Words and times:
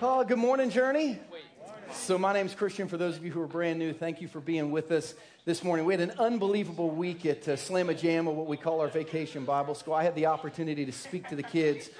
Oh, 0.00 0.22
good 0.22 0.38
morning, 0.38 0.70
Journey. 0.70 1.18
So, 1.92 2.18
my 2.18 2.32
name 2.32 2.46
is 2.46 2.54
Christian. 2.54 2.86
For 2.86 2.96
those 2.96 3.16
of 3.16 3.24
you 3.24 3.32
who 3.32 3.40
are 3.40 3.48
brand 3.48 3.80
new, 3.80 3.92
thank 3.92 4.20
you 4.20 4.28
for 4.28 4.38
being 4.38 4.70
with 4.70 4.92
us 4.92 5.14
this 5.44 5.64
morning. 5.64 5.84
We 5.84 5.92
had 5.92 6.00
an 6.00 6.12
unbelievable 6.20 6.88
week 6.88 7.26
at 7.26 7.48
uh, 7.48 7.56
Jamma, 7.56 8.32
what 8.32 8.46
we 8.46 8.56
call 8.56 8.80
our 8.80 8.86
vacation 8.86 9.44
Bible 9.44 9.74
school. 9.74 9.94
I 9.94 10.04
had 10.04 10.14
the 10.14 10.26
opportunity 10.26 10.86
to 10.86 10.92
speak 10.92 11.28
to 11.30 11.34
the 11.34 11.42
kids 11.42 11.90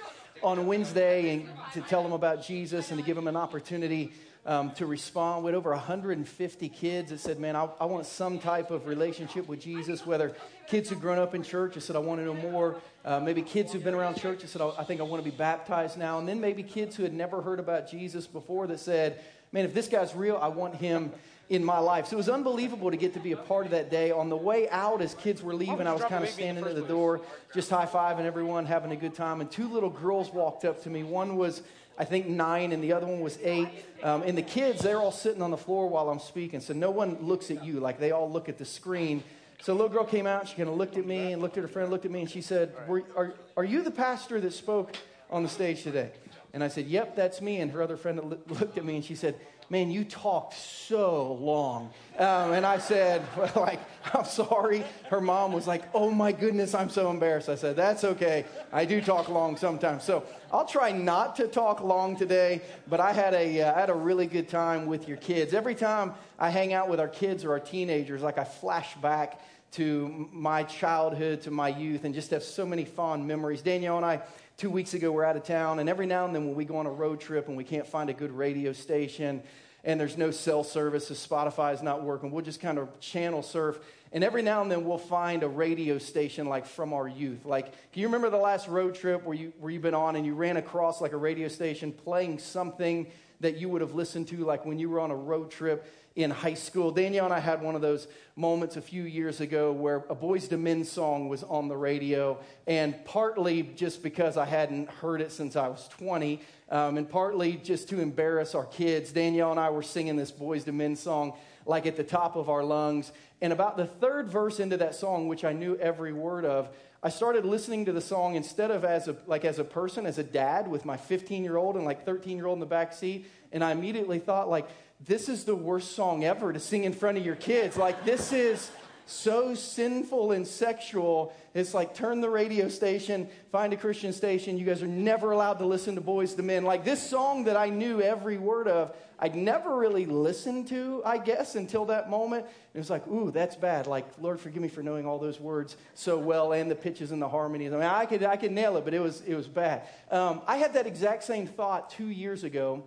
on 0.41 0.65
Wednesday 0.65 1.33
and 1.33 1.49
to 1.73 1.81
tell 1.81 2.01
them 2.01 2.13
about 2.13 2.41
Jesus 2.41 2.89
and 2.91 2.97
to 3.01 3.05
give 3.05 3.17
them 3.17 3.27
an 3.27 3.35
opportunity 3.35 4.13
um, 4.45 4.71
to 4.71 4.85
respond. 4.85 5.43
with 5.43 5.55
over 5.55 5.71
150 5.71 6.69
kids 6.69 7.11
that 7.11 7.19
said, 7.19 7.39
Man, 7.39 7.55
I, 7.55 7.67
I, 7.79 7.85
want 7.85 8.05
some 8.05 8.39
type 8.39 8.71
of 8.71 8.87
relationship 8.87 9.47
with 9.47 9.61
Jesus, 9.61 10.05
whether 10.05 10.35
kids 10.67 10.89
who've 10.89 10.99
grown 11.01 11.19
up 11.19 11.35
in 11.35 11.43
church 11.43 11.75
that 11.75 11.81
said, 11.81 11.95
I 11.95 11.99
want 11.99 12.19
to 12.21 12.25
know 12.25 12.33
more. 12.33 12.77
Uh, 13.03 13.19
maybe 13.19 13.41
kids 13.41 13.71
who've 13.71 13.83
been 13.83 13.93
around 13.93 14.15
church 14.15 14.41
that 14.41 14.49
said, 14.49 14.61
I 14.61 14.83
think 14.83 15.01
I 15.01 15.03
want 15.03 15.23
to 15.23 15.29
be 15.29 15.35
baptized 15.35 15.97
now. 15.97 16.19
And 16.19 16.27
then 16.27 16.39
maybe 16.39 16.63
kids 16.63 16.95
who 16.95 17.03
had 17.03 17.13
never 17.13 17.41
heard 17.41 17.59
about 17.59 17.89
Jesus 17.89 18.27
before 18.27 18.67
that 18.67 18.79
said, 18.79 19.19
Man, 19.51 19.65
if 19.65 19.73
this 19.73 19.87
guy's 19.87 20.15
real, 20.15 20.37
I 20.37 20.47
want 20.47 20.75
him 20.75 21.11
in 21.49 21.63
my 21.65 21.79
life. 21.79 22.07
So 22.07 22.13
it 22.13 22.17
was 22.17 22.29
unbelievable 22.29 22.91
to 22.91 22.97
get 22.97 23.15
to 23.15 23.19
be 23.19 23.31
a 23.31 23.37
part 23.37 23.65
of 23.65 23.71
that 23.71 23.89
day. 23.89 24.11
On 24.11 24.29
the 24.29 24.37
way 24.37 24.69
out, 24.69 25.01
as 25.01 25.15
kids 25.15 25.41
were 25.41 25.55
leaving, 25.55 25.87
I 25.87 25.93
was 25.93 26.03
kind 26.03 26.23
of 26.23 26.29
standing 26.29 26.63
at 26.63 26.75
the 26.75 26.83
door, 26.83 27.21
just 27.53 27.71
high 27.71 27.87
fiving 27.87 28.25
everyone, 28.25 28.67
having 28.67 28.91
a 28.91 28.95
good 28.95 29.15
time. 29.15 29.41
And 29.41 29.49
two 29.49 29.67
little 29.67 29.89
girls 29.89 30.31
walked 30.31 30.63
up 30.63 30.83
to 30.83 30.89
me. 30.91 31.01
One 31.01 31.37
was 31.37 31.63
I 31.99 32.05
think 32.05 32.27
nine, 32.27 32.71
and 32.71 32.81
the 32.81 32.93
other 32.93 33.05
one 33.05 33.19
was 33.19 33.37
eight. 33.43 33.67
Um, 34.01 34.23
and 34.23 34.37
the 34.37 34.41
kids, 34.41 34.81
they're 34.81 34.99
all 34.99 35.11
sitting 35.11 35.41
on 35.41 35.51
the 35.51 35.57
floor 35.57 35.87
while 35.89 36.09
I'm 36.09 36.19
speaking, 36.19 36.61
so 36.61 36.73
no 36.73 36.89
one 36.89 37.17
looks 37.21 37.51
at 37.51 37.63
you. 37.63 37.79
Like 37.81 37.99
they 37.99 38.11
all 38.11 38.31
look 38.31 38.47
at 38.47 38.57
the 38.57 38.65
screen. 38.65 39.23
So 39.61 39.73
a 39.73 39.75
little 39.75 39.89
girl 39.89 40.05
came 40.05 40.25
out, 40.25 40.47
she 40.47 40.55
kind 40.55 40.69
of 40.69 40.75
looked 40.75 40.97
at 40.97 41.05
me 41.05 41.33
and 41.33 41.41
looked 41.41 41.57
at 41.57 41.61
her 41.61 41.67
friend, 41.67 41.91
looked 41.91 42.05
at 42.05 42.11
me, 42.11 42.21
and 42.21 42.31
she 42.31 42.41
said, 42.41 42.73
are, 43.17 43.33
are 43.57 43.63
you 43.65 43.83
the 43.83 43.91
pastor 43.91 44.39
that 44.39 44.53
spoke 44.53 44.95
on 45.29 45.43
the 45.43 45.49
stage 45.49 45.83
today? 45.83 46.11
And 46.53 46.63
I 46.63 46.67
said, 46.67 46.87
Yep, 46.87 47.15
that's 47.15 47.41
me. 47.41 47.59
And 47.59 47.71
her 47.71 47.81
other 47.81 47.97
friend 47.97 48.19
looked 48.47 48.77
at 48.77 48.85
me 48.85 48.95
and 48.95 49.05
she 49.05 49.15
said, 49.15 49.35
man, 49.69 49.91
you 49.91 50.03
talked 50.03 50.55
so 50.55 51.33
long. 51.33 51.91
Um, 52.17 52.53
and 52.53 52.65
I 52.65 52.79
said, 52.79 53.21
like, 53.55 53.79
I'm 54.13 54.25
sorry. 54.25 54.83
Her 55.09 55.21
mom 55.21 55.53
was 55.53 55.67
like, 55.67 55.83
oh 55.93 56.09
my 56.09 56.31
goodness, 56.31 56.73
I'm 56.73 56.89
so 56.89 57.09
embarrassed. 57.11 57.49
I 57.49 57.55
said, 57.55 57.75
that's 57.75 58.03
okay. 58.03 58.45
I 58.73 58.85
do 58.85 59.01
talk 59.01 59.29
long 59.29 59.57
sometimes. 59.57 60.03
So 60.03 60.25
I'll 60.51 60.65
try 60.65 60.91
not 60.91 61.35
to 61.37 61.47
talk 61.47 61.81
long 61.81 62.15
today, 62.15 62.61
but 62.87 62.99
I 62.99 63.13
had 63.13 63.33
a, 63.33 63.61
uh, 63.61 63.75
I 63.75 63.79
had 63.79 63.89
a 63.89 63.95
really 63.95 64.25
good 64.25 64.49
time 64.49 64.87
with 64.87 65.07
your 65.07 65.17
kids. 65.17 65.53
Every 65.53 65.75
time 65.75 66.13
I 66.39 66.49
hang 66.49 66.73
out 66.73 66.89
with 66.89 66.99
our 66.99 67.07
kids 67.07 67.45
or 67.45 67.51
our 67.51 67.59
teenagers, 67.59 68.21
like 68.21 68.37
I 68.37 68.43
flash 68.43 68.95
back 68.95 69.39
to 69.71 70.27
my 70.31 70.63
childhood, 70.63 71.43
to 71.43 71.51
my 71.51 71.69
youth, 71.69 72.03
and 72.03 72.13
just 72.13 72.31
have 72.31 72.43
so 72.43 72.65
many 72.65 72.85
fond 72.85 73.27
memories. 73.27 73.61
Danielle 73.61 73.97
and 73.97 74.05
I, 74.05 74.21
two 74.59 74.69
weeks 74.69 74.93
ago, 74.93 75.09
we're 75.09 75.23
out 75.23 75.37
of 75.37 75.43
town, 75.43 75.79
and 75.79 75.87
every 75.87 76.05
now 76.05 76.25
and 76.25 76.35
then 76.35 76.45
when 76.45 76.53
we 76.53 76.65
go 76.65 76.75
on 76.75 76.85
a 76.85 76.91
road 76.91 77.21
trip 77.21 77.47
and 77.47 77.55
we 77.55 77.63
can't 77.63 77.87
find 77.87 78.09
a 78.09 78.13
good 78.13 78.29
radio 78.29 78.73
station, 78.73 79.41
and 79.85 79.97
there's 79.97 80.17
no 80.17 80.31
cell 80.31 80.65
service, 80.65 81.07
so 81.07 81.13
Spotify 81.13 81.73
is 81.73 81.81
not 81.81 82.03
working. 82.03 82.29
We'll 82.29 82.43
just 82.43 82.59
kind 82.59 82.77
of 82.77 82.99
channel 82.99 83.41
surf. 83.41 83.79
And 84.11 84.21
every 84.21 84.41
now 84.41 84.61
and 84.61 84.69
then 84.69 84.83
we'll 84.83 84.97
find 84.97 85.43
a 85.43 85.47
radio 85.47 85.97
station 85.97 86.47
like 86.47 86.65
from 86.65 86.91
our 86.91 87.07
youth. 87.07 87.45
Like, 87.45 87.71
can 87.93 88.01
you 88.01 88.07
remember 88.07 88.29
the 88.29 88.35
last 88.35 88.67
road 88.67 88.95
trip 88.95 89.23
where, 89.23 89.35
you, 89.35 89.53
where 89.59 89.71
you've 89.71 89.81
been 89.81 89.93
on 89.93 90.17
and 90.17 90.25
you 90.25 90.35
ran 90.35 90.57
across 90.57 90.99
like 90.99 91.13
a 91.13 91.17
radio 91.17 91.47
station 91.47 91.93
playing 91.93 92.39
something 92.39 93.09
that 93.39 93.55
you 93.55 93.69
would 93.69 93.79
have 93.79 93.93
listened 93.93 94.27
to 94.27 94.43
like 94.43 94.65
when 94.65 94.77
you 94.77 94.89
were 94.89 94.99
on 94.99 95.11
a 95.11 95.15
road 95.15 95.51
trip 95.51 95.89
in 96.23 96.31
high 96.31 96.53
school. 96.53 96.91
Danielle 96.91 97.25
and 97.25 97.33
I 97.33 97.39
had 97.39 97.61
one 97.61 97.75
of 97.75 97.81
those 97.81 98.07
moments 98.35 98.75
a 98.75 98.81
few 98.81 99.03
years 99.03 99.39
ago 99.39 99.71
where 99.71 99.97
a 100.09 100.15
Boyz 100.15 100.51
II 100.51 100.57
Men 100.57 100.83
song 100.83 101.29
was 101.29 101.43
on 101.43 101.69
the 101.69 101.77
radio, 101.77 102.37
and 102.67 102.93
partly 103.05 103.63
just 103.63 104.03
because 104.03 104.35
I 104.35 104.45
hadn't 104.45 104.89
heard 104.89 105.21
it 105.21 105.31
since 105.31 105.55
I 105.55 105.69
was 105.69 105.87
20, 105.87 106.41
um, 106.69 106.97
and 106.97 107.09
partly 107.09 107.53
just 107.53 107.87
to 107.89 108.01
embarrass 108.01 108.53
our 108.53 108.65
kids, 108.65 109.13
Danielle 109.13 109.51
and 109.51 109.59
I 109.59 109.69
were 109.69 109.81
singing 109.81 110.17
this 110.17 110.31
Boyz 110.31 110.67
II 110.67 110.73
Men 110.73 110.95
song 110.95 111.33
like 111.65 111.85
at 111.85 111.95
the 111.95 112.03
top 112.03 112.35
of 112.35 112.49
our 112.49 112.63
lungs. 112.63 113.11
And 113.41 113.53
about 113.53 113.77
the 113.77 113.85
third 113.85 114.27
verse 114.27 114.59
into 114.59 114.75
that 114.77 114.95
song, 114.95 115.27
which 115.29 115.45
I 115.45 115.53
knew 115.53 115.77
every 115.77 116.11
word 116.11 116.43
of, 116.43 116.69
I 117.01 117.07
started 117.07 117.45
listening 117.45 117.85
to 117.85 117.93
the 117.93 118.01
song 118.01 118.35
instead 118.35 118.71
of 118.71 118.83
as 118.83 119.07
a 119.07 119.15
like 119.25 119.45
as 119.45 119.57
a 119.57 119.63
person, 119.63 120.05
as 120.05 120.17
a 120.17 120.23
dad 120.23 120.67
with 120.67 120.83
my 120.83 120.97
15 120.97 121.45
year 121.45 121.55
old 121.55 121.77
and 121.77 121.85
like 121.85 122.05
13 122.05 122.35
year 122.35 122.45
old 122.45 122.57
in 122.57 122.59
the 122.59 122.65
back 122.65 122.91
seat, 122.91 123.25
and 123.53 123.63
I 123.63 123.71
immediately 123.71 124.19
thought 124.19 124.49
like 124.49 124.67
this 125.05 125.29
is 125.29 125.45
the 125.45 125.55
worst 125.55 125.93
song 125.95 126.23
ever 126.23 126.51
to 126.51 126.59
sing 126.59 126.83
in 126.83 126.93
front 126.93 127.17
of 127.17 127.25
your 127.25 127.35
kids. 127.35 127.77
Like, 127.77 128.03
this 128.03 128.33
is 128.33 128.69
so 129.09 129.55
sinful 129.55 130.33
and 130.33 130.45
sexual. 130.45 131.33
It's 131.55 131.73
like 131.73 131.95
turn 131.95 132.21
the 132.21 132.29
radio 132.29 132.69
station, 132.69 133.27
find 133.51 133.73
a 133.73 133.77
Christian 133.77 134.13
station. 134.13 134.57
You 134.57 134.65
guys 134.65 134.83
are 134.83 134.87
never 134.87 135.31
allowed 135.31 135.55
to 135.59 135.65
listen 135.65 135.95
to 135.95 136.01
Boyz 136.01 136.37
II 136.37 136.45
Men. 136.45 136.63
Like 136.63 136.85
this 136.85 137.01
song 137.01 137.45
that 137.45 137.57
I 137.57 137.69
knew 137.69 138.01
every 138.01 138.37
word 138.37 138.67
of, 138.67 138.95
I'd 139.17 139.35
never 139.35 139.75
really 139.75 140.05
listened 140.05 140.67
to, 140.67 141.01
I 141.03 141.17
guess, 141.17 141.55
until 141.55 141.85
that 141.85 142.09
moment. 142.09 142.45
It 142.73 142.77
was 142.77 142.89
like, 142.89 143.07
ooh, 143.07 143.31
that's 143.31 143.55
bad. 143.55 143.87
Like, 143.87 144.05
Lord, 144.19 144.39
forgive 144.39 144.61
me 144.61 144.69
for 144.69 144.83
knowing 144.83 145.07
all 145.07 145.17
those 145.17 145.39
words 145.39 145.75
so 145.95 146.17
well 146.19 146.53
and 146.53 146.69
the 146.69 146.75
pitches 146.75 147.11
and 147.11 147.21
the 147.21 147.27
harmonies. 147.29 147.73
I 147.73 147.77
mean, 147.77 147.85
I 147.85 148.05
could, 148.05 148.23
I 148.23 148.35
could 148.35 148.51
nail 148.51 148.77
it, 148.77 148.85
but 148.85 148.93
it 148.93 148.99
was, 148.99 149.21
it 149.21 149.33
was 149.33 149.47
bad. 149.47 149.87
Um, 150.11 150.41
I 150.45 150.57
had 150.57 150.75
that 150.75 150.85
exact 150.85 151.23
same 151.23 151.47
thought 151.47 151.89
two 151.89 152.07
years 152.07 152.43
ago 152.43 152.83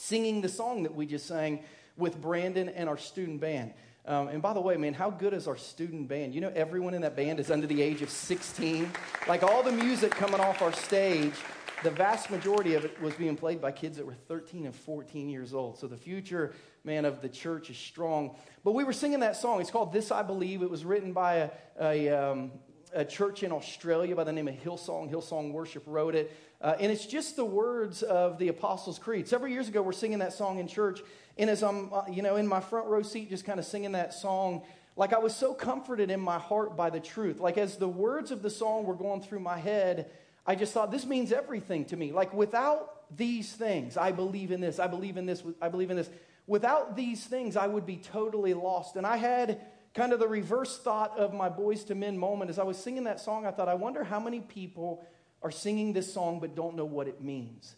singing 0.00 0.40
the 0.40 0.48
song 0.48 0.84
that 0.84 0.94
we 0.94 1.06
just 1.06 1.26
sang 1.26 1.60
with 1.96 2.20
Brandon 2.20 2.68
and 2.70 2.88
our 2.88 2.96
student 2.96 3.40
band. 3.40 3.74
Um, 4.06 4.28
and 4.28 4.40
by 4.40 4.54
the 4.54 4.60
way, 4.60 4.76
man, 4.76 4.94
how 4.94 5.10
good 5.10 5.34
is 5.34 5.46
our 5.46 5.58
student 5.58 6.08
band? 6.08 6.34
You 6.34 6.40
know, 6.40 6.52
everyone 6.54 6.94
in 6.94 7.02
that 7.02 7.14
band 7.14 7.38
is 7.38 7.50
under 7.50 7.66
the 7.66 7.82
age 7.82 8.00
of 8.00 8.08
16. 8.08 8.90
Like 9.28 9.42
all 9.42 9.62
the 9.62 9.72
music 9.72 10.10
coming 10.12 10.40
off 10.40 10.62
our 10.62 10.72
stage, 10.72 11.34
the 11.82 11.90
vast 11.90 12.30
majority 12.30 12.74
of 12.74 12.84
it 12.84 13.00
was 13.00 13.14
being 13.14 13.36
played 13.36 13.60
by 13.60 13.72
kids 13.72 13.98
that 13.98 14.06
were 14.06 14.14
13 14.14 14.64
and 14.64 14.74
14 14.74 15.28
years 15.28 15.52
old. 15.52 15.78
So 15.78 15.86
the 15.86 15.98
future, 15.98 16.54
man, 16.82 17.04
of 17.04 17.20
the 17.20 17.28
church 17.28 17.68
is 17.68 17.76
strong. 17.76 18.36
But 18.64 18.72
we 18.72 18.84
were 18.84 18.94
singing 18.94 19.20
that 19.20 19.36
song. 19.36 19.60
It's 19.60 19.70
called 19.70 19.92
This 19.92 20.10
I 20.10 20.22
Believe. 20.22 20.62
It 20.62 20.70
was 20.70 20.84
written 20.84 21.12
by 21.12 21.34
a, 21.34 21.50
a, 21.78 22.08
um, 22.08 22.52
a 22.94 23.04
church 23.04 23.42
in 23.42 23.52
Australia 23.52 24.16
by 24.16 24.24
the 24.24 24.32
name 24.32 24.48
of 24.48 24.54
Hillsong. 24.54 25.10
Hillsong 25.10 25.52
Worship 25.52 25.82
wrote 25.86 26.14
it. 26.14 26.34
Uh, 26.60 26.76
and 26.78 26.92
it's 26.92 27.06
just 27.06 27.36
the 27.36 27.44
words 27.44 28.02
of 28.02 28.38
the 28.38 28.48
Apostles' 28.48 28.98
Creed. 28.98 29.26
Several 29.26 29.50
years 29.50 29.68
ago, 29.68 29.80
we're 29.80 29.92
singing 29.92 30.18
that 30.18 30.34
song 30.34 30.58
in 30.58 30.68
church. 30.68 31.00
And 31.38 31.48
as 31.48 31.62
I'm, 31.62 31.92
uh, 31.92 32.02
you 32.10 32.22
know, 32.22 32.36
in 32.36 32.46
my 32.46 32.60
front 32.60 32.86
row 32.86 33.02
seat, 33.02 33.30
just 33.30 33.46
kind 33.46 33.58
of 33.58 33.64
singing 33.64 33.92
that 33.92 34.12
song, 34.12 34.62
like 34.94 35.14
I 35.14 35.18
was 35.18 35.34
so 35.34 35.54
comforted 35.54 36.10
in 36.10 36.20
my 36.20 36.38
heart 36.38 36.76
by 36.76 36.90
the 36.90 37.00
truth. 37.00 37.40
Like 37.40 37.56
as 37.56 37.76
the 37.76 37.88
words 37.88 38.30
of 38.30 38.42
the 38.42 38.50
song 38.50 38.84
were 38.84 38.94
going 38.94 39.22
through 39.22 39.40
my 39.40 39.58
head, 39.58 40.10
I 40.46 40.54
just 40.54 40.74
thought, 40.74 40.90
this 40.90 41.06
means 41.06 41.32
everything 41.32 41.86
to 41.86 41.96
me. 41.96 42.12
Like 42.12 42.34
without 42.34 43.16
these 43.16 43.50
things, 43.52 43.96
I 43.96 44.12
believe 44.12 44.50
in 44.50 44.60
this, 44.60 44.78
I 44.78 44.86
believe 44.86 45.16
in 45.16 45.24
this, 45.24 45.42
I 45.62 45.70
believe 45.70 45.90
in 45.90 45.96
this. 45.96 46.10
Without 46.46 46.96
these 46.96 47.24
things, 47.24 47.56
I 47.56 47.66
would 47.66 47.86
be 47.86 47.96
totally 47.96 48.52
lost. 48.52 48.96
And 48.96 49.06
I 49.06 49.16
had 49.16 49.60
kind 49.94 50.12
of 50.12 50.18
the 50.18 50.28
reverse 50.28 50.78
thought 50.78 51.16
of 51.18 51.32
my 51.32 51.48
Boyz 51.48 51.88
II 51.88 51.96
Men 51.96 52.18
moment. 52.18 52.50
As 52.50 52.58
I 52.58 52.64
was 52.64 52.76
singing 52.76 53.04
that 53.04 53.20
song, 53.20 53.46
I 53.46 53.50
thought, 53.50 53.68
I 53.68 53.74
wonder 53.74 54.04
how 54.04 54.20
many 54.20 54.40
people 54.40 55.02
are 55.42 55.50
singing 55.50 55.92
this 55.92 56.12
song 56.12 56.40
but 56.40 56.54
don't 56.54 56.76
know 56.76 56.84
what 56.84 57.08
it 57.08 57.22
means. 57.22 57.74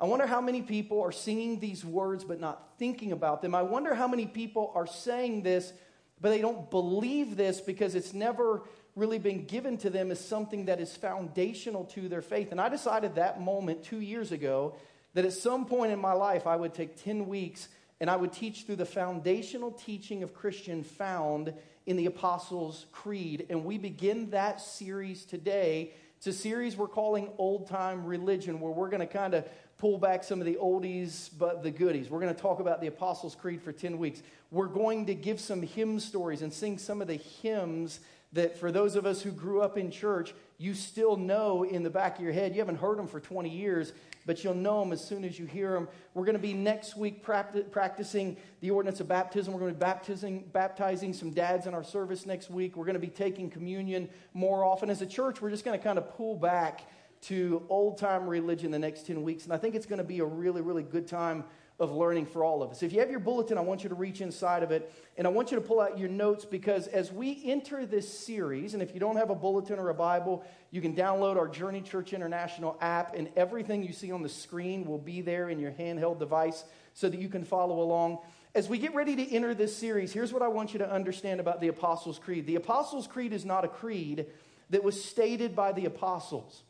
I 0.00 0.06
wonder 0.06 0.26
how 0.26 0.40
many 0.40 0.62
people 0.62 1.00
are 1.02 1.12
singing 1.12 1.60
these 1.60 1.84
words 1.84 2.24
but 2.24 2.40
not 2.40 2.74
thinking 2.78 3.12
about 3.12 3.42
them. 3.42 3.54
I 3.54 3.62
wonder 3.62 3.94
how 3.94 4.08
many 4.08 4.26
people 4.26 4.72
are 4.74 4.86
saying 4.86 5.42
this 5.42 5.72
but 6.20 6.30
they 6.30 6.40
don't 6.40 6.70
believe 6.70 7.36
this 7.36 7.60
because 7.60 7.94
it's 7.94 8.14
never 8.14 8.62
really 8.96 9.18
been 9.18 9.44
given 9.44 9.76
to 9.78 9.90
them 9.90 10.10
as 10.10 10.24
something 10.24 10.66
that 10.66 10.80
is 10.80 10.96
foundational 10.96 11.84
to 11.84 12.08
their 12.08 12.22
faith. 12.22 12.52
And 12.52 12.60
I 12.60 12.68
decided 12.68 13.16
that 13.16 13.40
moment 13.40 13.82
two 13.82 14.00
years 14.00 14.32
ago 14.32 14.74
that 15.14 15.24
at 15.24 15.32
some 15.32 15.66
point 15.66 15.92
in 15.92 15.98
my 15.98 16.12
life 16.12 16.46
I 16.46 16.56
would 16.56 16.74
take 16.74 17.02
10 17.02 17.26
weeks 17.26 17.68
and 18.00 18.08
I 18.08 18.16
would 18.16 18.32
teach 18.32 18.64
through 18.64 18.76
the 18.76 18.84
foundational 18.86 19.70
teaching 19.72 20.22
of 20.22 20.34
Christian 20.34 20.82
found 20.82 21.52
in 21.86 21.96
the 21.96 22.06
Apostles' 22.06 22.86
Creed. 22.92 23.46
And 23.50 23.64
we 23.64 23.78
begin 23.78 24.30
that 24.30 24.60
series 24.60 25.24
today 25.24 25.92
it's 26.26 26.38
a 26.38 26.40
series 26.40 26.74
we're 26.74 26.88
calling 26.88 27.28
Old 27.36 27.68
Time 27.68 28.06
Religion, 28.06 28.58
where 28.58 28.72
we're 28.72 28.88
going 28.88 29.00
to 29.00 29.06
kind 29.06 29.34
of 29.34 29.44
pull 29.76 29.98
back 29.98 30.24
some 30.24 30.40
of 30.40 30.46
the 30.46 30.54
oldies 30.54 31.28
but 31.38 31.62
the 31.62 31.70
goodies. 31.70 32.08
We're 32.08 32.20
going 32.20 32.34
to 32.34 32.40
talk 32.40 32.60
about 32.60 32.80
the 32.80 32.86
Apostles' 32.86 33.34
Creed 33.34 33.60
for 33.60 33.72
10 33.72 33.98
weeks. 33.98 34.22
We're 34.50 34.68
going 34.68 35.04
to 35.04 35.14
give 35.14 35.38
some 35.38 35.60
hymn 35.60 36.00
stories 36.00 36.40
and 36.40 36.50
sing 36.50 36.78
some 36.78 37.02
of 37.02 37.08
the 37.08 37.16
hymns 37.16 38.00
that, 38.32 38.56
for 38.56 38.72
those 38.72 38.96
of 38.96 39.04
us 39.04 39.20
who 39.20 39.32
grew 39.32 39.60
up 39.60 39.76
in 39.76 39.90
church, 39.90 40.32
you 40.56 40.72
still 40.72 41.18
know 41.18 41.62
in 41.62 41.82
the 41.82 41.90
back 41.90 42.16
of 42.16 42.24
your 42.24 42.32
head. 42.32 42.54
You 42.54 42.60
haven't 42.60 42.78
heard 42.78 42.96
them 42.96 43.06
for 43.06 43.20
20 43.20 43.50
years, 43.50 43.92
but 44.26 44.42
you'll 44.42 44.54
know 44.54 44.80
them 44.80 44.92
as 44.92 45.04
soon 45.04 45.24
as 45.24 45.38
you 45.38 45.46
hear 45.46 45.72
them. 45.72 45.88
We're 46.14 46.24
going 46.24 46.36
to 46.36 46.42
be 46.42 46.54
next 46.54 46.96
week 46.96 47.22
practicing 47.22 48.36
the 48.60 48.70
ordinance 48.70 49.00
of 49.00 49.08
baptism. 49.08 49.52
We're 49.52 49.60
going 49.60 49.72
to 49.72 49.78
be 49.78 49.84
baptizing, 49.84 50.44
baptizing 50.52 51.12
some 51.12 51.30
dads 51.30 51.66
in 51.66 51.74
our 51.74 51.84
service 51.84 52.26
next 52.26 52.50
week. 52.50 52.76
We're 52.76 52.86
going 52.86 52.94
to 52.94 53.00
be 53.00 53.08
taking 53.08 53.50
communion 53.50 54.08
more 54.32 54.64
often. 54.64 54.90
As 54.90 55.02
a 55.02 55.06
church, 55.06 55.40
we're 55.42 55.50
just 55.50 55.64
going 55.64 55.78
to 55.78 55.82
kind 55.82 55.98
of 55.98 56.14
pull 56.16 56.36
back 56.36 56.88
to 57.22 57.64
old 57.68 57.98
time 57.98 58.26
religion 58.26 58.70
the 58.70 58.78
next 58.78 59.06
10 59.06 59.22
weeks. 59.22 59.44
And 59.44 59.52
I 59.52 59.56
think 59.56 59.74
it's 59.74 59.86
going 59.86 59.98
to 59.98 60.04
be 60.04 60.20
a 60.20 60.24
really, 60.24 60.60
really 60.60 60.82
good 60.82 61.06
time 61.06 61.44
of 61.80 61.90
learning 61.90 62.26
for 62.26 62.44
all 62.44 62.62
of 62.62 62.70
us. 62.70 62.82
If 62.82 62.92
you 62.92 63.00
have 63.00 63.10
your 63.10 63.20
bulletin, 63.20 63.58
I 63.58 63.60
want 63.60 63.82
you 63.82 63.88
to 63.88 63.96
reach 63.96 64.20
inside 64.20 64.62
of 64.62 64.70
it 64.70 64.92
and 65.16 65.26
I 65.26 65.30
want 65.30 65.50
you 65.50 65.56
to 65.56 65.60
pull 65.60 65.80
out 65.80 65.98
your 65.98 66.08
notes 66.08 66.44
because 66.44 66.86
as 66.86 67.12
we 67.12 67.42
enter 67.44 67.84
this 67.84 68.08
series, 68.08 68.74
and 68.74 68.82
if 68.82 68.94
you 68.94 69.00
don't 69.00 69.16
have 69.16 69.30
a 69.30 69.34
bulletin 69.34 69.78
or 69.78 69.88
a 69.88 69.94
Bible, 69.94 70.44
you 70.70 70.80
can 70.80 70.94
download 70.94 71.36
our 71.36 71.48
Journey 71.48 71.80
Church 71.80 72.12
International 72.12 72.76
app, 72.80 73.14
and 73.14 73.28
everything 73.36 73.82
you 73.82 73.92
see 73.92 74.12
on 74.12 74.22
the 74.22 74.28
screen 74.28 74.84
will 74.86 74.98
be 74.98 75.20
there 75.20 75.48
in 75.48 75.58
your 75.58 75.72
handheld 75.72 76.18
device 76.18 76.64
so 76.94 77.08
that 77.08 77.20
you 77.20 77.28
can 77.28 77.44
follow 77.44 77.80
along. 77.80 78.18
As 78.54 78.68
we 78.68 78.78
get 78.78 78.94
ready 78.94 79.16
to 79.16 79.32
enter 79.32 79.52
this 79.54 79.76
series, 79.76 80.12
here's 80.12 80.32
what 80.32 80.42
I 80.42 80.48
want 80.48 80.72
you 80.72 80.78
to 80.78 80.90
understand 80.90 81.40
about 81.40 81.60
the 81.60 81.68
Apostles' 81.68 82.20
Creed. 82.20 82.46
The 82.46 82.54
Apostles' 82.54 83.08
Creed 83.08 83.32
is 83.32 83.44
not 83.44 83.64
a 83.64 83.68
creed 83.68 84.26
that 84.70 84.84
was 84.84 85.02
stated 85.02 85.56
by 85.56 85.72
the 85.72 85.86
apostles. 85.86 86.62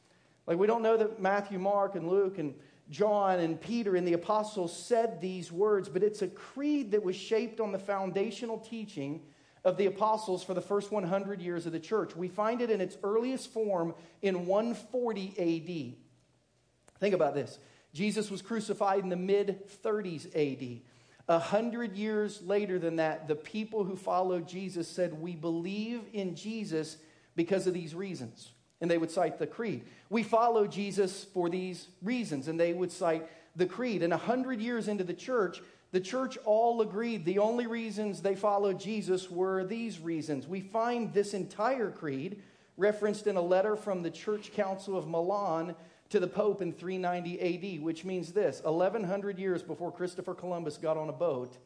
Like, 0.46 0.58
we 0.58 0.66
don't 0.66 0.82
know 0.82 0.96
that 0.96 1.20
Matthew, 1.20 1.58
Mark, 1.58 1.94
and 1.94 2.08
Luke, 2.08 2.38
and 2.38 2.54
John 2.90 3.40
and 3.40 3.60
Peter 3.60 3.96
and 3.96 4.06
the 4.06 4.12
apostles 4.12 4.76
said 4.76 5.20
these 5.20 5.50
words, 5.50 5.88
but 5.88 6.02
it's 6.02 6.22
a 6.22 6.28
creed 6.28 6.92
that 6.92 7.02
was 7.02 7.16
shaped 7.16 7.60
on 7.60 7.72
the 7.72 7.78
foundational 7.78 8.58
teaching 8.58 9.22
of 9.64 9.78
the 9.78 9.86
apostles 9.86 10.44
for 10.44 10.52
the 10.52 10.60
first 10.60 10.92
100 10.92 11.40
years 11.40 11.64
of 11.64 11.72
the 11.72 11.81
church. 11.81 12.14
We 12.14 12.28
find 12.28 12.60
it 12.60 12.70
in 12.70 12.81
its 12.81 12.98
earliest 13.02 13.50
form 13.52 13.94
in 14.20 14.46
140 14.46 15.96
AD. 15.96 17.00
Think 17.00 17.14
about 17.14 17.34
this 17.34 17.58
Jesus 17.92 18.31
was 18.31 18.42
crucified 18.42 19.02
in 19.02 19.08
the 19.08 19.16
mid 19.16 19.69
30s 19.82 20.26
AD. 20.34 20.82
A 21.26 21.38
hundred 21.38 21.96
years 21.96 22.42
later 22.42 22.78
than 22.78 22.96
that, 22.96 23.28
the 23.28 23.34
people 23.34 23.84
who 23.84 23.96
followed 23.96 24.46
Jesus 24.46 24.86
said, 24.86 25.19
We 25.19 25.34
believe 25.34 26.02
in 26.12 26.36
Jesus 26.36 26.98
because 27.34 27.66
of 27.66 27.72
these 27.72 27.94
reasons 27.94 28.50
and 28.84 28.90
they 28.90 28.98
would 28.98 29.10
cite 29.10 29.38
the 29.38 29.46
creed. 29.46 29.82
We 30.10 30.22
follow 30.22 30.66
Jesus 30.66 31.25
for 31.32 31.48
these 31.48 31.88
reasons, 32.02 32.48
and 32.48 32.60
they 32.60 32.75
would 32.75 32.92
cite 32.92 33.26
the 33.56 33.64
creed. 33.64 34.02
And 34.02 34.12
a 34.12 34.19
hundred 34.19 34.60
years 34.60 34.88
into 34.88 35.04
the 35.04 35.14
church, 35.14 35.62
the 35.92 36.00
church 36.00 36.36
all 36.44 36.82
agreed 36.82 37.25
the 37.25 37.38
only 37.38 37.66
reasons 37.66 38.20
they 38.20 38.34
followed 38.34 38.78
Jesus 38.78 39.31
were 39.31 39.64
these 39.64 40.00
reasons. 40.00 40.46
We 40.46 40.60
find 40.60 41.14
this 41.14 41.32
entire 41.32 41.90
creed 41.90 42.42
referenced 42.76 43.26
in 43.26 43.36
a 43.36 43.40
letter 43.40 43.75
from 43.75 44.02
the 44.02 44.10
Church 44.10 44.52
Council 44.52 44.98
of 44.98 45.08
Milan 45.08 45.75
to 46.10 46.20
the 46.20 46.26
Pope 46.26 46.60
in 46.60 46.70
390 46.70 47.76
AD, 47.78 47.82
which 47.82 48.04
means 48.04 48.34
this 48.34 48.60
1100 48.64 49.38
years 49.38 49.62
before 49.62 49.92
Christopher 49.92 50.34
Columbus 50.34 50.76
got 50.76 50.98
on 50.98 51.08
a 51.08 51.12
boat, 51.12 51.56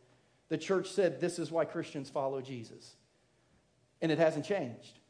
the 0.50 0.56
church 0.56 0.92
said 0.92 1.20
this 1.20 1.40
is 1.40 1.50
why 1.50 1.64
Christians 1.64 2.10
follow 2.10 2.40
Jesus. 2.40 2.94
And 4.00 4.12
it 4.12 4.18
hasn't 4.18 4.44
changed. 4.44 5.00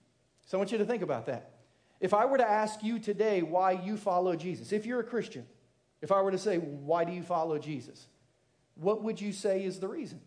So 0.47 0.57
I 0.57 0.59
want 0.59 0.73
you 0.73 0.79
to 0.79 0.87
think 0.87 1.03
about 1.03 1.27
that. 1.27 1.58
If 2.01 2.15
I 2.15 2.27
were 2.27 2.39
to 2.39 2.49
ask 2.49 2.83
you 2.83 2.99
today 2.99 3.43
why 3.43 3.73
you 3.73 3.97
follow 3.97 4.37
Jesus, 4.37 4.73
if 4.73 4.87
you're 4.87 5.01
a 5.01 5.05
Christian, 5.05 5.47
if 6.01 6.13
I 6.13 6.23
were 6.23 6.31
to 6.31 6.39
say, 6.39 6.59
why 6.59 7.05
do 7.05 7.13
you 7.13 7.23
follow 7.23 7.59
Jesus? 7.59 8.07
What 8.77 9.03
would 9.03 9.21
you 9.21 9.33
say 9.33 9.65
is 9.65 9.81
the 9.81 9.89
reason? 9.89 10.21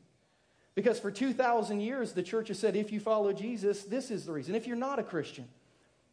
Because 0.75 0.99
for 0.99 1.11
2,000 1.11 1.79
years, 1.79 2.13
the 2.13 2.23
church 2.23 2.49
has 2.49 2.59
said, 2.59 2.75
if 2.75 2.91
you 2.91 2.99
follow 2.99 3.33
Jesus, 3.33 3.83
this 3.83 4.11
is 4.11 4.25
the 4.25 4.31
reason. 4.31 4.55
If 4.55 4.67
you're 4.67 4.77
not 4.77 4.99
a 4.99 5.03
Christian, 5.03 5.47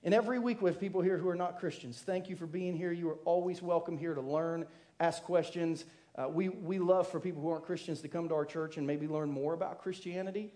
and 0.05 0.15
every 0.15 0.39
week 0.39 0.63
we 0.63 0.71
have 0.71 0.81
people 0.81 1.01
here 1.01 1.19
who 1.19 1.29
are 1.29 1.37
not 1.37 1.59
Christians, 1.59 2.03
thank 2.05 2.29
you 2.29 2.37
for 2.37 2.47
being 2.47 2.77
here. 2.77 2.93
You 2.93 3.11
are 3.11 3.19
always 3.25 3.61
welcome 3.61 3.99
here 3.99 4.15
to 4.15 4.21
learn, 4.21 4.67
ask 5.01 5.23
questions. 5.23 5.85
Uh, 6.17 6.29
we, 6.29 6.49
we 6.49 6.79
love 6.79 7.09
for 7.09 7.21
people 7.21 7.43
who 7.43 7.51
aren't 7.51 7.65
Christians 7.65 8.01
to 8.03 8.09
come 8.09 8.29
to 8.29 8.35
our 8.35 8.45
church 8.45 8.77
and 8.77 8.87
maybe 8.87 9.07
learn 9.07 9.31
more 9.31 9.55
about 9.55 9.81
Christianity. 9.81 10.53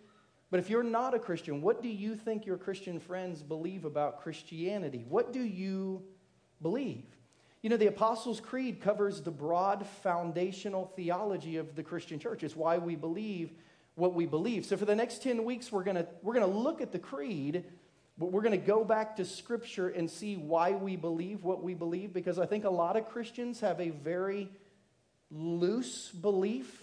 But 0.52 0.60
if 0.60 0.68
you're 0.68 0.82
not 0.82 1.14
a 1.14 1.18
Christian, 1.18 1.62
what 1.62 1.82
do 1.82 1.88
you 1.88 2.14
think 2.14 2.44
your 2.44 2.58
Christian 2.58 3.00
friends 3.00 3.42
believe 3.42 3.86
about 3.86 4.20
Christianity? 4.20 5.02
What 5.08 5.32
do 5.32 5.40
you 5.40 6.02
believe? 6.60 7.06
You 7.62 7.70
know, 7.70 7.78
the 7.78 7.86
Apostles' 7.86 8.38
Creed 8.38 8.82
covers 8.82 9.22
the 9.22 9.30
broad 9.30 9.86
foundational 10.02 10.92
theology 10.94 11.56
of 11.56 11.74
the 11.74 11.82
Christian 11.82 12.18
church. 12.18 12.42
It's 12.42 12.54
why 12.54 12.76
we 12.76 12.96
believe 12.96 13.50
what 13.94 14.12
we 14.12 14.26
believe. 14.26 14.66
So 14.66 14.76
for 14.76 14.84
the 14.84 14.94
next 14.94 15.22
10 15.22 15.42
weeks, 15.46 15.72
we're 15.72 15.84
going 15.84 16.06
we're 16.20 16.34
to 16.34 16.44
look 16.44 16.82
at 16.82 16.92
the 16.92 16.98
creed, 16.98 17.64
but 18.18 18.30
we're 18.30 18.42
going 18.42 18.60
to 18.60 18.66
go 18.66 18.84
back 18.84 19.16
to 19.16 19.24
Scripture 19.24 19.88
and 19.88 20.10
see 20.10 20.36
why 20.36 20.72
we 20.72 20.96
believe 20.96 21.44
what 21.44 21.62
we 21.62 21.72
believe, 21.72 22.12
because 22.12 22.38
I 22.38 22.44
think 22.44 22.64
a 22.64 22.70
lot 22.70 22.98
of 22.98 23.08
Christians 23.08 23.60
have 23.60 23.80
a 23.80 23.88
very 23.88 24.50
loose 25.30 26.10
belief 26.10 26.82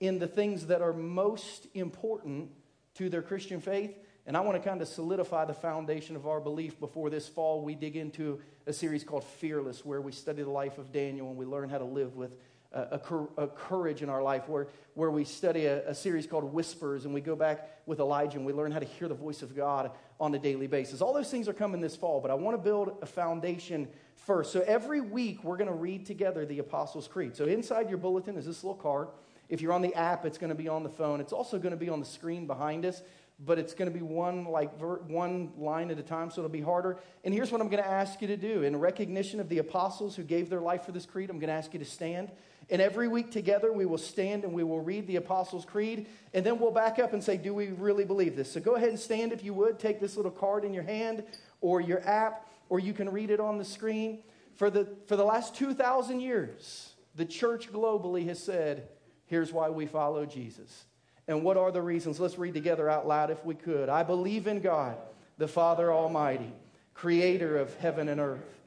in 0.00 0.18
the 0.18 0.26
things 0.26 0.68
that 0.68 0.80
are 0.80 0.94
most 0.94 1.66
important 1.74 2.48
to 2.94 3.08
their 3.08 3.22
Christian 3.22 3.60
faith. 3.60 3.96
And 4.26 4.36
I 4.36 4.40
want 4.40 4.60
to 4.60 4.68
kind 4.68 4.80
of 4.80 4.88
solidify 4.88 5.44
the 5.44 5.54
foundation 5.54 6.16
of 6.16 6.26
our 6.26 6.40
belief 6.40 6.80
before 6.80 7.10
this 7.10 7.28
fall. 7.28 7.62
We 7.62 7.74
dig 7.74 7.96
into 7.96 8.40
a 8.66 8.72
series 8.72 9.04
called 9.04 9.24
Fearless, 9.24 9.84
where 9.84 10.00
we 10.00 10.12
study 10.12 10.42
the 10.42 10.50
life 10.50 10.78
of 10.78 10.92
Daniel 10.92 11.28
and 11.28 11.36
we 11.36 11.44
learn 11.44 11.68
how 11.68 11.78
to 11.78 11.84
live 11.84 12.16
with 12.16 12.32
a, 12.74 13.00
a, 13.36 13.46
courage 13.46 14.02
in 14.02 14.08
our 14.08 14.22
life, 14.22 14.48
where, 14.48 14.66
where 14.94 15.10
we 15.10 15.24
study 15.24 15.66
a, 15.66 15.88
a, 15.90 15.94
series 15.94 16.26
called 16.26 16.52
Whispers 16.52 17.04
and 17.04 17.14
we 17.14 17.20
go 17.20 17.36
back 17.36 17.78
with 17.86 18.00
Elijah 18.00 18.36
and 18.36 18.44
we 18.44 18.52
learn 18.52 18.72
how 18.72 18.80
to 18.80 18.84
hear 18.84 19.06
the 19.06 19.14
voice 19.14 19.42
of 19.42 19.54
God 19.54 19.92
on 20.18 20.34
a 20.34 20.38
daily 20.38 20.66
basis. 20.66 21.00
All 21.00 21.12
those 21.12 21.30
things 21.30 21.48
are 21.48 21.52
coming 21.52 21.80
this 21.80 21.94
fall, 21.94 22.20
but 22.20 22.30
I 22.30 22.34
want 22.34 22.56
to 22.56 22.62
build 22.62 22.98
a 23.00 23.06
foundation 23.06 23.88
first. 24.16 24.52
So 24.52 24.64
every 24.66 25.00
week 25.00 25.44
we're 25.44 25.56
going 25.56 25.70
to 25.70 25.76
read 25.76 26.04
together 26.04 26.44
the 26.44 26.58
Apostles' 26.58 27.06
Creed. 27.06 27.36
So 27.36 27.44
inside 27.44 27.88
your 27.88 27.98
bulletin 27.98 28.36
is 28.36 28.46
this 28.46 28.64
little 28.64 28.74
card. 28.74 29.08
If 29.48 29.60
you're 29.60 29.72
on 29.72 29.82
the 29.82 29.94
app, 29.94 30.24
it's 30.24 30.38
going 30.38 30.50
to 30.50 30.54
be 30.54 30.68
on 30.68 30.82
the 30.82 30.88
phone. 30.88 31.20
It's 31.20 31.32
also 31.32 31.58
going 31.58 31.72
to 31.72 31.76
be 31.76 31.88
on 31.88 32.00
the 32.00 32.06
screen 32.06 32.46
behind 32.46 32.84
us, 32.84 33.02
but 33.38 33.58
it's 33.58 33.74
going 33.74 33.90
to 33.90 33.96
be 33.96 34.02
one 34.02 34.44
like 34.44 34.78
ver- 34.78 35.02
one 35.06 35.52
line 35.58 35.90
at 35.90 35.98
a 35.98 36.02
time, 36.02 36.30
so 36.30 36.40
it'll 36.40 36.50
be 36.50 36.60
harder. 36.60 36.98
And 37.24 37.34
here's 37.34 37.52
what 37.52 37.60
I'm 37.60 37.68
going 37.68 37.82
to 37.82 37.88
ask 37.88 38.20
you 38.22 38.28
to 38.28 38.36
do 38.36 38.62
in 38.62 38.76
recognition 38.76 39.40
of 39.40 39.48
the 39.48 39.58
apostles 39.58 40.16
who 40.16 40.22
gave 40.22 40.48
their 40.48 40.60
life 40.60 40.84
for 40.84 40.92
this 40.92 41.06
creed. 41.06 41.30
I'm 41.30 41.38
going 41.38 41.48
to 41.48 41.54
ask 41.54 41.72
you 41.72 41.78
to 41.78 41.84
stand. 41.84 42.30
And 42.70 42.80
every 42.80 43.08
week 43.08 43.30
together, 43.30 43.72
we 43.72 43.84
will 43.84 43.98
stand 43.98 44.44
and 44.44 44.52
we 44.52 44.64
will 44.64 44.80
read 44.80 45.06
the 45.06 45.16
Apostles' 45.16 45.64
Creed. 45.64 46.06
And 46.32 46.44
then 46.44 46.58
we'll 46.58 46.70
back 46.70 46.98
up 46.98 47.12
and 47.12 47.22
say, 47.22 47.36
Do 47.36 47.52
we 47.52 47.68
really 47.68 48.04
believe 48.04 48.36
this? 48.36 48.52
So 48.52 48.60
go 48.60 48.76
ahead 48.76 48.88
and 48.88 48.98
stand 48.98 49.32
if 49.32 49.44
you 49.44 49.52
would. 49.54 49.78
Take 49.78 50.00
this 50.00 50.16
little 50.16 50.30
card 50.30 50.64
in 50.64 50.72
your 50.72 50.82
hand 50.82 51.24
or 51.60 51.80
your 51.80 52.06
app, 52.08 52.48
or 52.68 52.78
you 52.78 52.92
can 52.92 53.10
read 53.10 53.30
it 53.30 53.40
on 53.40 53.58
the 53.58 53.64
screen. 53.64 54.20
For 54.56 54.70
the, 54.70 54.88
for 55.06 55.16
the 55.16 55.24
last 55.24 55.54
2,000 55.56 56.20
years, 56.20 56.92
the 57.16 57.24
church 57.24 57.72
globally 57.72 58.26
has 58.28 58.42
said, 58.42 58.88
Here's 59.34 59.52
why 59.52 59.68
we 59.68 59.86
follow 59.86 60.24
Jesus. 60.24 60.84
And 61.26 61.42
what 61.42 61.56
are 61.56 61.72
the 61.72 61.82
reasons? 61.82 62.20
Let's 62.20 62.38
read 62.38 62.54
together 62.54 62.88
out 62.88 63.08
loud 63.08 63.32
if 63.32 63.44
we 63.44 63.56
could. 63.56 63.88
I 63.88 64.04
believe 64.04 64.46
in 64.46 64.60
God, 64.60 64.96
the 65.38 65.48
Father 65.48 65.92
Almighty, 65.92 66.52
creator 66.94 67.58
of 67.58 67.74
heaven 67.78 68.08
and 68.08 68.20
earth. 68.20 68.60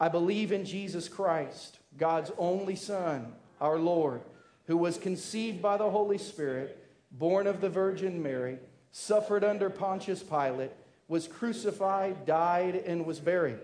I 0.00 0.08
believe 0.08 0.50
in 0.50 0.64
Jesus 0.64 1.10
Christ, 1.10 1.78
God's 1.98 2.32
only 2.38 2.74
Son, 2.74 3.34
our 3.60 3.78
Lord, 3.78 4.22
who 4.66 4.78
was 4.78 4.96
conceived 4.96 5.60
by 5.60 5.76
the 5.76 5.90
Holy 5.90 6.16
Spirit, 6.16 6.82
born 7.12 7.46
of 7.46 7.60
the 7.60 7.68
Virgin 7.68 8.22
Mary, 8.22 8.56
suffered 8.92 9.44
under 9.44 9.68
Pontius 9.68 10.22
Pilate, 10.22 10.72
was 11.06 11.28
crucified, 11.28 12.24
died, 12.24 12.76
and 12.76 13.04
was 13.04 13.20
buried. 13.20 13.58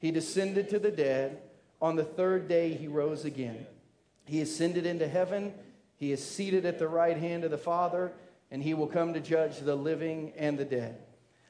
He 0.00 0.10
descended 0.10 0.70
to 0.70 0.80
the 0.80 0.90
dead. 0.90 1.40
On 1.80 1.94
the 1.94 2.02
third 2.02 2.48
day, 2.48 2.74
he 2.74 2.88
rose 2.88 3.24
again. 3.24 3.64
He 4.24 4.40
ascended 4.40 4.86
into 4.86 5.06
heaven 5.06 5.54
he 6.00 6.12
is 6.12 6.24
seated 6.24 6.64
at 6.64 6.78
the 6.78 6.88
right 6.88 7.16
hand 7.16 7.44
of 7.44 7.50
the 7.50 7.58
Father, 7.58 8.10
and 8.50 8.62
he 8.62 8.72
will 8.72 8.86
come 8.86 9.12
to 9.12 9.20
judge 9.20 9.58
the 9.58 9.76
living 9.76 10.32
and 10.34 10.58
the 10.58 10.64
dead. 10.64 10.96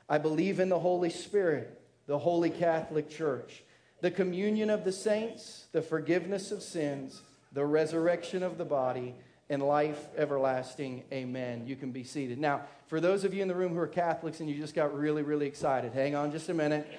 I 0.09 0.19
believe 0.19 0.59
in 0.59 0.69
the 0.69 0.81
Holy 0.81 1.09
Spirit, 1.09 1.81
the 2.07 2.19
Holy 2.19 2.51
Catholic 2.51 3.09
Church, 3.09 3.63
the 4.01 4.11
communion 4.11 4.69
of 4.69 4.85
the 4.85 4.91
saints, 4.91 5.67
the 5.71 5.81
forgiveness 5.81 6.51
of 6.51 6.65
sins, 6.65 7.23
the 7.53 7.65
resurrection 7.65 8.43
of 8.43 8.59
the 8.59 8.65
body, 8.65 9.15
and 9.49 9.63
life 9.63 10.09
everlasting. 10.17 11.05
Amen. 11.13 11.65
You 11.69 11.77
can 11.77 11.93
be 11.93 12.03
seated. 12.03 12.39
Now, 12.39 12.63
for 12.89 13.01
those 13.01 13.23
of 13.23 13.33
you 13.33 13.43
in 13.43 13.49
the 13.49 13.55
room 13.55 13.73
who 13.73 13.79
are 13.79 13.87
Catholics 13.87 14.41
and 14.41 14.51
you 14.51 14.57
just 14.57 14.75
got 14.75 14.93
really, 14.93 15.23
really 15.23 15.47
excited, 15.47 15.93
hang 15.93 16.17
on 16.17 16.33
just 16.33 16.49
a 16.49 16.55
minute. 16.55 16.91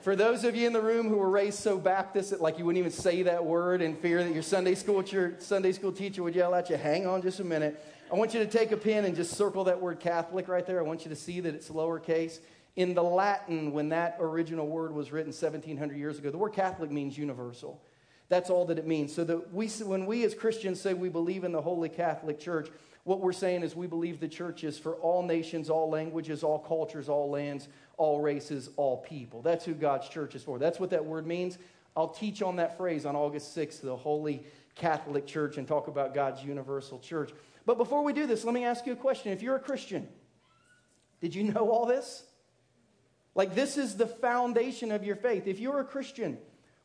For 0.00 0.16
those 0.16 0.44
of 0.44 0.56
you 0.56 0.66
in 0.66 0.72
the 0.72 0.80
room 0.80 1.10
who 1.10 1.16
were 1.16 1.28
raised 1.28 1.58
so 1.58 1.76
Baptist 1.76 2.30
that 2.30 2.40
like 2.40 2.58
you 2.58 2.64
wouldn't 2.64 2.78
even 2.78 2.90
say 2.90 3.22
that 3.24 3.44
word 3.44 3.82
in 3.82 3.94
fear 3.94 4.24
that 4.24 4.32
your 4.32 4.42
Sunday 4.42 4.74
school 4.74 5.04
your 5.04 5.34
Sunday 5.40 5.72
school 5.72 5.92
teacher 5.92 6.22
would 6.22 6.34
yell 6.34 6.54
at 6.54 6.70
you, 6.70 6.76
hang 6.76 7.06
on 7.06 7.20
just 7.20 7.38
a 7.40 7.44
minute. 7.44 7.84
I 8.10 8.14
want 8.14 8.32
you 8.32 8.40
to 8.40 8.46
take 8.46 8.72
a 8.72 8.78
pen 8.78 9.04
and 9.04 9.14
just 9.14 9.36
circle 9.36 9.64
that 9.64 9.78
word 9.78 10.00
Catholic 10.00 10.48
right 10.48 10.66
there. 10.66 10.78
I 10.78 10.82
want 10.84 11.04
you 11.04 11.10
to 11.10 11.16
see 11.16 11.40
that 11.40 11.54
it's 11.54 11.68
lowercase. 11.68 12.38
In 12.76 12.94
the 12.94 13.02
Latin, 13.02 13.72
when 13.72 13.90
that 13.90 14.16
original 14.20 14.66
word 14.66 14.94
was 14.94 15.12
written 15.12 15.32
1700 15.32 15.98
years 15.98 16.18
ago, 16.18 16.30
the 16.30 16.38
word 16.38 16.54
Catholic 16.54 16.90
means 16.90 17.18
universal. 17.18 17.78
That's 18.30 18.48
all 18.48 18.64
that 18.66 18.78
it 18.78 18.86
means. 18.86 19.14
So 19.14 19.22
that 19.24 19.52
we, 19.52 19.68
when 19.68 20.06
we 20.06 20.24
as 20.24 20.34
Christians 20.34 20.80
say 20.80 20.94
we 20.94 21.10
believe 21.10 21.44
in 21.44 21.52
the 21.52 21.60
Holy 21.60 21.90
Catholic 21.90 22.40
Church, 22.40 22.70
what 23.04 23.20
we're 23.20 23.32
saying 23.32 23.62
is 23.62 23.74
we 23.74 23.86
believe 23.86 24.20
the 24.20 24.28
church 24.28 24.62
is 24.62 24.78
for 24.78 24.94
all 24.96 25.22
nations, 25.22 25.70
all 25.70 25.90
languages, 25.90 26.42
all 26.42 26.58
cultures, 26.58 27.08
all 27.08 27.30
lands, 27.30 27.68
all 28.00 28.18
races, 28.20 28.70
all 28.76 28.96
people. 28.96 29.42
That's 29.42 29.64
who 29.64 29.74
God's 29.74 30.08
church 30.08 30.34
is 30.34 30.42
for. 30.42 30.58
That's 30.58 30.80
what 30.80 30.90
that 30.90 31.04
word 31.04 31.26
means. 31.26 31.58
I'll 31.94 32.08
teach 32.08 32.40
on 32.40 32.56
that 32.56 32.78
phrase 32.78 33.04
on 33.04 33.14
August 33.14 33.54
6th, 33.54 33.82
the 33.82 33.94
Holy 33.94 34.42
Catholic 34.74 35.26
Church, 35.26 35.58
and 35.58 35.68
talk 35.68 35.86
about 35.86 36.14
God's 36.14 36.42
universal 36.42 36.98
church. 36.98 37.30
But 37.66 37.76
before 37.76 38.02
we 38.02 38.14
do 38.14 38.26
this, 38.26 38.42
let 38.42 38.54
me 38.54 38.64
ask 38.64 38.86
you 38.86 38.94
a 38.94 38.96
question. 38.96 39.32
If 39.32 39.42
you're 39.42 39.56
a 39.56 39.60
Christian, 39.60 40.08
did 41.20 41.34
you 41.34 41.44
know 41.44 41.70
all 41.70 41.84
this? 41.84 42.24
Like, 43.34 43.54
this 43.54 43.76
is 43.76 43.96
the 43.96 44.06
foundation 44.06 44.92
of 44.92 45.04
your 45.04 45.16
faith. 45.16 45.46
If 45.46 45.60
you're 45.60 45.80
a 45.80 45.84
Christian, 45.84 46.38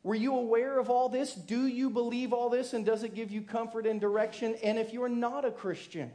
Were 0.05 0.13
you 0.13 0.35
aware 0.35 0.77
of 0.77 0.91
all 0.91 1.09
this? 1.09 1.33
Do 1.33 1.65
you 1.65 1.89
believe 1.89 2.31
all 2.31 2.51
this? 2.51 2.73
And 2.73 2.85
does 2.85 3.01
it 3.01 3.15
give 3.15 3.31
you 3.31 3.41
comfort 3.41 3.87
and 3.87 3.99
direction? 3.99 4.55
And 4.61 4.77
if 4.77 4.93
you're 4.93 5.09
not 5.09 5.45
a 5.45 5.51
Christian, 5.51 6.11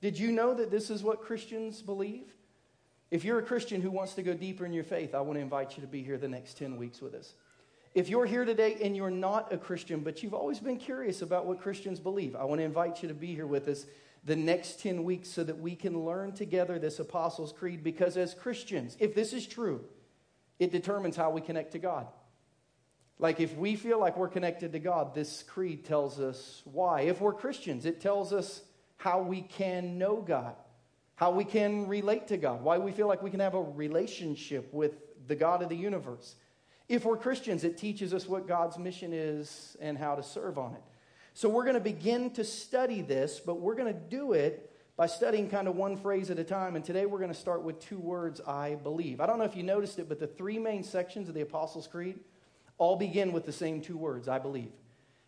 did 0.00 0.18
you 0.18 0.32
know 0.32 0.54
that 0.54 0.70
this 0.70 0.88
is 0.88 1.02
what 1.02 1.20
Christians 1.20 1.82
believe? 1.82 2.34
If 3.10 3.24
you're 3.24 3.38
a 3.38 3.42
Christian 3.42 3.80
who 3.80 3.90
wants 3.90 4.14
to 4.14 4.22
go 4.22 4.34
deeper 4.34 4.66
in 4.66 4.72
your 4.72 4.84
faith, 4.84 5.14
I 5.14 5.20
want 5.20 5.36
to 5.36 5.40
invite 5.40 5.76
you 5.76 5.80
to 5.82 5.86
be 5.86 6.02
here 6.02 6.18
the 6.18 6.28
next 6.28 6.58
10 6.58 6.76
weeks 6.76 7.00
with 7.00 7.14
us. 7.14 7.34
If 7.94 8.08
you're 8.08 8.26
here 8.26 8.44
today 8.44 8.76
and 8.82 8.96
you're 8.96 9.10
not 9.10 9.52
a 9.52 9.56
Christian, 9.56 10.00
but 10.00 10.22
you've 10.22 10.34
always 10.34 10.60
been 10.60 10.76
curious 10.76 11.22
about 11.22 11.46
what 11.46 11.60
Christians 11.60 12.00
believe, 12.00 12.36
I 12.36 12.44
want 12.44 12.60
to 12.60 12.64
invite 12.64 13.02
you 13.02 13.08
to 13.08 13.14
be 13.14 13.34
here 13.34 13.46
with 13.46 13.68
us 13.68 13.86
the 14.24 14.36
next 14.36 14.80
10 14.80 15.04
weeks 15.04 15.28
so 15.28 15.44
that 15.44 15.58
we 15.58 15.76
can 15.76 16.04
learn 16.04 16.32
together 16.32 16.78
this 16.78 16.98
Apostles' 16.98 17.52
Creed. 17.52 17.82
Because 17.82 18.16
as 18.16 18.34
Christians, 18.34 18.96
if 18.98 19.14
this 19.14 19.32
is 19.32 19.46
true, 19.46 19.84
it 20.58 20.72
determines 20.72 21.16
how 21.16 21.30
we 21.30 21.40
connect 21.40 21.72
to 21.72 21.78
God. 21.78 22.08
Like 23.18 23.40
if 23.40 23.56
we 23.56 23.76
feel 23.76 23.98
like 23.98 24.16
we're 24.16 24.28
connected 24.28 24.72
to 24.72 24.78
God, 24.78 25.14
this 25.14 25.42
creed 25.42 25.84
tells 25.84 26.20
us 26.20 26.62
why. 26.64 27.02
If 27.02 27.20
we're 27.20 27.32
Christians, 27.32 27.86
it 27.86 28.00
tells 28.00 28.32
us 28.32 28.62
how 28.98 29.22
we 29.22 29.40
can 29.42 29.96
know 29.96 30.16
God, 30.16 30.54
how 31.16 31.30
we 31.30 31.44
can 31.44 31.86
relate 31.88 32.28
to 32.28 32.36
God, 32.36 32.62
why 32.62 32.78
we 32.78 32.92
feel 32.92 33.08
like 33.08 33.22
we 33.22 33.30
can 33.30 33.40
have 33.40 33.54
a 33.54 33.62
relationship 33.62 34.72
with 34.72 34.92
the 35.26 35.34
God 35.34 35.62
of 35.62 35.68
the 35.68 35.76
universe. 35.76 36.36
If 36.88 37.04
we're 37.04 37.16
Christians, 37.16 37.64
it 37.64 37.76
teaches 37.76 38.14
us 38.14 38.28
what 38.28 38.46
God's 38.46 38.78
mission 38.78 39.12
is 39.12 39.76
and 39.80 39.98
how 39.98 40.14
to 40.14 40.22
serve 40.22 40.56
on 40.56 40.74
it. 40.74 40.82
So 41.34 41.48
we're 41.48 41.64
going 41.64 41.74
to 41.74 41.80
begin 41.80 42.30
to 42.32 42.44
study 42.44 43.02
this, 43.02 43.40
but 43.44 43.60
we're 43.60 43.74
going 43.74 43.92
to 43.92 43.98
do 43.98 44.32
it 44.32 44.72
by 44.96 45.06
studying 45.06 45.50
kind 45.50 45.68
of 45.68 45.76
one 45.76 45.96
phrase 45.96 46.30
at 46.30 46.38
a 46.38 46.44
time. 46.44 46.76
And 46.76 46.84
today 46.84 47.06
we're 47.06 47.18
going 47.18 47.32
to 47.32 47.38
start 47.38 47.62
with 47.62 47.80
two 47.80 47.98
words 47.98 48.40
I 48.40 48.76
believe. 48.76 49.20
I 49.20 49.26
don't 49.26 49.38
know 49.38 49.44
if 49.44 49.56
you 49.56 49.62
noticed 49.62 49.98
it, 49.98 50.08
but 50.08 50.20
the 50.20 50.26
three 50.26 50.58
main 50.58 50.82
sections 50.82 51.28
of 51.28 51.34
the 51.34 51.42
Apostles' 51.42 51.86
Creed 51.86 52.20
all 52.78 52.96
begin 52.96 53.32
with 53.32 53.44
the 53.44 53.52
same 53.52 53.80
two 53.80 53.96
words 53.96 54.28
I 54.28 54.38
believe. 54.38 54.72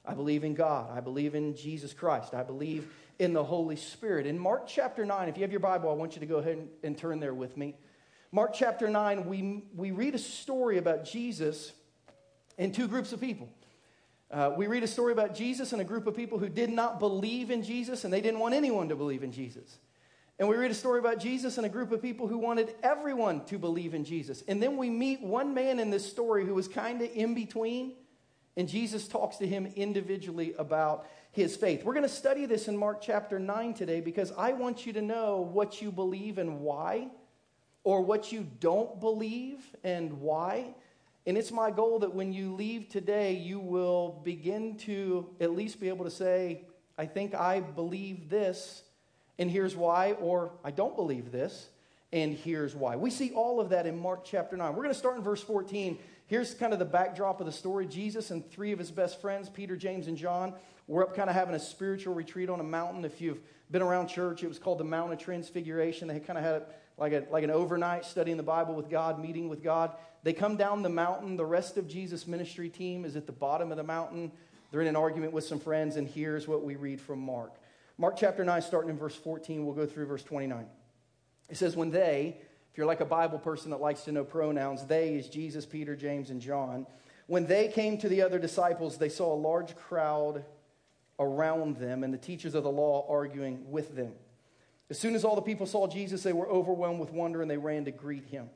I 0.05 0.15
believe 0.15 0.45
in 0.45 0.55
God. 0.55 0.91
I 0.97 1.01
believe 1.01 1.35
in 1.35 1.55
Jesus 1.55 1.93
Christ. 1.93 2.33
I 2.33 2.43
believe 2.43 2.91
in 3.19 3.33
the 3.33 3.43
Holy 3.43 3.77
Spirit. 3.77 4.27
In 4.27 4.39
Mark 4.39 4.67
chapter 4.67 5.05
9, 5.05 5.29
if 5.29 5.37
you 5.37 5.43
have 5.43 5.51
your 5.51 5.61
Bible, 5.61 5.91
I 5.91 5.95
want 5.95 6.15
you 6.15 6.21
to 6.21 6.27
go 6.27 6.37
ahead 6.37 6.59
and, 6.59 6.69
and 6.83 6.97
turn 6.97 7.21
there 7.21 7.35
with 7.35 7.57
me. 7.57 7.75
Mark 8.31 8.53
chapter 8.55 8.89
9, 8.89 9.27
we, 9.27 9.65
we 9.75 9.91
read 9.91 10.15
a 10.15 10.19
story 10.19 10.79
about 10.79 11.05
Jesus 11.05 11.73
and 12.59 12.75
two 12.75 12.87
groups 12.87 13.13
of 13.13 13.21
people. 13.21 13.49
Uh, 14.31 14.53
we 14.57 14.67
read 14.67 14.83
a 14.83 14.87
story 14.89 15.13
about 15.13 15.35
Jesus 15.35 15.73
and 15.73 15.81
a 15.81 15.85
group 15.85 16.07
of 16.07 16.15
people 16.15 16.39
who 16.39 16.49
did 16.49 16.71
not 16.71 17.01
believe 17.01 17.51
in 17.51 17.63
Jesus 17.63 18.05
and 18.05 18.13
they 18.13 18.21
didn't 18.21 18.41
want 18.41 18.55
anyone 18.55 18.91
to 18.91 18.97
believe 18.97 19.23
in 19.23 19.33
Jesus. 19.33 19.79
And 20.39 20.49
we 20.49 20.57
read 20.57 20.71
a 20.71 20.75
story 20.75 21.01
about 21.01 21.19
Jesus 21.19 21.57
and 21.57 21.67
a 21.67 21.69
group 21.69 21.91
of 21.91 22.01
people 22.01 22.29
who 22.29 22.39
wanted 22.39 22.75
everyone 22.83 23.45
to 23.47 23.59
believe 23.59 23.95
in 23.95 24.05
Jesus. 24.05 24.45
And 24.47 24.63
then 24.63 24.77
we 24.77 24.89
meet 24.89 25.21
one 25.21 25.53
man 25.55 25.81
in 25.81 25.91
this 25.91 26.09
story 26.09 26.45
who 26.45 26.55
was 26.55 26.69
kind 26.69 27.03
of 27.03 27.11
in 27.13 27.35
between, 27.35 27.95
and 28.57 28.69
Jesus 28.69 29.09
talks 29.09 29.39
to 29.39 29.47
him 29.47 29.73
individually 29.75 30.55
about 30.59 31.07
his 31.39 31.55
faith. 31.55 31.85
We're 31.85 31.95
going 31.95 32.03
to 32.03 32.09
study 32.09 32.47
this 32.47 32.67
in 32.67 32.77
Mark 32.77 33.01
chapter 33.01 33.39
9 33.39 33.73
today 33.73 34.01
because 34.01 34.33
I 34.37 34.55
want 34.55 34.85
you 34.85 34.93
to 34.95 35.01
know 35.01 35.49
what 35.53 35.81
you 35.81 35.93
believe 35.93 36.37
and 36.37 36.59
why 36.59 37.11
or 37.85 38.03
what 38.03 38.33
you 38.33 38.45
don't 38.59 38.99
believe 38.99 39.61
and 39.85 40.21
why. 40.21 40.75
And 41.27 41.39
it's 41.39 41.53
my 41.53 41.71
goal 41.71 42.01
that 42.01 42.13
when 42.13 42.33
you 42.33 42.57
leave 42.57 42.89
today, 42.89 43.35
you 43.35 43.61
will 43.61 44.21
begin 44.25 44.79
to 44.79 45.29
at 45.41 45.53
least 45.53 45.81
be 45.81 45.89
able 45.89 46.05
to 46.07 46.11
say, 46.11 46.63
I 46.99 47.07
think 47.07 47.37
I 47.37 47.61
believe 47.61 48.29
this, 48.29 48.83
and 49.39 49.49
here's 49.49 49.77
why, 49.77 50.15
or 50.15 50.51
I 50.65 50.73
don't 50.73 50.97
believe 50.97 51.31
this, 51.31 51.69
and 52.13 52.35
here's 52.35 52.75
why. 52.75 52.97
We 52.97 53.11
see 53.11 53.31
all 53.31 53.61
of 53.61 53.69
that 53.69 53.87
in 53.87 53.97
Mark 53.97 54.25
chapter 54.25 54.57
9. 54.57 54.71
We're 54.71 54.83
going 54.83 54.89
to 54.89 54.99
start 54.99 55.17
in 55.17 55.23
verse 55.23 55.43
14. 55.43 55.99
Here's 56.27 56.53
kind 56.53 56.73
of 56.73 56.81
the 56.81 56.85
backdrop 56.85 57.39
of 57.39 57.47
the 57.47 57.53
story 57.53 57.87
Jesus 57.87 58.33
and 58.33 58.51
three 58.51 58.73
of 58.73 58.81
his 58.81 58.91
best 58.91 59.21
friends, 59.21 59.49
Peter, 59.49 59.77
James, 59.77 60.09
and 60.09 60.17
John, 60.17 60.53
were 60.89 61.05
up 61.05 61.15
kind 61.15 61.31
of 61.31 61.37
having 61.37 61.55
a 61.55 61.61
spiritual 61.61 62.15
retreat 62.15 62.49
on 62.51 62.59
a 62.59 62.65
mountain. 62.65 63.05
If 63.05 63.21
you've 63.21 63.41
been 63.71 63.83
around 63.83 64.09
church, 64.09 64.43
it 64.43 64.49
was 64.49 64.59
called 64.59 64.79
the 64.79 64.85
Mount 64.85 65.13
of 65.13 65.19
Transfiguration. 65.19 66.09
They 66.09 66.19
kind 66.19 66.39
of 66.39 66.45
had 66.45 66.65
like, 66.97 67.13
a, 67.13 67.25
like 67.31 67.45
an 67.45 67.51
overnight 67.51 68.05
studying 68.05 68.39
the 68.39 68.43
Bible 68.43 68.75
with 68.75 68.91
God, 68.91 69.21
meeting 69.21 69.49
with 69.49 69.63
God. 69.63 69.93
They 70.25 70.33
come 70.33 70.57
down 70.57 70.83
the 70.83 70.89
mountain. 70.89 71.37
The 71.37 71.47
rest 71.47 71.77
of 71.77 71.87
Jesus' 71.87 72.27
ministry 72.27 72.71
team 72.71 73.05
is 73.05 73.15
at 73.15 73.27
the 73.27 73.33
bottom 73.33 73.71
of 73.71 73.77
the 73.77 73.85
mountain. 73.85 74.33
They're 74.71 74.81
in 74.81 74.89
an 74.89 74.97
argument 74.97 75.33
with 75.33 75.45
some 75.45 75.61
friends, 75.61 75.97
and 75.97 76.09
here's 76.09 76.49
what 76.49 76.65
we 76.65 76.77
read 76.77 77.01
from 77.01 77.21
Mark. 77.21 77.55
Mark 77.99 78.17
chapter 78.17 78.45
9, 78.45 78.63
starting 78.63 78.91
in 78.91 78.99
verse 78.99 79.15
14, 79.15 79.65
we'll 79.65 79.75
go 79.75 79.87
through 79.87 80.07
verse 80.07 80.23
29. 80.23 80.67
It 81.49 81.57
says, 81.57 81.77
When 81.77 81.91
they, 81.91 82.37
if 82.71 82.79
you're 82.79 82.87
like 82.87 83.01
a 83.01 83.07
Bible 83.07 83.39
person 83.39 83.71
that 83.71 83.81
likes 83.81 84.03
to 84.03 84.13
know 84.13 84.25
pronouns, 84.25 84.87
they 84.87 85.15
is 85.15 85.29
Jesus, 85.29 85.67
Peter, 85.67 85.97
James, 85.97 86.31
and 86.31 86.41
John. 86.41 86.87
When 87.27 87.47
they 87.47 87.69
came 87.69 87.99
to 87.99 88.09
the 88.09 88.23
other 88.23 88.39
disciples, 88.39 88.99
they 88.99 89.09
saw 89.09 89.35
a 89.35 89.37
large 89.37 89.77
crowd 89.77 90.45
around 91.19 91.77
them 91.77 92.05
and 92.05 92.13
the 92.13 92.19
teachers 92.19 92.55
of 92.55 92.63
the 92.63 92.71
law 92.71 93.07
arguing 93.09 93.71
with 93.71 93.97
them. 93.97 94.13
As 94.91 94.99
soon 94.99 95.15
as 95.15 95.25
all 95.25 95.35
the 95.35 95.43
people 95.43 95.67
saw 95.67 95.87
Jesus, 95.87 96.23
they 96.23 96.33
were 96.33 96.49
overwhelmed 96.49 97.01
with 97.01 97.13
wonder 97.13 97.43
and 97.43 97.51
they 97.51 97.59
ran 97.59 97.85
to 97.85 97.91
greet 97.91 98.25
him. 98.25 98.49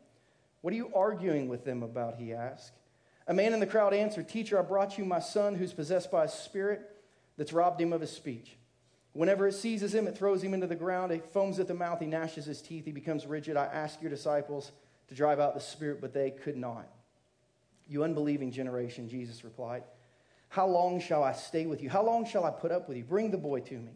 What 0.62 0.72
are 0.72 0.76
you 0.76 0.90
arguing 0.94 1.48
with 1.48 1.64
them 1.64 1.82
about? 1.82 2.16
He 2.16 2.32
asked. 2.32 2.72
A 3.26 3.34
man 3.34 3.52
in 3.52 3.60
the 3.60 3.66
crowd 3.66 3.94
answered, 3.94 4.28
Teacher, 4.28 4.58
I 4.58 4.62
brought 4.62 4.96
you 4.96 5.04
my 5.04 5.20
son 5.20 5.54
who's 5.54 5.72
possessed 5.72 6.10
by 6.10 6.24
a 6.24 6.28
spirit 6.28 6.80
that's 7.36 7.52
robbed 7.52 7.80
him 7.80 7.92
of 7.92 8.00
his 8.00 8.10
speech. 8.10 8.56
Whenever 9.12 9.46
it 9.46 9.52
seizes 9.52 9.94
him, 9.94 10.06
it 10.06 10.16
throws 10.16 10.42
him 10.42 10.54
into 10.54 10.66
the 10.66 10.74
ground. 10.74 11.12
It 11.12 11.26
foams 11.26 11.58
at 11.58 11.68
the 11.68 11.74
mouth. 11.74 12.00
He 12.00 12.06
gnashes 12.06 12.46
his 12.46 12.62
teeth. 12.62 12.86
He 12.86 12.92
becomes 12.92 13.26
rigid. 13.26 13.56
I 13.56 13.66
asked 13.66 14.00
your 14.00 14.10
disciples 14.10 14.72
to 15.08 15.14
drive 15.14 15.38
out 15.38 15.54
the 15.54 15.60
spirit, 15.60 16.00
but 16.00 16.14
they 16.14 16.30
could 16.30 16.56
not. 16.56 16.88
You 17.88 18.04
unbelieving 18.04 18.50
generation, 18.52 19.08
Jesus 19.08 19.44
replied. 19.44 19.82
How 20.52 20.66
long 20.66 21.00
shall 21.00 21.24
I 21.24 21.32
stay 21.32 21.64
with 21.64 21.82
you? 21.82 21.88
How 21.88 22.04
long 22.04 22.26
shall 22.26 22.44
I 22.44 22.50
put 22.50 22.72
up 22.72 22.86
with 22.86 22.98
you? 22.98 23.04
Bring 23.04 23.30
the 23.30 23.38
boy 23.38 23.60
to 23.60 23.78
me. 23.78 23.92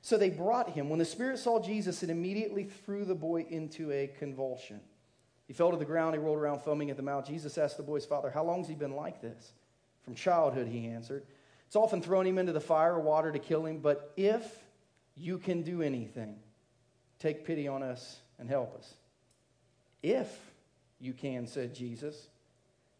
So 0.00 0.16
they 0.16 0.30
brought 0.30 0.70
him. 0.70 0.88
When 0.88 0.98
the 0.98 1.04
spirit 1.04 1.38
saw 1.38 1.60
Jesus, 1.60 2.02
it 2.02 2.08
immediately 2.08 2.64
threw 2.64 3.04
the 3.04 3.14
boy 3.14 3.44
into 3.50 3.92
a 3.92 4.06
convulsion. 4.18 4.80
He 5.46 5.52
fell 5.52 5.70
to 5.72 5.76
the 5.76 5.84
ground. 5.84 6.14
He 6.14 6.18
rolled 6.18 6.38
around, 6.38 6.62
foaming 6.62 6.88
at 6.88 6.96
the 6.96 7.02
mouth. 7.02 7.26
Jesus 7.26 7.58
asked 7.58 7.76
the 7.76 7.82
boy's 7.82 8.06
father, 8.06 8.30
How 8.30 8.42
long 8.42 8.60
has 8.60 8.68
he 8.68 8.74
been 8.74 8.96
like 8.96 9.20
this? 9.20 9.52
From 10.02 10.14
childhood, 10.14 10.68
he 10.68 10.86
answered. 10.86 11.26
It's 11.66 11.76
often 11.76 12.00
thrown 12.00 12.26
him 12.26 12.38
into 12.38 12.52
the 12.52 12.62
fire 12.62 12.94
or 12.94 13.00
water 13.00 13.30
to 13.30 13.38
kill 13.38 13.66
him, 13.66 13.80
but 13.80 14.14
if 14.16 14.42
you 15.16 15.36
can 15.36 15.60
do 15.60 15.82
anything, 15.82 16.36
take 17.18 17.44
pity 17.44 17.68
on 17.68 17.82
us 17.82 18.20
and 18.38 18.48
help 18.48 18.74
us. 18.74 18.94
If 20.02 20.34
you 20.98 21.12
can, 21.12 21.46
said 21.46 21.74
Jesus. 21.74 22.28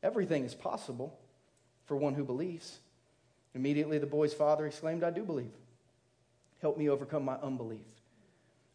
Everything 0.02 0.44
is 0.44 0.54
possible 0.54 1.18
for 1.86 1.96
one 1.96 2.12
who 2.12 2.24
believes. 2.24 2.78
Immediately 3.54 3.98
the 3.98 4.06
boy's 4.06 4.34
father 4.34 4.66
exclaimed, 4.66 5.02
I 5.02 5.10
do 5.10 5.22
believe. 5.22 5.52
Help 6.60 6.78
me 6.78 6.88
overcome 6.88 7.24
my 7.24 7.36
unbelief. 7.36 7.80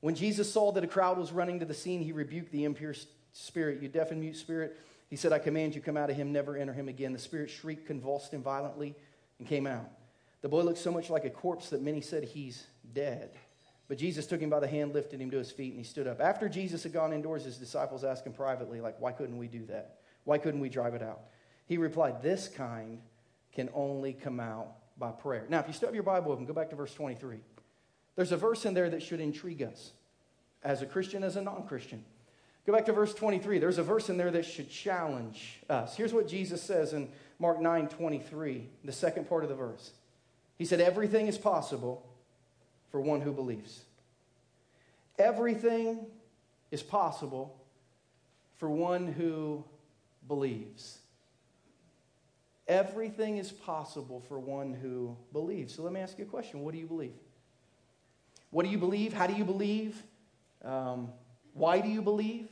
When 0.01 0.15
Jesus 0.15 0.51
saw 0.51 0.71
that 0.71 0.83
a 0.83 0.87
crowd 0.87 1.17
was 1.17 1.31
running 1.31 1.59
to 1.59 1.65
the 1.65 1.73
scene, 1.73 2.01
he 2.01 2.11
rebuked 2.11 2.51
the 2.51 2.65
impure 2.65 2.93
spirit. 3.31 3.81
You 3.81 3.87
deaf 3.87 4.11
and 4.11 4.19
mute 4.19 4.35
spirit, 4.35 4.77
he 5.09 5.15
said, 5.15 5.31
I 5.31 5.39
command 5.39 5.75
you, 5.75 5.81
come 5.81 5.97
out 5.97 6.09
of 6.09 6.15
him, 6.15 6.31
never 6.31 6.57
enter 6.57 6.73
him 6.73 6.89
again. 6.89 7.13
The 7.13 7.19
spirit 7.19 7.49
shrieked, 7.49 7.87
convulsed 7.87 8.33
him 8.33 8.41
violently 8.41 8.95
and 9.39 9.47
came 9.47 9.67
out. 9.67 9.89
The 10.41 10.49
boy 10.49 10.61
looked 10.61 10.79
so 10.79 10.91
much 10.91 11.09
like 11.09 11.25
a 11.25 11.29
corpse 11.29 11.69
that 11.69 11.81
many 11.81 12.01
said 12.01 12.23
he's 12.23 12.65
dead. 12.93 13.31
But 13.87 13.97
Jesus 13.97 14.25
took 14.25 14.41
him 14.41 14.49
by 14.49 14.59
the 14.59 14.67
hand, 14.67 14.93
lifted 14.93 15.21
him 15.21 15.29
to 15.31 15.37
his 15.37 15.51
feet, 15.51 15.71
and 15.71 15.79
he 15.79 15.83
stood 15.83 16.07
up. 16.07 16.19
After 16.19 16.49
Jesus 16.49 16.83
had 16.83 16.93
gone 16.93 17.13
indoors, 17.13 17.43
his 17.43 17.57
disciples 17.57 18.03
asked 18.03 18.25
him 18.25 18.33
privately, 18.33 18.81
like, 18.81 18.99
why 18.99 19.11
couldn't 19.11 19.37
we 19.37 19.47
do 19.47 19.65
that? 19.67 19.99
Why 20.23 20.39
couldn't 20.39 20.59
we 20.59 20.69
drive 20.69 20.95
it 20.95 21.03
out? 21.03 21.21
He 21.67 21.77
replied, 21.77 22.21
This 22.21 22.47
kind 22.47 22.99
can 23.55 23.69
only 23.73 24.13
come 24.13 24.39
out 24.39 24.67
by 24.97 25.11
prayer. 25.11 25.45
Now, 25.49 25.59
if 25.59 25.67
you 25.67 25.73
still 25.73 25.87
have 25.87 25.95
your 25.95 26.03
Bible 26.03 26.31
open, 26.31 26.45
go 26.45 26.53
back 26.53 26.69
to 26.69 26.75
verse 26.75 26.93
23. 26.93 27.39
There's 28.15 28.31
a 28.31 28.37
verse 28.37 28.65
in 28.65 28.73
there 28.73 28.89
that 28.89 29.01
should 29.01 29.19
intrigue 29.19 29.63
us 29.63 29.91
as 30.63 30.81
a 30.81 30.85
Christian, 30.85 31.23
as 31.23 31.35
a 31.35 31.41
non 31.41 31.65
Christian. 31.67 32.03
Go 32.65 32.73
back 32.73 32.85
to 32.85 32.93
verse 32.93 33.13
23. 33.13 33.59
There's 33.59 33.77
a 33.77 33.83
verse 33.83 34.09
in 34.09 34.17
there 34.17 34.31
that 34.31 34.45
should 34.45 34.69
challenge 34.69 35.61
us. 35.69 35.95
Here's 35.95 36.13
what 36.13 36.27
Jesus 36.27 36.61
says 36.61 36.93
in 36.93 37.09
Mark 37.39 37.61
9 37.61 37.87
23, 37.87 38.67
the 38.83 38.91
second 38.91 39.29
part 39.29 39.43
of 39.43 39.49
the 39.49 39.55
verse. 39.55 39.91
He 40.57 40.65
said, 40.65 40.81
Everything 40.81 41.27
is 41.27 41.37
possible 41.37 42.05
for 42.89 42.99
one 42.99 43.21
who 43.21 43.31
believes. 43.31 43.81
Everything 45.19 46.07
is 46.71 46.81
possible 46.81 47.55
for 48.57 48.69
one 48.69 49.07
who 49.07 49.63
believes. 50.27 50.99
Everything 52.67 53.37
is 53.37 53.51
possible 53.51 54.19
for 54.27 54.39
one 54.39 54.73
who 54.73 55.15
believes. 55.31 55.75
So 55.75 55.83
let 55.83 55.93
me 55.93 55.99
ask 55.99 56.17
you 56.17 56.25
a 56.25 56.27
question 56.27 56.61
What 56.61 56.73
do 56.73 56.79
you 56.79 56.87
believe? 56.87 57.13
What 58.49 58.65
do 58.65 58.71
you 58.71 58.77
believe? 58.77 59.13
How 59.13 59.27
do 59.27 59.33
you 59.33 59.45
believe? 59.45 60.01
Um, 60.63 61.09
why 61.53 61.79
do 61.79 61.89
you 61.89 62.01
believe? 62.01 62.49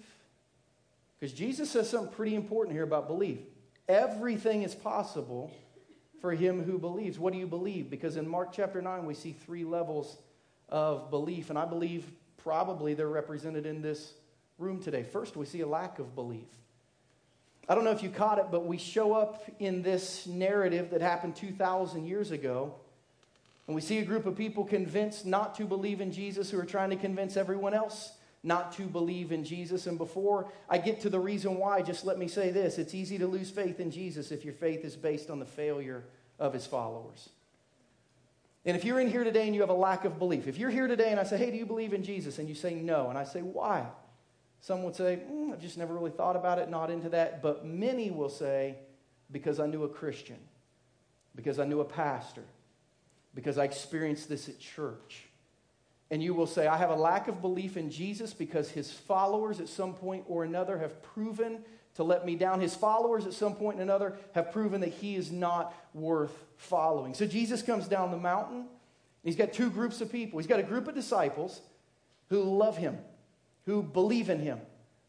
Because 1.20 1.34
Jesus 1.34 1.72
says 1.72 1.90
something 1.90 2.14
pretty 2.14 2.36
important 2.36 2.76
here 2.76 2.84
about 2.84 3.08
belief. 3.08 3.40
Everything 3.88 4.64
is 4.64 4.76
possible 4.76 5.52
for 6.22 6.34
him 6.34 6.64
who 6.64 6.78
believes. 6.78 7.18
What 7.18 7.34
do 7.34 7.40
you 7.40 7.48
believe? 7.48 7.90
Because 7.90 8.18
in 8.18 8.28
Mark 8.28 8.54
chapter 8.54 8.82
9, 8.82 9.06
we 9.06 9.14
see 9.14 9.34
three 9.34 9.64
levels 9.64 10.18
of 10.70 11.10
belief, 11.10 11.50
and 11.50 11.60
I 11.60 11.66
believe 11.66 12.12
probably 12.38 12.94
they're 12.94 13.08
represented 13.08 13.66
in 13.66 13.82
this 13.82 14.14
room 14.58 14.82
today. 14.82 15.04
First, 15.04 15.36
we 15.36 15.46
see 15.46 15.62
a 15.62 15.68
lack 15.68 16.00
of 16.00 16.16
belief. 16.16 16.48
I 17.70 17.76
don't 17.76 17.86
know 17.86 17.92
if 17.92 18.04
you 18.04 18.10
caught 18.10 18.40
it, 18.40 18.48
but 18.52 18.66
we 18.66 18.78
show 18.78 19.14
up 19.14 19.44
in 19.60 19.82
this 19.82 20.28
narrative 20.28 20.90
that 20.92 21.02
happened 21.02 21.36
2,000 21.36 22.06
years 22.06 22.32
ago. 22.32 22.76
And 23.68 23.76
we 23.76 23.82
see 23.82 24.00
a 24.00 24.06
group 24.06 24.26
of 24.26 24.36
people 24.36 24.66
convinced 24.66 25.26
not 25.26 25.56
to 25.56 25.66
believe 25.66 26.02
in 26.02 26.12
Jesus 26.12 26.50
who 26.50 26.60
are 26.60 26.66
trying 26.66 26.90
to 26.90 26.98
convince 26.98 27.38
everyone 27.38 27.74
else 27.74 28.12
not 28.44 28.74
to 28.74 28.84
believe 28.84 29.32
in 29.32 29.46
Jesus. 29.46 29.88
And 29.88 29.98
before 29.98 30.52
I 30.70 30.78
get 30.78 31.00
to 31.02 31.10
the 31.10 31.20
reason 31.20 31.58
why, 31.58 31.82
just 31.82 32.06
let 32.06 32.18
me 32.18 32.28
say 32.28 32.52
this 32.52 32.78
it's 32.78 32.94
easy 32.94 33.18
to 33.18 33.28
lose 33.28 33.50
faith 33.50 33.80
in 33.80 33.90
Jesus 33.90 34.32
if 34.32 34.44
your 34.44 34.54
faith 34.54 34.84
is 34.84 34.98
based 34.98 35.30
on 35.30 35.40
the 35.40 35.46
failure 35.46 36.04
of 36.40 36.54
his 36.54 36.68
followers. 36.68 37.30
And 38.66 38.78
if 38.78 38.84
you're 38.84 39.00
in 39.00 39.10
here 39.10 39.24
today 39.24 39.46
and 39.46 39.56
you 39.56 39.62
have 39.62 39.70
a 39.70 39.74
lack 39.74 40.06
of 40.06 40.20
belief, 40.20 40.48
if 40.48 40.58
you're 40.58 40.70
here 40.70 40.88
today 40.88 41.12
and 41.12 41.20
I 41.20 41.24
say, 41.24 41.38
hey, 41.38 41.52
do 41.52 41.58
you 41.58 41.66
believe 41.66 41.94
in 41.94 42.04
Jesus? 42.04 42.40
And 42.40 42.48
you 42.48 42.56
say 42.56 42.74
no, 42.74 43.10
and 43.10 43.18
I 43.18 43.24
say, 43.24 43.42
why? 43.42 43.88
Some 44.64 44.84
would 44.84 44.96
say, 44.96 45.20
mm, 45.30 45.52
I've 45.52 45.60
just 45.60 45.78
never 45.78 45.94
really 45.94 46.10
thought 46.10 46.38
about 46.38 46.58
it, 46.58 46.70
not 46.70 46.90
into 46.90 47.10
that. 47.10 47.42
But 47.42 47.66
many 47.66 48.12
will 48.12 48.30
say, 48.30 48.78
because 49.30 49.60
I 49.60 49.66
knew 49.66 49.84
a 49.84 49.90
Christian, 49.90 50.38
because 51.36 51.60
I 51.60 51.66
knew 51.66 51.82
a 51.82 51.86
pastor, 51.86 52.46
because 53.36 53.58
I 53.58 53.66
experienced 53.66 54.30
this 54.30 54.48
at 54.48 54.58
church. 54.62 55.26
And 56.10 56.24
you 56.24 56.34
will 56.34 56.48
say, 56.48 56.66
I 56.66 56.78
have 56.78 56.92
a 56.92 56.96
lack 56.96 57.28
of 57.28 57.42
belief 57.42 57.76
in 57.76 57.92
Jesus 57.92 58.34
because 58.34 58.70
his 58.70 58.90
followers 58.90 59.60
at 59.60 59.68
some 59.68 59.96
point 59.96 60.24
or 60.30 60.46
another 60.46 60.78
have 60.78 61.04
proven 61.04 61.66
to 61.96 62.06
let 62.06 62.26
me 62.26 62.38
down. 62.38 62.62
His 62.62 62.74
followers 62.74 63.26
at 63.26 63.34
some 63.34 63.56
point 63.56 63.80
or 63.80 63.82
another 63.82 64.16
have 64.34 64.54
proven 64.54 64.80
that 64.80 64.94
he 64.94 65.18
is 65.18 65.30
not 65.30 65.76
worth 65.94 66.46
following. 66.56 67.16
So 67.16 67.26
Jesus 67.26 67.62
comes 67.62 67.90
down 67.90 68.12
the 68.12 68.18
mountain. 68.18 68.68
He's 69.26 69.36
got 69.36 69.52
two 69.52 69.70
groups 69.70 70.00
of 70.00 70.10
people. 70.10 70.40
He's 70.40 70.48
got 70.48 70.60
a 70.60 70.64
group 70.64 70.88
of 70.88 70.96
disciples 70.96 71.60
who 72.30 72.44
love 72.44 72.78
him, 72.78 72.98
who 73.66 73.82
believe 73.82 74.30
in 74.30 74.40
him, 74.40 74.60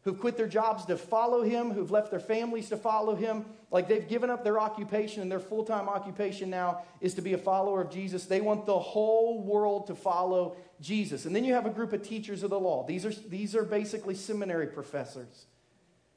who've 0.03 0.19
quit 0.19 0.37
their 0.37 0.47
jobs 0.47 0.85
to 0.85 0.97
follow 0.97 1.41
him, 1.41 1.71
who've 1.71 1.91
left 1.91 2.11
their 2.11 2.19
families 2.19 2.69
to 2.69 2.77
follow 2.77 3.15
him. 3.15 3.45
Like 3.71 3.87
they've 3.87 4.07
given 4.07 4.29
up 4.29 4.43
their 4.43 4.59
occupation, 4.59 5.21
and 5.21 5.31
their 5.31 5.39
full 5.39 5.63
time 5.63 5.89
occupation 5.89 6.49
now 6.49 6.83
is 7.01 7.13
to 7.15 7.21
be 7.21 7.33
a 7.33 7.37
follower 7.37 7.81
of 7.81 7.91
Jesus. 7.91 8.25
They 8.25 8.41
want 8.41 8.65
the 8.65 8.79
whole 8.79 9.41
world 9.41 9.87
to 9.87 9.95
follow 9.95 10.55
Jesus. 10.79 11.25
And 11.25 11.35
then 11.35 11.43
you 11.43 11.53
have 11.53 11.65
a 11.65 11.71
group 11.71 11.93
of 11.93 12.01
teachers 12.01 12.43
of 12.43 12.49
the 12.49 12.59
law. 12.59 12.85
These 12.85 13.05
are, 13.05 13.13
these 13.27 13.55
are 13.55 13.63
basically 13.63 14.15
seminary 14.15 14.67
professors. 14.67 15.47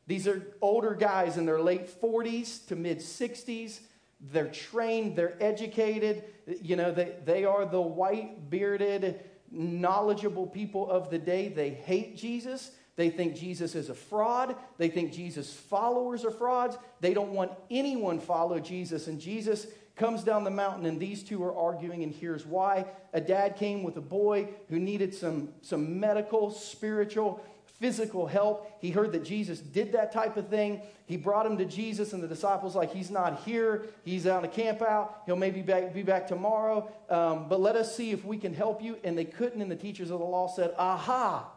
These 0.07 0.27
are 0.27 0.43
older 0.63 0.95
guys 0.95 1.37
in 1.37 1.45
their 1.45 1.61
late 1.61 1.87
40s 2.01 2.67
to 2.69 2.77
mid 2.77 2.99
60s. 2.99 3.81
They're 4.21 4.49
trained, 4.49 5.15
they're 5.17 5.37
educated. 5.41 6.25
You 6.63 6.77
know, 6.77 6.91
they, 6.91 7.15
they 7.25 7.45
are 7.45 7.67
the 7.67 7.81
white 7.81 8.51
bearded, 8.51 9.21
knowledgeable 9.51 10.47
people 10.47 10.91
of 10.91 11.11
the 11.11 11.19
day. 11.19 11.49
They 11.49 11.71
hate 11.71 12.17
Jesus. 12.17 12.71
They 12.97 13.11
think 13.11 13.37
Jesus 13.37 13.75
is 13.75 13.91
a 13.91 13.95
fraud. 13.95 14.57
They 14.77 14.89
think 14.89 15.13
Jesus' 15.13 15.53
followers 15.53 16.25
are 16.25 16.31
frauds. 16.31 16.77
They 17.01 17.15
don't 17.15 17.33
want 17.33 17.53
anyone 17.71 18.19
follow 18.19 18.59
Jesus. 18.59 19.07
And 19.07 19.21
Jesus 19.21 19.69
comes 19.95 20.23
down 20.23 20.45
the 20.45 20.51
mountain, 20.51 20.87
and 20.87 20.99
these 20.99 21.23
two 21.23 21.43
are 21.43 21.57
arguing, 21.57 22.03
and 22.05 22.13
here's 22.13 22.47
why. 22.47 22.87
A 23.13 23.21
dad 23.21 23.57
came 23.57 23.83
with 23.83 23.97
a 23.97 24.01
boy 24.01 24.49
who 24.69 24.79
needed 24.79 25.13
some, 25.13 25.51
some 25.61 25.99
medical, 25.99 26.51
spiritual, 26.51 27.41
physical 27.81 28.27
help. 28.27 28.71
He 28.81 28.91
heard 28.91 29.13
that 29.13 29.25
Jesus 29.25 29.61
did 29.61 29.93
that 29.93 30.13
type 30.13 30.37
of 30.37 30.49
thing. 30.49 30.83
He 31.07 31.17
brought 31.17 31.47
him 31.47 31.57
to 31.59 31.65
Jesus, 31.65 32.13
and 32.13 32.23
the 32.23 32.29
disciples 32.29 32.75
like, 32.75 32.93
he's 32.93 33.11
not 33.11 33.41
here. 33.41 33.87
He's 34.05 34.27
out 34.27 34.45
a 34.45 34.49
camp 34.49 34.83
out. 34.83 35.23
He'll 35.27 35.37
maybe 35.37 35.63
back, 35.63 35.95
be 35.95 36.03
back 36.03 36.27
tomorrow. 36.27 36.91
Um, 37.09 37.49
but 37.49 37.61
let 37.61 37.77
us 37.77 37.97
see 37.97 38.11
if 38.11 38.25
we 38.25 38.37
can 38.37 38.53
help 38.53 38.83
you. 38.83 38.99
And 39.05 39.17
they 39.17 39.25
couldn't, 39.25 39.63
and 39.63 39.71
the 39.71 39.77
teachers 39.77 40.11
of 40.11 40.19
the 40.19 40.25
law 40.27 40.49
said, 40.49 40.75
aha, 40.77 41.51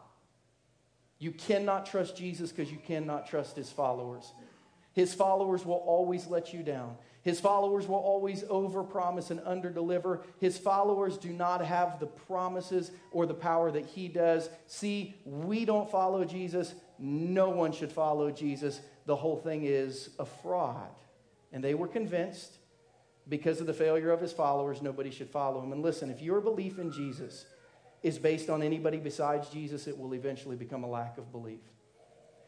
you 1.18 1.32
cannot 1.32 1.86
trust 1.86 2.16
Jesus 2.16 2.50
because 2.50 2.72
you 2.72 2.78
cannot 2.86 3.26
trust 3.28 3.56
his 3.56 3.70
followers. 3.70 4.32
His 4.92 5.14
followers 5.14 5.64
will 5.64 5.82
always 5.86 6.26
let 6.26 6.52
you 6.52 6.62
down. 6.62 6.96
His 7.22 7.38
followers 7.38 7.86
will 7.86 7.96
always 7.96 8.42
overpromise 8.44 9.30
and 9.30 9.40
underdeliver. 9.40 10.22
His 10.40 10.58
followers 10.58 11.16
do 11.16 11.32
not 11.32 11.64
have 11.64 12.00
the 12.00 12.06
promises 12.06 12.90
or 13.12 13.26
the 13.26 13.34
power 13.34 13.70
that 13.70 13.86
he 13.86 14.08
does. 14.08 14.48
See, 14.66 15.14
we 15.24 15.64
don't 15.64 15.90
follow 15.90 16.24
Jesus. 16.24 16.74
No 16.98 17.50
one 17.50 17.72
should 17.72 17.92
follow 17.92 18.30
Jesus. 18.32 18.80
The 19.06 19.16
whole 19.16 19.36
thing 19.36 19.62
is 19.64 20.10
a 20.18 20.24
fraud. 20.24 20.90
And 21.52 21.62
they 21.62 21.74
were 21.74 21.88
convinced 21.88 22.58
because 23.28 23.60
of 23.60 23.66
the 23.68 23.74
failure 23.74 24.10
of 24.10 24.20
his 24.20 24.32
followers, 24.32 24.82
nobody 24.82 25.10
should 25.10 25.30
follow 25.30 25.62
him. 25.62 25.72
And 25.72 25.82
listen, 25.82 26.10
if 26.10 26.20
your 26.20 26.40
belief 26.40 26.78
in 26.80 26.90
Jesus 26.90 27.46
is 28.02 28.18
based 28.18 28.50
on 28.50 28.62
anybody 28.62 28.98
besides 28.98 29.48
Jesus, 29.48 29.86
it 29.86 29.96
will 29.96 30.14
eventually 30.14 30.56
become 30.56 30.82
a 30.82 30.88
lack 30.88 31.18
of 31.18 31.30
belief. 31.30 31.60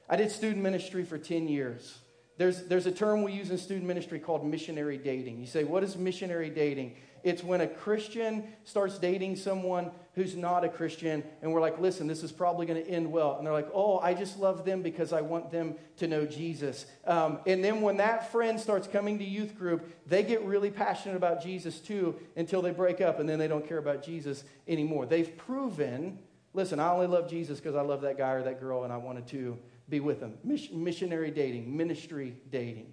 I 0.09 0.16
did 0.16 0.33
student 0.33 0.62
ministry 0.62 1.05
for 1.05 1.16
10 1.16 1.46
years. 1.46 1.99
There's, 2.37 2.64
there's 2.64 2.87
a 2.87 2.92
term 2.92 3.23
we 3.23 3.33
use 3.33 3.51
in 3.51 3.59
student 3.59 3.87
ministry 3.87 4.18
called 4.18 4.44
missionary 4.44 4.99
dating. 4.99 5.38
You 5.38 5.47
say, 5.47 5.64
what 5.64 5.85
is 5.85 5.97
missionary 5.97 6.51
dating? 6.51 6.97
It's 7.23 7.42
when 7.42 7.62
a 7.62 7.66
Christian 7.66 8.44
starts 8.64 8.99
dating 8.99 9.37
someone 9.37 9.92
who's 10.14 10.37
not 10.37 10.62
a 10.62 10.68
Christian, 10.68 11.25
and 11.40 11.53
we're 11.53 11.61
like, 11.61 11.81
listen, 11.81 12.07
this 12.07 12.23
is 12.23 12.31
probably 12.31 12.66
going 12.66 12.85
to 12.85 12.88
end 12.88 13.11
well. 13.11 13.37
And 13.38 13.47
they're 13.47 13.55
like, 13.55 13.70
oh, 13.73 13.99
I 13.99 14.14
just 14.14 14.38
love 14.38 14.64
them 14.64 14.83
because 14.83 15.12
I 15.12 15.23
want 15.23 15.51
them 15.51 15.77
to 15.97 16.07
know 16.07 16.27
Jesus. 16.27 16.85
Um, 17.07 17.38
and 17.47 17.64
then 17.64 17.81
when 17.81 17.97
that 17.97 18.31
friend 18.31 18.61
starts 18.61 18.87
coming 18.87 19.18
to 19.18 19.25
youth 19.25 19.57
group, 19.57 19.90
they 20.07 20.23
get 20.23 20.42
really 20.42 20.70
passionate 20.70 21.16
about 21.16 21.42
Jesus 21.42 21.79
too 21.79 22.14
until 22.37 22.61
they 22.61 22.73
break 22.73 23.01
up, 23.01 23.20
and 23.20 23.29
then 23.29 23.38
they 23.38 23.49
don't 23.49 23.66
care 23.66 23.79
about 23.79 24.03
Jesus 24.03 24.44
anymore. 24.68 25.07
They've 25.07 25.35
proven, 25.37 26.18
listen, 26.53 26.79
I 26.79 26.90
only 26.90 27.07
love 27.07 27.31
Jesus 27.31 27.59
because 27.59 27.75
I 27.75 27.83
love 27.83 28.03
that 28.03 28.18
guy 28.18 28.33
or 28.33 28.42
that 28.42 28.61
girl, 28.61 28.85
and 28.85 28.92
I 28.92 28.99
wanted 28.99 29.27
to 29.29 29.59
be 29.88 30.01
with 30.01 30.20
them. 30.20 30.35
missionary 30.42 31.31
dating, 31.31 31.77
ministry 31.77 32.37
dating. 32.51 32.92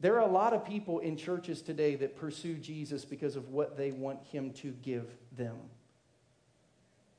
There 0.00 0.14
are 0.16 0.28
a 0.28 0.32
lot 0.32 0.52
of 0.52 0.64
people 0.64 1.00
in 1.00 1.16
churches 1.16 1.60
today 1.60 1.96
that 1.96 2.16
pursue 2.16 2.54
Jesus 2.54 3.04
because 3.04 3.36
of 3.36 3.48
what 3.48 3.76
they 3.76 3.90
want 3.90 4.22
him 4.24 4.52
to 4.54 4.70
give 4.82 5.06
them. 5.36 5.56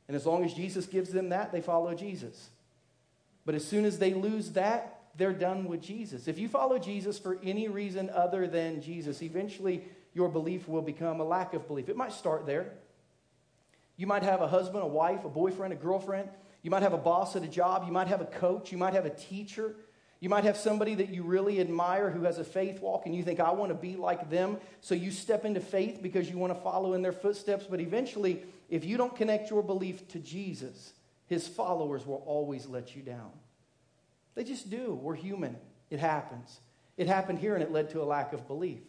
And 0.08 0.16
as 0.16 0.26
long 0.26 0.44
as 0.44 0.54
Jesus 0.54 0.86
gives 0.86 1.12
them 1.12 1.30
that, 1.30 1.52
they 1.52 1.62
follow 1.62 1.94
Jesus. 1.94 2.50
But 3.46 3.54
as 3.54 3.66
soon 3.66 3.86
as 3.86 4.00
they 4.00 4.14
lose 4.14 4.52
that, 4.52 5.02
they're 5.18 5.34
done 5.34 5.66
with 5.66 5.82
Jesus. 5.82 6.28
If 6.28 6.40
you 6.40 6.48
follow 6.48 6.80
Jesus 6.80 7.20
for 7.20 7.38
any 7.44 7.68
reason 7.68 8.10
other 8.10 8.48
than 8.48 8.82
Jesus, 8.82 9.22
eventually 9.22 9.84
your 10.14 10.30
belief 10.30 10.68
will 10.68 10.82
become 10.82 11.20
a 11.20 11.24
lack 11.24 11.54
of 11.54 11.68
belief. 11.68 11.90
It 11.90 11.98
might 11.98 12.14
start 12.14 12.46
there. 12.46 12.72
You 13.98 14.08
might 14.08 14.24
have 14.24 14.42
a 14.42 14.48
husband, 14.48 14.84
a 14.84 14.88
wife, 14.88 15.26
a 15.26 15.30
boyfriend, 15.30 15.74
a 15.74 15.76
girlfriend 15.76 16.30
you 16.62 16.72
might 16.72 16.84
have 16.84 16.94
a 16.94 16.98
boss 16.98 17.36
at 17.36 17.44
a 17.44 17.48
job. 17.48 17.84
You 17.86 17.92
might 17.92 18.08
have 18.08 18.22
a 18.22 18.26
coach. 18.26 18.72
You 18.72 18.78
might 18.78 18.94
have 18.94 19.06
a 19.06 19.10
teacher. 19.10 19.76
You 20.20 20.28
might 20.28 20.44
have 20.44 20.58
somebody 20.58 20.96
that 20.96 21.10
you 21.10 21.24
really 21.24 21.62
admire 21.62 22.10
who 22.10 22.24
has 22.24 22.40
a 22.40 22.44
faith 22.44 22.82
walk 22.82 23.06
and 23.06 23.16
you 23.16 23.24
think, 23.24 23.40
I 23.40 23.52
want 23.52 23.70
to 23.72 23.76
be 23.76 23.96
like 23.96 24.30
them. 24.30 24.58
So 24.82 24.94
you 24.94 25.12
step 25.12 25.46
into 25.46 25.62
faith 25.62 26.00
because 26.02 26.30
you 26.30 26.38
want 26.38 26.54
to 26.54 26.60
follow 26.62 26.94
in 26.94 27.02
their 27.02 27.14
footsteps. 27.14 27.66
But 27.70 27.80
eventually, 27.80 28.44
if 28.70 28.84
you 28.84 28.98
don't 28.98 29.16
connect 29.16 29.50
your 29.50 29.64
belief 29.64 30.08
to 30.10 30.20
Jesus, 30.20 30.92
his 31.28 31.48
followers 31.48 32.06
will 32.06 32.24
always 32.26 32.66
let 32.66 32.96
you 32.96 33.02
down. 33.02 33.32
They 34.36 34.44
just 34.44 34.70
do. 34.70 34.94
We're 35.02 35.16
human. 35.16 35.56
It 35.90 36.00
happens. 36.00 36.60
It 36.98 37.08
happened 37.08 37.40
here 37.40 37.54
and 37.54 37.64
it 37.64 37.72
led 37.72 37.92
to 37.92 38.02
a 38.02 38.04
lack 38.04 38.34
of 38.34 38.46
belief. 38.46 38.80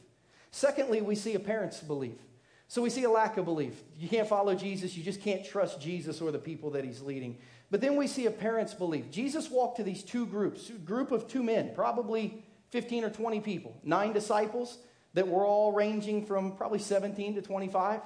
Secondly, 0.50 1.00
we 1.00 1.14
see 1.14 1.34
a 1.34 1.40
parent's 1.40 1.80
belief. 1.80 2.18
So 2.66 2.82
we 2.82 2.90
see 2.90 3.04
a 3.04 3.10
lack 3.10 3.36
of 3.36 3.44
belief. 3.44 3.80
You 3.98 4.08
can't 4.08 4.28
follow 4.28 4.54
Jesus. 4.54 4.96
You 4.96 5.02
just 5.02 5.20
can't 5.22 5.44
trust 5.44 5.80
Jesus 5.80 6.20
or 6.20 6.30
the 6.30 6.38
people 6.38 6.70
that 6.70 6.84
he's 6.84 7.02
leading. 7.02 7.38
But 7.70 7.80
then 7.80 7.96
we 7.96 8.06
see 8.06 8.26
a 8.26 8.30
parent's 8.30 8.74
belief. 8.74 9.10
Jesus 9.10 9.50
walked 9.50 9.76
to 9.76 9.84
these 9.84 10.02
two 10.02 10.26
groups, 10.26 10.70
a 10.70 10.72
group 10.72 11.12
of 11.12 11.28
two 11.28 11.42
men, 11.42 11.72
probably 11.74 12.44
15 12.70 13.04
or 13.04 13.10
20 13.10 13.40
people, 13.40 13.76
nine 13.84 14.12
disciples 14.12 14.78
that 15.14 15.28
were 15.28 15.44
all 15.44 15.72
ranging 15.72 16.24
from 16.26 16.56
probably 16.56 16.78
17 16.78 17.36
to 17.36 17.42
25. 17.42 18.00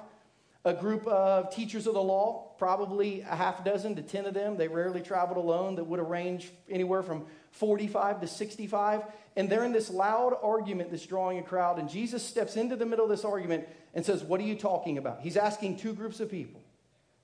A 0.65 0.73
group 0.73 1.05
of 1.05 1.53
teachers 1.53 1.85
of 1.85 1.93
the 1.93 2.01
law, 2.01 2.53
probably 2.57 3.21
a 3.21 3.35
half 3.35 3.63
dozen 3.63 3.95
to 3.95 4.01
10 4.01 4.25
of 4.25 4.33
them. 4.33 4.57
They 4.57 4.67
rarely 4.67 5.01
traveled 5.01 5.37
alone, 5.37 5.75
that 5.75 5.83
would 5.83 5.99
range 5.99 6.51
anywhere 6.67 7.03
from 7.03 7.25
45 7.51 8.21
to 8.21 8.27
65. 8.27 9.03
And 9.35 9.47
they're 9.47 9.63
in 9.63 9.73
this 9.73 9.91
loud 9.91 10.33
argument 10.41 10.89
that's 10.89 11.05
drawing 11.05 11.37
a 11.37 11.43
crowd. 11.43 11.77
And 11.77 11.87
Jesus 11.87 12.23
steps 12.23 12.55
into 12.55 12.75
the 12.75 12.85
middle 12.85 13.05
of 13.05 13.11
this 13.11 13.25
argument 13.25 13.67
and 13.93 14.03
says, 14.03 14.23
What 14.23 14.39
are 14.39 14.43
you 14.43 14.55
talking 14.55 14.97
about? 14.97 15.21
He's 15.21 15.37
asking 15.37 15.77
two 15.77 15.93
groups 15.93 16.19
of 16.19 16.31
people 16.31 16.61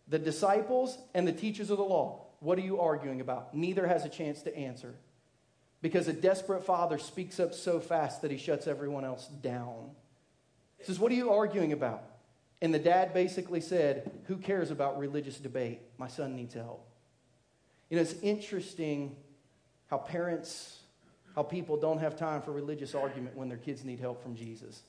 the 0.08 0.20
disciples 0.20 0.98
and 1.16 1.28
the 1.28 1.32
teachers 1.32 1.72
of 1.72 1.78
the 1.78 1.84
law. 1.84 2.26
What 2.42 2.58
are 2.58 2.62
you 2.62 2.80
arguing 2.80 3.22
about? 3.22 3.54
Neither 3.54 3.88
has 3.88 4.04
a 4.04 4.10
chance 4.10 4.42
to 4.42 4.58
answer 4.58 4.96
because 5.82 6.08
a 6.08 6.14
desperate 6.14 6.66
father 6.66 6.98
speaks 6.98 7.40
up 7.40 7.54
so 7.54 7.80
fast 7.80 8.24
that 8.24 8.32
he 8.32 8.38
shuts 8.38 8.66
everyone 8.66 9.06
else 9.06 9.28
down. 9.28 9.92
He 10.80 10.86
says, 10.86 11.00
What 11.00 11.12
are 11.12 11.16
you 11.16 11.30
arguing 11.30 11.72
about? 11.72 12.04
And 12.60 12.74
the 12.74 12.80
dad 12.80 13.14
basically 13.14 13.62
said, 13.62 14.12
Who 14.26 14.38
cares 14.38 14.72
about 14.72 14.98
religious 14.98 15.38
debate? 15.38 15.82
My 16.00 16.08
son 16.08 16.36
needs 16.36 16.56
help. 16.56 16.84
You 17.92 17.98
know, 17.98 18.02
it's 18.02 18.16
interesting 18.24 19.16
how 19.88 20.00
parents, 20.00 20.80
how 21.36 21.44
people 21.44 21.78
don't 21.78 22.00
have 22.00 22.16
time 22.16 22.42
for 22.42 22.52
religious 22.52 22.96
argument 22.96 23.38
when 23.38 23.50
their 23.50 23.58
kids 23.60 23.84
need 23.84 24.00
help 24.00 24.24
from 24.24 24.36
Jesus. 24.36 24.82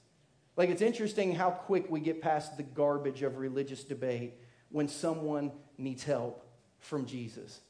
Like, 0.57 0.71
it's 0.71 0.83
interesting 0.83 1.35
how 1.35 1.51
quick 1.51 1.91
we 1.91 2.01
get 2.01 2.23
past 2.23 2.57
the 2.57 2.63
garbage 2.63 3.23
of 3.23 3.37
religious 3.37 3.85
debate 3.85 4.35
when 4.71 4.89
someone 4.89 5.53
needs 5.77 6.03
help 6.03 6.42
from 6.83 7.07
Jesus. 7.07 7.61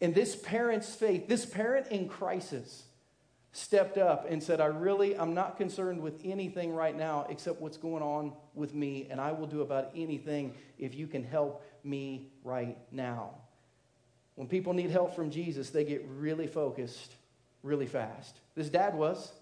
And 0.00 0.14
this 0.14 0.36
parent's 0.36 0.94
faith, 0.94 1.28
this 1.28 1.46
parent 1.46 1.86
in 1.88 2.08
crisis, 2.08 2.82
stepped 3.52 3.96
up 3.96 4.26
and 4.28 4.42
said, 4.42 4.60
I 4.60 4.66
really, 4.66 5.16
I'm 5.16 5.32
not 5.32 5.56
concerned 5.56 6.02
with 6.02 6.20
anything 6.24 6.74
right 6.74 6.94
now 6.94 7.26
except 7.30 7.60
what's 7.60 7.78
going 7.78 8.02
on 8.02 8.34
with 8.54 8.74
me, 8.74 9.06
and 9.10 9.18
I 9.18 9.32
will 9.32 9.46
do 9.46 9.62
about 9.62 9.92
anything 9.96 10.54
if 10.78 10.94
you 10.94 11.06
can 11.06 11.24
help 11.24 11.64
me 11.82 12.28
right 12.44 12.76
now. 12.92 13.30
When 14.34 14.46
people 14.46 14.74
need 14.74 14.90
help 14.90 15.16
from 15.16 15.30
Jesus, 15.30 15.70
they 15.70 15.84
get 15.84 16.04
really 16.06 16.46
focused 16.46 17.14
really 17.62 17.86
fast. 17.86 18.36
This 18.54 18.68
dad 18.68 18.94
was. 18.94 19.32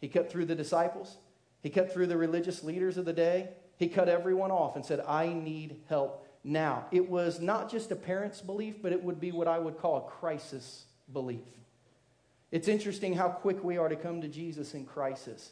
He 0.00 0.08
cut 0.08 0.30
through 0.32 0.46
the 0.46 0.54
disciples, 0.54 1.18
he 1.62 1.68
cut 1.68 1.92
through 1.92 2.06
the 2.06 2.16
religious 2.16 2.64
leaders 2.64 2.96
of 2.96 3.04
the 3.04 3.12
day, 3.12 3.50
he 3.76 3.86
cut 3.86 4.08
everyone 4.08 4.50
off 4.50 4.76
and 4.76 4.84
said, 4.84 5.00
I 5.06 5.28
need 5.28 5.76
help 5.88 6.26
now. 6.42 6.86
It 6.90 7.08
was 7.08 7.40
not 7.40 7.70
just 7.70 7.90
a 7.90 7.96
parent's 7.96 8.40
belief, 8.40 8.76
but 8.82 8.92
it 8.92 9.02
would 9.02 9.20
be 9.20 9.32
what 9.32 9.48
I 9.48 9.58
would 9.58 9.78
call 9.78 9.98
a 9.98 10.10
crisis 10.10 10.84
belief. 11.12 11.44
It's 12.50 12.68
interesting 12.68 13.14
how 13.14 13.28
quick 13.28 13.62
we 13.62 13.78
are 13.78 13.88
to 13.88 13.96
come 13.96 14.22
to 14.22 14.28
Jesus 14.28 14.74
in 14.74 14.84
crisis. 14.84 15.50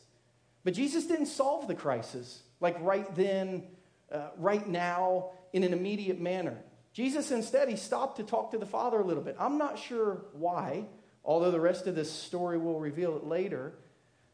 But 0.64 0.74
Jesus 0.74 1.06
didn't 1.06 1.26
solve 1.26 1.68
the 1.68 1.74
crisis 1.74 2.42
like 2.60 2.76
right 2.80 3.14
then, 3.14 3.64
uh, 4.10 4.30
right 4.36 4.66
now, 4.66 5.30
in 5.52 5.62
an 5.62 5.72
immediate 5.72 6.20
manner. 6.20 6.58
Jesus 6.92 7.30
instead, 7.30 7.68
he 7.68 7.76
stopped 7.76 8.16
to 8.16 8.24
talk 8.24 8.50
to 8.50 8.58
the 8.58 8.66
Father 8.66 8.98
a 8.98 9.04
little 9.04 9.22
bit. 9.22 9.36
I'm 9.38 9.58
not 9.58 9.78
sure 9.78 10.24
why, 10.32 10.86
although 11.24 11.50
the 11.50 11.60
rest 11.60 11.86
of 11.86 11.94
this 11.94 12.10
story 12.10 12.58
will 12.58 12.80
reveal 12.80 13.16
it 13.16 13.24
later. 13.24 13.74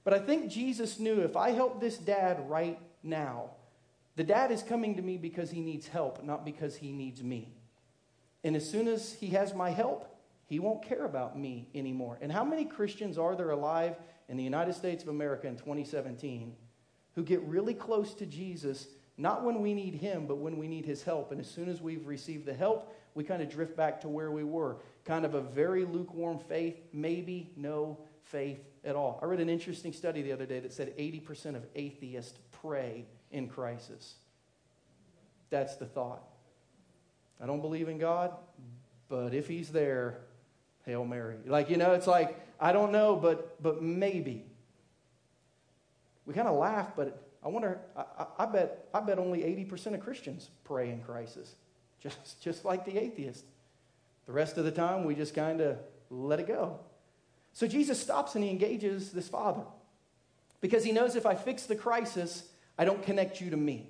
But 0.02 0.14
I 0.14 0.18
think 0.18 0.50
Jesus 0.50 0.98
knew 0.98 1.20
if 1.20 1.36
I 1.36 1.50
help 1.50 1.80
this 1.80 1.98
dad 1.98 2.48
right 2.48 2.78
now, 3.02 3.50
the 4.16 4.24
dad 4.24 4.52
is 4.52 4.62
coming 4.62 4.96
to 4.96 5.02
me 5.02 5.16
because 5.16 5.50
he 5.50 5.60
needs 5.60 5.88
help, 5.88 6.22
not 6.22 6.44
because 6.44 6.76
he 6.76 6.92
needs 6.92 7.22
me. 7.22 7.52
And 8.44 8.54
as 8.54 8.68
soon 8.68 8.86
as 8.86 9.14
he 9.14 9.28
has 9.28 9.54
my 9.54 9.70
help, 9.70 10.14
he 10.46 10.58
won't 10.60 10.82
care 10.82 11.04
about 11.04 11.38
me 11.38 11.68
anymore. 11.74 12.18
And 12.20 12.30
how 12.30 12.44
many 12.44 12.64
Christians 12.64 13.18
are 13.18 13.34
there 13.34 13.50
alive 13.50 13.96
in 14.28 14.36
the 14.36 14.44
United 14.44 14.74
States 14.74 15.02
of 15.02 15.08
America 15.08 15.46
in 15.46 15.56
2017 15.56 16.54
who 17.14 17.22
get 17.22 17.40
really 17.42 17.74
close 17.74 18.14
to 18.14 18.26
Jesus, 18.26 18.86
not 19.16 19.42
when 19.42 19.60
we 19.60 19.72
need 19.72 19.94
him, 19.94 20.26
but 20.26 20.38
when 20.38 20.58
we 20.58 20.68
need 20.68 20.84
his 20.84 21.02
help? 21.02 21.32
And 21.32 21.40
as 21.40 21.50
soon 21.50 21.68
as 21.68 21.80
we've 21.80 22.06
received 22.06 22.44
the 22.44 22.54
help, 22.54 22.94
we 23.14 23.24
kind 23.24 23.42
of 23.42 23.48
drift 23.48 23.76
back 23.76 24.00
to 24.02 24.08
where 24.08 24.30
we 24.30 24.44
were. 24.44 24.76
Kind 25.04 25.24
of 25.24 25.34
a 25.34 25.40
very 25.40 25.84
lukewarm 25.84 26.38
faith, 26.38 26.76
maybe 26.92 27.50
no 27.56 27.98
faith 28.22 28.60
at 28.84 28.94
all. 28.94 29.18
I 29.22 29.26
read 29.26 29.40
an 29.40 29.48
interesting 29.48 29.92
study 29.92 30.22
the 30.22 30.32
other 30.32 30.46
day 30.46 30.60
that 30.60 30.72
said 30.72 30.96
80% 30.98 31.56
of 31.56 31.64
atheists 31.74 32.38
pray 32.60 33.06
in 33.34 33.48
crisis. 33.48 34.14
That's 35.50 35.76
the 35.76 35.86
thought. 35.86 36.22
I 37.42 37.46
don't 37.46 37.60
believe 37.60 37.88
in 37.88 37.98
God, 37.98 38.32
but 39.08 39.34
if 39.34 39.48
he's 39.48 39.70
there, 39.70 40.20
Hail 40.86 41.04
Mary. 41.04 41.36
Like, 41.46 41.70
you 41.70 41.76
know, 41.76 41.92
it's 41.92 42.06
like, 42.06 42.38
I 42.60 42.72
don't 42.72 42.92
know, 42.92 43.16
but, 43.16 43.62
but 43.62 43.82
maybe. 43.82 44.44
We 46.26 46.34
kind 46.34 46.48
of 46.48 46.56
laugh, 46.56 46.92
but 46.96 47.30
I 47.44 47.48
wonder, 47.48 47.80
I, 47.96 48.26
I, 48.38 48.46
bet, 48.46 48.88
I 48.94 49.00
bet 49.00 49.18
only 49.18 49.40
80% 49.40 49.94
of 49.94 50.00
Christians 50.00 50.50
pray 50.64 50.90
in 50.90 51.00
crisis, 51.02 51.54
just, 52.00 52.40
just 52.42 52.64
like 52.64 52.84
the 52.84 52.98
atheist. 52.98 53.44
The 54.26 54.32
rest 54.32 54.56
of 54.56 54.64
the 54.64 54.72
time, 54.72 55.04
we 55.04 55.14
just 55.14 55.34
kind 55.34 55.60
of 55.60 55.78
let 56.10 56.40
it 56.40 56.46
go. 56.46 56.78
So 57.52 57.66
Jesus 57.66 58.00
stops 58.00 58.34
and 58.34 58.42
he 58.42 58.50
engages 58.50 59.12
this 59.12 59.28
father 59.28 59.62
because 60.60 60.82
he 60.82 60.92
knows 60.92 61.14
if 61.14 61.26
I 61.26 61.34
fix 61.34 61.64
the 61.66 61.76
crisis, 61.76 62.44
I 62.78 62.84
don't 62.84 63.02
connect 63.02 63.40
you 63.40 63.50
to 63.50 63.56
me. 63.56 63.88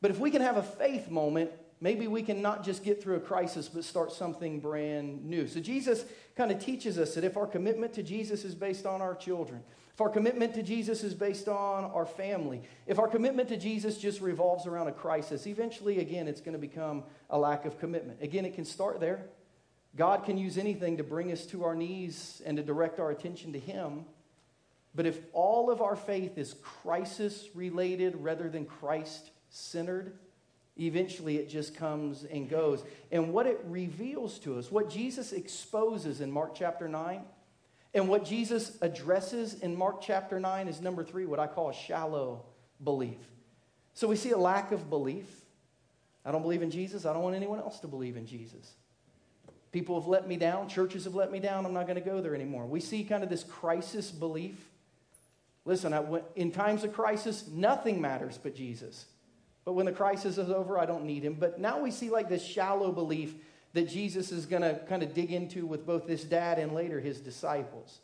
But 0.00 0.10
if 0.10 0.18
we 0.18 0.30
can 0.30 0.42
have 0.42 0.56
a 0.56 0.62
faith 0.62 1.10
moment 1.10 1.50
maybe 1.80 2.06
we 2.06 2.22
can 2.22 2.40
not 2.40 2.64
just 2.64 2.84
get 2.84 3.02
through 3.02 3.16
a 3.16 3.20
crisis, 3.20 3.68
but 3.68 3.84
start 3.84 4.12
something 4.12 4.60
brand 4.60 5.24
new. 5.24 5.46
So 5.46 5.60
Jesus 5.60 6.04
kind 6.36 6.50
of 6.50 6.58
teaches 6.58 6.98
us 6.98 7.14
that 7.14 7.24
if 7.24 7.36
our 7.36 7.46
commitment 7.46 7.92
to 7.94 8.02
Jesus 8.02 8.44
is 8.44 8.54
based 8.54 8.86
on 8.86 9.02
our 9.02 9.14
children, 9.14 9.62
if 9.92 10.00
our 10.00 10.08
commitment 10.08 10.54
to 10.54 10.62
Jesus 10.62 11.02
is 11.02 11.14
based 11.14 11.48
on 11.48 11.84
our 11.84 12.06
family, 12.06 12.62
if 12.86 12.98
our 12.98 13.08
commitment 13.08 13.48
to 13.48 13.56
Jesus 13.56 13.98
just 13.98 14.20
revolves 14.20 14.66
around 14.66 14.88
a 14.88 14.92
crisis, 14.92 15.46
eventually, 15.46 16.00
again, 16.00 16.28
it's 16.28 16.40
going 16.40 16.52
to 16.52 16.58
become 16.58 17.02
a 17.30 17.38
lack 17.38 17.64
of 17.64 17.78
commitment. 17.78 18.22
Again, 18.22 18.44
it 18.44 18.54
can 18.54 18.64
start 18.64 19.00
there. 19.00 19.26
God 19.96 20.24
can 20.24 20.36
use 20.36 20.58
anything 20.58 20.98
to 20.98 21.02
bring 21.02 21.32
us 21.32 21.46
to 21.46 21.64
our 21.64 21.74
knees 21.74 22.42
and 22.44 22.58
to 22.58 22.62
direct 22.62 23.00
our 23.00 23.10
attention 23.10 23.54
to 23.54 23.58
Him. 23.58 24.04
But 24.96 25.06
if 25.06 25.20
all 25.32 25.70
of 25.70 25.80
our 25.80 25.94
faith 25.94 26.38
is 26.38 26.54
crisis 26.62 27.48
related 27.54 28.16
rather 28.16 28.48
than 28.48 28.64
Christ 28.64 29.30
centered, 29.50 30.18
Eventually, 30.78 31.38
it 31.38 31.48
just 31.48 31.74
comes 31.74 32.24
and 32.24 32.50
goes. 32.50 32.84
And 33.10 33.32
what 33.32 33.46
it 33.46 33.60
reveals 33.64 34.38
to 34.40 34.58
us, 34.58 34.70
what 34.70 34.90
Jesus 34.90 35.32
exposes 35.32 36.20
in 36.20 36.30
Mark 36.30 36.54
chapter 36.54 36.86
9, 36.86 37.22
and 37.94 38.08
what 38.08 38.26
Jesus 38.26 38.76
addresses 38.82 39.54
in 39.54 39.74
Mark 39.74 40.02
chapter 40.02 40.38
9 40.38 40.68
is 40.68 40.82
number 40.82 41.02
three, 41.02 41.24
what 41.24 41.40
I 41.40 41.46
call 41.46 41.70
a 41.70 41.74
shallow 41.74 42.44
belief. 42.84 43.16
So 43.94 44.06
we 44.06 44.16
see 44.16 44.32
a 44.32 44.38
lack 44.38 44.70
of 44.70 44.90
belief. 44.90 45.24
I 46.26 46.30
don't 46.30 46.42
believe 46.42 46.60
in 46.60 46.70
Jesus. 46.70 47.06
I 47.06 47.14
don't 47.14 47.22
want 47.22 47.36
anyone 47.36 47.58
else 47.58 47.80
to 47.80 47.88
believe 47.88 48.18
in 48.18 48.26
Jesus. 48.26 48.74
People 49.72 49.98
have 49.98 50.08
let 50.08 50.28
me 50.28 50.36
down. 50.36 50.68
Churches 50.68 51.04
have 51.04 51.14
let 51.14 51.32
me 51.32 51.40
down. 51.40 51.64
I'm 51.64 51.72
not 51.72 51.86
going 51.86 51.96
to 51.98 52.04
go 52.04 52.20
there 52.20 52.34
anymore. 52.34 52.66
We 52.66 52.80
see 52.80 53.02
kind 53.02 53.22
of 53.22 53.30
this 53.30 53.44
crisis 53.44 54.10
belief. 54.10 54.58
Listen, 55.66 55.92
I, 55.92 56.02
in 56.36 56.52
times 56.52 56.84
of 56.84 56.94
crisis, 56.94 57.48
nothing 57.52 58.00
matters 58.00 58.38
but 58.42 58.54
Jesus. 58.54 59.06
But 59.64 59.72
when 59.72 59.86
the 59.86 59.92
crisis 59.92 60.38
is 60.38 60.48
over, 60.48 60.78
I 60.78 60.86
don't 60.86 61.04
need 61.04 61.24
him. 61.24 61.34
But 61.34 61.60
now 61.60 61.80
we 61.80 61.90
see 61.90 62.08
like 62.08 62.28
this 62.28 62.44
shallow 62.44 62.92
belief 62.92 63.34
that 63.72 63.88
Jesus 63.88 64.30
is 64.30 64.46
going 64.46 64.62
to 64.62 64.80
kind 64.88 65.02
of 65.02 65.12
dig 65.12 65.32
into 65.32 65.66
with 65.66 65.84
both 65.84 66.06
this 66.06 66.22
dad 66.22 66.60
and 66.60 66.72
later 66.72 67.00
his 67.00 67.20
disciples. 67.20 67.98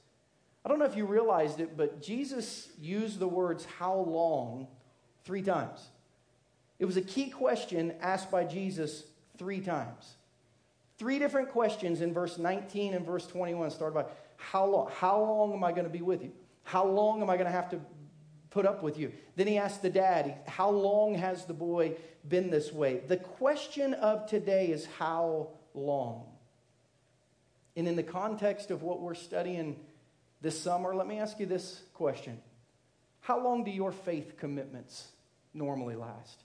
I 0.64 0.68
don't 0.68 0.80
know 0.80 0.84
if 0.84 0.96
you 0.96 1.06
realized 1.06 1.60
it, 1.60 1.76
but 1.76 2.02
Jesus 2.02 2.68
used 2.80 3.20
the 3.20 3.28
words 3.28 3.64
how 3.78 3.94
long 3.94 4.66
three 5.24 5.42
times. 5.42 5.88
It 6.80 6.84
was 6.84 6.96
a 6.96 7.02
key 7.02 7.30
question 7.30 7.94
asked 8.00 8.30
by 8.30 8.42
Jesus 8.44 9.04
three 9.38 9.60
times. 9.60 10.16
Three 10.98 11.20
different 11.20 11.50
questions 11.50 12.00
in 12.00 12.12
verse 12.12 12.38
19 12.38 12.94
and 12.94 13.06
verse 13.06 13.26
21 13.28 13.70
started 13.70 13.94
by 13.94 14.06
how 14.36 14.66
long? 14.66 14.90
How 14.96 15.20
long 15.20 15.52
am 15.52 15.62
I 15.62 15.70
going 15.70 15.84
to 15.84 15.90
be 15.90 16.02
with 16.02 16.22
you? 16.22 16.32
How 16.64 16.86
long 16.86 17.22
am 17.22 17.30
I 17.30 17.36
going 17.36 17.46
to 17.46 17.52
have 17.52 17.70
to 17.70 17.80
put 18.52 18.66
up 18.66 18.82
with 18.82 18.98
you. 18.98 19.12
Then 19.34 19.46
he 19.46 19.58
asked 19.58 19.82
the 19.82 19.90
dad, 19.90 20.36
How 20.46 20.70
long 20.70 21.14
has 21.14 21.46
the 21.46 21.54
boy 21.54 21.96
been 22.28 22.50
this 22.50 22.72
way? 22.72 23.00
The 23.06 23.16
question 23.16 23.94
of 23.94 24.26
today 24.26 24.68
is 24.68 24.86
how 24.98 25.48
long? 25.74 26.26
And 27.74 27.88
in 27.88 27.96
the 27.96 28.02
context 28.02 28.70
of 28.70 28.82
what 28.82 29.00
we're 29.00 29.14
studying 29.14 29.76
this 30.42 30.60
summer, 30.60 30.94
let 30.94 31.06
me 31.06 31.18
ask 31.18 31.40
you 31.40 31.46
this 31.46 31.80
question 31.94 32.40
How 33.20 33.42
long 33.42 33.64
do 33.64 33.70
your 33.70 33.92
faith 33.92 34.36
commitments 34.38 35.08
normally 35.54 35.96
last? 35.96 36.38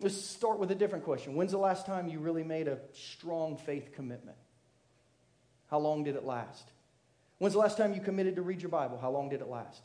Let's 0.00 0.20
start 0.20 0.58
with 0.58 0.70
a 0.70 0.74
different 0.74 1.04
question. 1.04 1.34
When's 1.34 1.52
the 1.52 1.58
last 1.58 1.86
time 1.86 2.08
you 2.08 2.18
really 2.18 2.42
made 2.42 2.68
a 2.68 2.78
strong 2.92 3.56
faith 3.56 3.92
commitment? 3.94 4.36
How 5.70 5.78
long 5.78 6.04
did 6.04 6.16
it 6.16 6.24
last? 6.24 6.68
When's 7.38 7.54
the 7.54 7.60
last 7.60 7.76
time 7.76 7.94
you 7.94 8.00
committed 8.00 8.36
to 8.36 8.42
read 8.42 8.62
your 8.62 8.70
Bible? 8.70 8.98
How 8.98 9.10
long 9.10 9.28
did 9.28 9.40
it 9.40 9.48
last? 9.48 9.82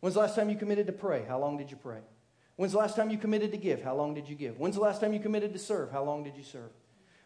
When's 0.00 0.14
the 0.14 0.20
last 0.20 0.36
time 0.36 0.50
you 0.50 0.56
committed 0.56 0.86
to 0.86 0.92
pray? 0.92 1.24
How 1.26 1.38
long 1.38 1.56
did 1.56 1.70
you 1.70 1.76
pray? 1.76 1.98
When's 2.56 2.72
the 2.72 2.78
last 2.78 2.96
time 2.96 3.10
you 3.10 3.18
committed 3.18 3.50
to 3.52 3.58
give? 3.58 3.82
How 3.82 3.94
long 3.94 4.14
did 4.14 4.28
you 4.28 4.34
give? 4.34 4.58
When's 4.58 4.76
the 4.76 4.80
last 4.80 5.00
time 5.00 5.12
you 5.12 5.20
committed 5.20 5.52
to 5.52 5.58
serve? 5.58 5.90
How 5.90 6.04
long 6.04 6.24
did 6.24 6.36
you 6.36 6.44
serve? 6.44 6.70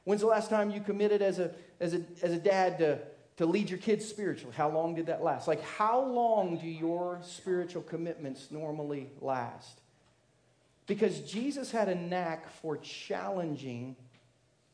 When's 0.05 0.23
the 0.23 0.27
last 0.27 0.51
time 0.51 0.70
you 0.70 0.81
committed 0.81 1.23
as 1.23 1.38
a, 1.38 1.53
as 1.79 1.94
a, 1.94 2.03
as 2.23 2.33
a 2.33 2.38
dad 2.38 2.79
to, 2.79 2.99
to 3.37 3.46
lead 3.46 3.70
your 3.70 3.79
kids 3.79 4.05
spiritually? 4.07 4.55
How 4.57 4.70
long 4.70 4.94
did 4.94 5.07
that 5.07 5.23
last? 5.23 5.46
Like, 5.46 5.62
how 5.62 6.03
long 6.03 6.57
do 6.57 6.66
your 6.66 7.20
spiritual 7.23 7.83
commitments 7.83 8.51
normally 8.51 9.11
last? 9.20 9.81
Because 10.87 11.20
Jesus 11.20 11.70
had 11.70 11.88
a 11.88 11.94
knack 11.94 12.51
for 12.51 12.77
challenging 12.79 13.94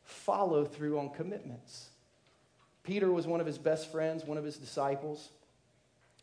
follow 0.05 0.65
through 0.65 0.99
on 0.99 1.11
commitments. 1.11 1.91
Peter 2.87 3.11
was 3.11 3.27
one 3.27 3.41
of 3.41 3.47
his 3.47 3.59
best 3.59 3.91
friends, 3.91 4.25
one 4.25 4.39
of 4.39 4.45
his 4.45 4.57
disciples. 4.57 5.31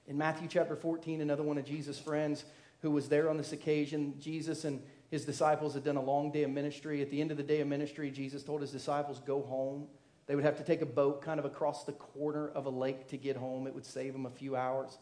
In 0.08 0.17
Matthew 0.17 0.47
chapter 0.47 0.78
14, 0.78 1.19
another 1.19 1.43
one 1.43 1.58
of 1.58 1.65
Jesus' 1.65 1.99
friends 1.99 2.45
who 2.82 2.89
was 2.89 3.10
there 3.10 3.30
on 3.30 3.36
this 3.36 3.52
occasion, 3.52 4.15
Jesus 4.19 4.63
and 4.63 4.82
his 5.12 5.26
disciples 5.26 5.73
had 5.73 5.84
done 5.84 5.97
a 5.97 6.02
long 6.02 6.32
day 6.32 6.43
of 6.43 6.49
ministry. 6.49 7.02
At 7.02 7.12
the 7.12 7.19
end 7.19 7.32
of 7.32 7.38
the 7.38 7.43
day 7.43 7.60
of 7.60 7.67
ministry, 7.67 8.10
Jesus 8.10 8.43
told 8.43 8.62
his 8.62 8.71
disciples, 8.71 9.19
Go 9.19 9.41
home. 9.41 9.88
They 10.26 10.36
would 10.36 10.45
have 10.45 10.58
to 10.58 10.63
take 10.63 10.82
a 10.82 10.86
boat 10.86 11.21
kind 11.21 11.38
of 11.38 11.45
across 11.45 11.84
the 11.84 11.91
corner 11.91 12.47
of 12.49 12.65
a 12.65 12.69
lake 12.69 13.10
to 13.10 13.17
get 13.17 13.36
home. 13.36 13.67
It 13.67 13.76
would 13.76 13.86
save 13.86 14.13
them 14.13 14.26
a 14.26 14.30
few 14.30 14.56
hours. 14.56 14.97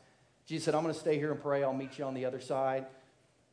Jesus 0.48 0.66
said, 0.66 0.74
I'm 0.74 0.82
going 0.82 0.94
to 0.94 1.00
stay 1.00 1.18
here 1.18 1.32
and 1.32 1.40
pray. 1.40 1.64
I'll 1.64 1.74
meet 1.74 2.00
you 2.00 2.06
on 2.06 2.16
the 2.16 2.26
other 2.26 2.42
side. 2.42 2.88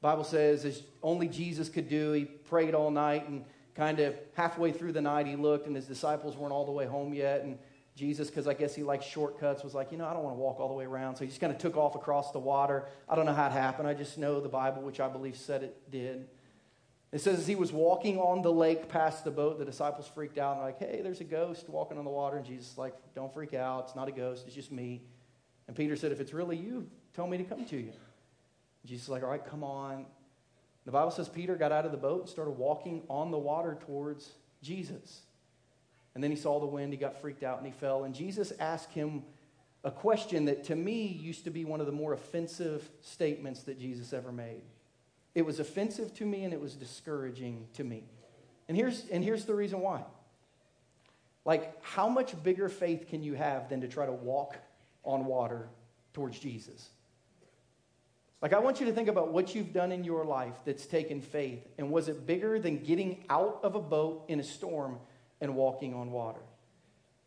Bible 0.01 0.25
says, 0.25 0.65
as 0.65 0.83
only 1.03 1.29
Jesus 1.29 1.69
could 1.69 1.91
do, 1.91 2.13
he 2.13 2.25
prayed 2.25 2.75
all 2.75 2.91
night 2.91 3.29
and 3.29 3.45
kind 3.75 4.01
of 4.01 4.19
halfway 4.33 4.73
through 4.73 4.93
the 4.93 5.03
night 5.03 5.27
he 5.27 5.37
looked 5.37 5.67
and 5.67 5.77
his 5.77 5.87
disciples 5.87 6.37
weren't 6.37 6.53
all 6.53 6.65
the 6.65 6.73
way 6.73 6.87
home 6.87 7.13
yet. 7.13 7.43
And 7.43 7.59
Jesus, 7.99 8.29
because 8.29 8.47
I 8.47 8.55
guess 8.55 8.77
he 8.77 8.85
likes 8.85 9.05
shortcuts, 9.05 9.65
was 9.65 9.75
like, 9.75 9.91
you 9.91 9.99
know, 9.99 10.07
I 10.07 10.13
don't 10.13 10.23
want 10.23 10.37
to 10.37 10.41
walk 10.41 10.61
all 10.61 10.69
the 10.69 10.75
way 10.75 10.85
around. 10.85 11.17
So 11.17 11.25
he 11.25 11.29
just 11.29 11.41
kind 11.41 11.53
of 11.53 11.59
took 11.59 11.77
off 11.77 11.97
across 11.97 12.31
the 12.31 12.39
water. 12.39 12.87
I 13.09 13.17
don't 13.17 13.27
know 13.27 13.35
how 13.35 13.47
it 13.47 13.53
happened. 13.53 13.89
I 13.89 13.95
just 13.95 14.19
know 14.19 14.41
the 14.41 14.49
Bible, 14.49 14.83
which 14.83 15.01
I 15.01 15.09
believe 15.09 15.37
said 15.37 15.65
it 15.65 15.91
did. 15.91 16.29
It 17.11 17.21
says 17.21 17.41
as 17.41 17.47
he 17.49 17.57
was 17.57 17.73
walking 17.73 18.19
on 18.19 18.43
the 18.43 18.53
lake 18.53 18.89
past 18.89 19.25
the 19.25 19.33
boat, 19.33 19.59
the 19.59 19.65
disciples 19.65 20.07
freaked 20.15 20.39
out 20.39 20.57
and 20.57 20.65
like, 20.65 20.79
hey, 20.79 21.01
there's 21.03 21.21
a 21.21 21.25
ghost 21.25 21.69
walking 21.69 21.99
on 21.99 22.05
the 22.05 22.11
water. 22.11 22.37
And 22.37 22.47
Jesus 22.47 22.79
like, 22.79 22.95
don't 23.17 23.35
freak 23.35 23.53
out. 23.53 23.87
It's 23.87 23.97
not 23.97 24.07
a 24.07 24.13
ghost. 24.13 24.45
It's 24.47 24.55
just 24.55 24.71
me. 24.71 25.03
And 25.67 25.77
Peter 25.77 25.97
said, 25.97 26.13
if 26.13 26.21
it's 26.21 26.33
really 26.33 26.57
you, 26.57 26.87
tell 27.15 27.27
me 27.27 27.37
to 27.37 27.45
come 27.45 27.65
to 27.65 27.77
you. 27.77 27.93
Jesus 28.85 29.05
is 29.05 29.09
like, 29.09 29.25
all 29.25 29.31
right, 29.31 29.45
come 29.45 29.65
on. 29.65 30.07
The 30.85 30.93
Bible 30.93 31.11
says 31.11 31.29
Peter 31.29 31.57
got 31.57 31.73
out 31.73 31.85
of 31.85 31.91
the 31.91 31.99
boat 31.99 32.21
and 32.21 32.29
started 32.29 32.53
walking 32.53 33.03
on 33.11 33.33
the 33.33 33.39
water 33.39 33.77
towards 33.87 34.31
Jesus. 34.63 35.23
And 36.19 36.25
then 36.25 36.33
he 36.33 36.37
saw 36.37 36.59
the 36.59 36.67
wind, 36.67 36.93
he 36.93 36.99
got 36.99 37.21
freaked 37.21 37.45
out, 37.45 37.59
and 37.59 37.67
he 37.69 37.71
fell. 37.71 38.03
And 38.03 38.13
Jesus 38.13 38.53
asked 38.59 38.91
him 38.91 39.23
a 39.85 39.91
question 39.93 40.47
that 40.47 40.65
to 40.65 40.75
me 40.75 41.07
used 41.07 41.45
to 41.45 41.51
be 41.51 41.65
one 41.65 41.79
of 41.79 41.87
the 41.87 41.93
more 41.93 42.13
offensive 42.13 42.91
statements 43.03 43.63
that 43.63 43.79
Jesus 43.79 44.13
ever 44.13 44.33
made. 44.33 44.63
It 45.37 45.43
was 45.43 45.61
offensive 45.61 46.13
to 46.15 46.25
me 46.25 46.43
and 46.43 46.53
it 46.53 46.61
was 46.61 46.75
discouraging 46.75 47.69
to 47.75 47.85
me. 47.85 48.03
And 48.67 48.77
here's, 48.77 49.07
and 49.11 49.23
here's 49.23 49.45
the 49.45 49.55
reason 49.55 49.79
why. 49.79 50.03
Like, 51.45 51.81
how 51.85 52.09
much 52.09 52.43
bigger 52.43 52.69
faith 52.69 53.07
can 53.07 53.23
you 53.23 53.35
have 53.35 53.69
than 53.69 53.83
to 53.83 53.87
try 53.87 54.05
to 54.05 54.11
walk 54.11 54.57
on 55.05 55.25
water 55.25 55.69
towards 56.15 56.41
Jesus? 56.41 56.89
Like, 58.43 58.53
I 58.53 58.59
want 58.59 58.81
you 58.81 58.87
to 58.87 58.93
think 58.93 59.07
about 59.07 59.33
what 59.33 59.55
you've 59.55 59.73
done 59.73 59.93
in 59.93 60.03
your 60.03 60.25
life 60.25 60.57
that's 60.65 60.85
taken 60.85 61.21
faith. 61.21 61.65
And 61.79 61.93
was 61.93 62.09
it 62.09 62.27
bigger 62.27 62.59
than 62.59 62.83
getting 62.83 63.25
out 63.31 63.61
of 63.63 63.77
a 63.77 63.81
boat 63.81 64.25
in 64.27 64.41
a 64.41 64.45
storm 64.45 64.99
and 65.41 65.55
walking 65.55 65.95
on 65.95 66.11
water? 66.11 66.41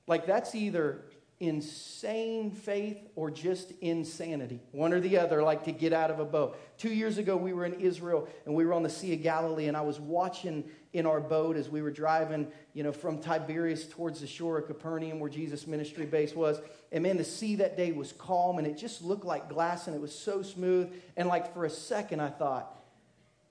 Like, 0.08 0.26
that's 0.26 0.56
either 0.56 1.02
insane 1.42 2.52
faith 2.52 3.00
or 3.16 3.32
just 3.32 3.72
insanity. 3.82 4.60
One 4.74 4.94
or 4.94 5.00
the 5.00 5.18
other, 5.18 5.42
like 5.42 5.64
to 5.64 5.72
get 5.72 5.92
out 5.92 6.12
of 6.12 6.20
a 6.20 6.26
boat. 6.26 6.56
Two 6.78 6.94
years 6.94 7.18
ago, 7.18 7.36
we 7.36 7.52
were 7.52 7.66
in 7.66 7.80
Israel 7.80 8.28
and 8.46 8.54
we 8.54 8.64
were 8.64 8.74
on 8.74 8.84
the 8.84 8.90
Sea 8.90 9.16
of 9.16 9.24
Galilee, 9.24 9.68
and 9.68 9.76
I 9.76 9.82
was 9.82 10.00
watching 10.00 10.64
in 10.94 11.08
our 11.08 11.20
boat 11.20 11.58
as 11.58 11.68
we 11.68 11.82
were 11.82 11.90
driving, 11.90 12.48
you 12.76 12.84
know, 12.84 12.92
from 12.92 13.18
Tiberias 13.18 13.88
towards 13.88 14.22
the 14.22 14.28
shore 14.28 14.60
of 14.60 14.68
Capernaum, 14.68 15.20
where 15.20 15.32
Jesus' 15.32 15.66
ministry 15.66 16.06
base 16.06 16.36
was. 16.36 16.62
And 16.92 17.02
man, 17.04 17.18
the 17.18 17.24
sea 17.24 17.56
that 17.56 17.76
day 17.76 17.92
was 17.92 18.12
calm 18.12 18.60
and 18.60 18.68
it 18.68 18.78
just 18.78 19.02
looked 19.02 19.26
like 19.26 19.50
glass 19.50 19.88
and 19.88 19.96
it 19.96 20.02
was 20.02 20.14
so 20.14 20.44
smooth. 20.44 20.94
And 21.18 21.28
like 21.28 21.56
for 21.56 21.66
a 21.66 21.70
second, 21.70 22.20
I 22.20 22.30
thought, 22.30 22.78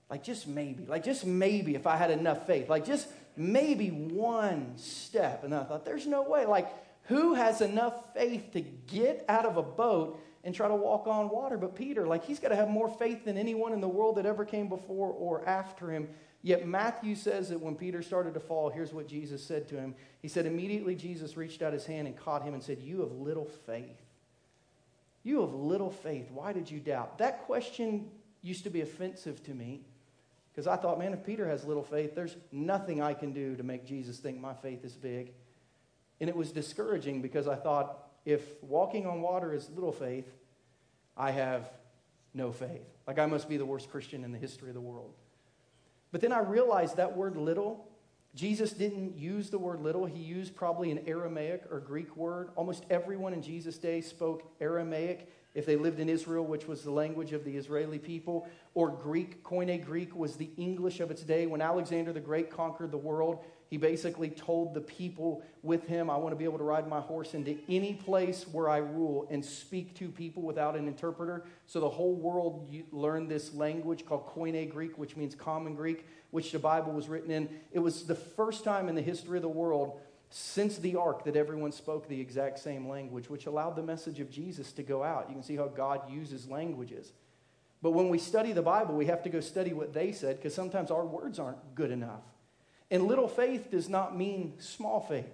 like 0.09 0.23
just 0.23 0.47
maybe, 0.47 0.85
like 0.85 1.03
just 1.03 1.25
maybe 1.25 1.75
if 1.75 1.87
I 1.87 1.97
had 1.97 2.11
enough 2.11 2.45
faith, 2.45 2.69
like 2.69 2.85
just 2.85 3.07
maybe 3.35 3.89
one 3.89 4.77
step. 4.77 5.43
And 5.43 5.53
I 5.53 5.63
thought, 5.63 5.85
there's 5.85 6.07
no 6.07 6.23
way. 6.23 6.45
Like, 6.45 6.67
who 7.03 7.33
has 7.33 7.61
enough 7.61 8.13
faith 8.13 8.51
to 8.53 8.61
get 8.61 9.25
out 9.27 9.45
of 9.45 9.57
a 9.57 9.63
boat 9.63 10.19
and 10.43 10.53
try 10.55 10.67
to 10.67 10.75
walk 10.75 11.07
on 11.07 11.29
water? 11.29 11.57
But 11.57 11.75
Peter, 11.75 12.07
like, 12.07 12.25
he's 12.25 12.39
got 12.39 12.49
to 12.49 12.55
have 12.55 12.69
more 12.69 12.89
faith 12.89 13.25
than 13.25 13.37
anyone 13.37 13.73
in 13.73 13.81
the 13.81 13.87
world 13.87 14.17
that 14.17 14.25
ever 14.25 14.45
came 14.45 14.69
before 14.69 15.09
or 15.09 15.47
after 15.47 15.91
him. 15.91 16.09
Yet 16.43 16.67
Matthew 16.67 17.15
says 17.15 17.49
that 17.49 17.61
when 17.61 17.75
Peter 17.75 18.01
started 18.01 18.33
to 18.33 18.39
fall, 18.39 18.69
here's 18.69 18.93
what 18.93 19.07
Jesus 19.07 19.43
said 19.43 19.67
to 19.69 19.75
him. 19.75 19.95
He 20.21 20.27
said, 20.27 20.45
Immediately 20.45 20.95
Jesus 20.95 21.37
reached 21.37 21.61
out 21.61 21.73
his 21.73 21.85
hand 21.85 22.07
and 22.07 22.17
caught 22.17 22.43
him 22.43 22.53
and 22.53 22.63
said, 22.63 22.79
You 22.81 23.01
have 23.01 23.11
little 23.11 23.45
faith. 23.45 24.01
You 25.23 25.41
have 25.41 25.53
little 25.53 25.91
faith. 25.91 26.31
Why 26.31 26.51
did 26.51 26.69
you 26.69 26.79
doubt? 26.79 27.19
That 27.19 27.43
question 27.45 28.09
used 28.41 28.63
to 28.63 28.71
be 28.71 28.81
offensive 28.81 29.43
to 29.43 29.53
me 29.53 29.81
because 30.51 30.67
I 30.67 30.75
thought, 30.75 30.99
man, 30.99 31.13
if 31.13 31.23
Peter 31.23 31.47
has 31.47 31.63
little 31.63 31.83
faith, 31.83 32.13
there's 32.13 32.35
nothing 32.51 33.01
I 33.01 33.13
can 33.13 33.31
do 33.31 33.55
to 33.55 33.63
make 33.63 33.85
Jesus 33.85 34.19
think 34.19 34.39
my 34.39 34.53
faith 34.53 34.83
is 34.83 34.93
big. 34.93 35.31
And 36.19 36.29
it 36.29 36.35
was 36.35 36.51
discouraging 36.51 37.21
because 37.21 37.47
I 37.47 37.55
thought, 37.55 38.09
if 38.25 38.61
walking 38.61 39.07
on 39.07 39.21
water 39.21 39.53
is 39.53 39.69
little 39.69 39.93
faith, 39.93 40.27
I 41.15 41.31
have 41.31 41.69
no 42.33 42.51
faith. 42.51 42.85
Like 43.07 43.17
I 43.17 43.25
must 43.25 43.49
be 43.49 43.57
the 43.57 43.65
worst 43.65 43.89
Christian 43.89 44.23
in 44.23 44.31
the 44.31 44.37
history 44.37 44.69
of 44.69 44.75
the 44.75 44.81
world. 44.81 45.13
But 46.11 46.21
then 46.21 46.33
I 46.33 46.39
realized 46.39 46.97
that 46.97 47.15
word 47.15 47.37
little, 47.37 47.87
Jesus 48.35 48.71
didn't 48.71 49.17
use 49.17 49.49
the 49.49 49.57
word 49.57 49.81
little. 49.81 50.05
He 50.05 50.19
used 50.19 50.55
probably 50.55 50.91
an 50.91 50.99
Aramaic 51.07 51.63
or 51.71 51.79
Greek 51.79 52.15
word. 52.15 52.49
Almost 52.55 52.85
everyone 52.89 53.33
in 53.33 53.41
Jesus' 53.41 53.77
day 53.77 54.01
spoke 54.01 54.43
Aramaic 54.59 55.31
if 55.53 55.65
they 55.65 55.75
lived 55.75 55.99
in 55.99 56.09
Israel, 56.09 56.45
which 56.45 56.67
was 56.67 56.83
the 56.83 56.91
language 56.91 57.33
of 57.33 57.43
the 57.43 57.55
Israeli 57.55 57.99
people, 57.99 58.47
or 58.73 58.89
Greek. 58.89 59.43
Koine 59.43 59.83
Greek 59.83 60.15
was 60.15 60.35
the 60.35 60.49
English 60.57 60.99
of 60.99 61.11
its 61.11 61.23
day. 61.23 61.45
When 61.45 61.61
Alexander 61.61 62.13
the 62.13 62.19
Great 62.19 62.49
conquered 62.49 62.91
the 62.91 62.97
world, 62.97 63.43
he 63.67 63.77
basically 63.77 64.29
told 64.29 64.73
the 64.73 64.81
people 64.81 65.43
with 65.63 65.87
him, 65.87 66.09
I 66.09 66.17
want 66.17 66.33
to 66.33 66.35
be 66.35 66.43
able 66.43 66.57
to 66.57 66.63
ride 66.63 66.89
my 66.89 66.99
horse 66.99 67.33
into 67.33 67.57
any 67.69 67.93
place 67.93 68.45
where 68.51 68.67
I 68.67 68.77
rule 68.77 69.27
and 69.29 69.43
speak 69.43 69.95
to 69.95 70.09
people 70.09 70.43
without 70.43 70.75
an 70.75 70.87
interpreter. 70.87 71.45
So 71.67 71.79
the 71.79 71.89
whole 71.89 72.13
world 72.13 72.69
learned 72.91 73.29
this 73.29 73.53
language 73.53 74.05
called 74.05 74.27
Koine 74.27 74.69
Greek, 74.69 74.97
which 74.97 75.15
means 75.15 75.35
common 75.35 75.73
Greek, 75.75 76.05
which 76.31 76.51
the 76.51 76.59
Bible 76.59 76.91
was 76.91 77.07
written 77.07 77.31
in. 77.31 77.49
It 77.71 77.79
was 77.79 78.03
the 78.03 78.15
first 78.15 78.65
time 78.65 78.89
in 78.89 78.95
the 78.95 79.01
history 79.01 79.37
of 79.37 79.41
the 79.41 79.49
world 79.49 79.99
since 80.31 80.77
the 80.77 80.95
ark 80.95 81.25
that 81.25 81.35
everyone 81.35 81.71
spoke 81.71 82.07
the 82.07 82.19
exact 82.19 82.57
same 82.59 82.87
language, 82.87 83.29
which 83.29 83.45
allowed 83.45 83.75
the 83.75 83.83
message 83.83 84.19
of 84.19 84.31
Jesus 84.31 84.71
to 84.73 84.83
go 84.83 85.03
out. 85.03 85.25
You 85.27 85.35
can 85.35 85.43
see 85.43 85.57
how 85.57 85.67
God 85.67 86.09
uses 86.09 86.47
languages. 86.47 87.11
But 87.81 87.91
when 87.91 88.09
we 88.09 88.17
study 88.17 88.53
the 88.53 88.61
Bible, 88.61 88.95
we 88.95 89.07
have 89.07 89.23
to 89.23 89.29
go 89.29 89.41
study 89.41 89.73
what 89.73 89.93
they 89.93 90.13
said 90.13 90.37
because 90.37 90.55
sometimes 90.55 90.89
our 90.89 91.05
words 91.05 91.37
aren't 91.37 91.75
good 91.75 91.91
enough. 91.91 92.23
And 92.89 93.07
little 93.07 93.27
faith 93.27 93.71
does 93.71 93.89
not 93.89 94.17
mean 94.17 94.53
small 94.57 95.01
faith. 95.01 95.29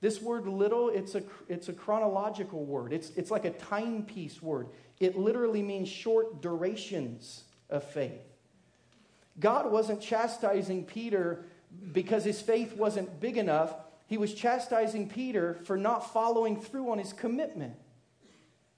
This 0.00 0.22
word 0.22 0.46
little, 0.46 0.88
it's 0.88 1.16
a, 1.16 1.22
it's 1.48 1.68
a 1.68 1.72
chronological 1.72 2.64
word. 2.64 2.92
It's, 2.92 3.10
it's 3.16 3.32
like 3.32 3.44
a 3.44 3.50
timepiece 3.50 4.40
word. 4.40 4.68
It 5.00 5.18
literally 5.18 5.62
means 5.62 5.88
short 5.88 6.40
durations 6.40 7.42
of 7.68 7.82
faith. 7.82 8.20
God 9.40 9.70
wasn't 9.70 10.00
chastising 10.00 10.84
Peter 10.84 11.44
because 11.92 12.24
his 12.24 12.40
faith 12.40 12.76
wasn't 12.76 13.20
big 13.20 13.36
enough. 13.36 13.74
He 14.08 14.16
was 14.16 14.34
chastising 14.34 15.08
Peter 15.08 15.58
for 15.64 15.76
not 15.76 16.12
following 16.12 16.60
through 16.60 16.90
on 16.90 16.98
his 16.98 17.12
commitment. 17.12 17.74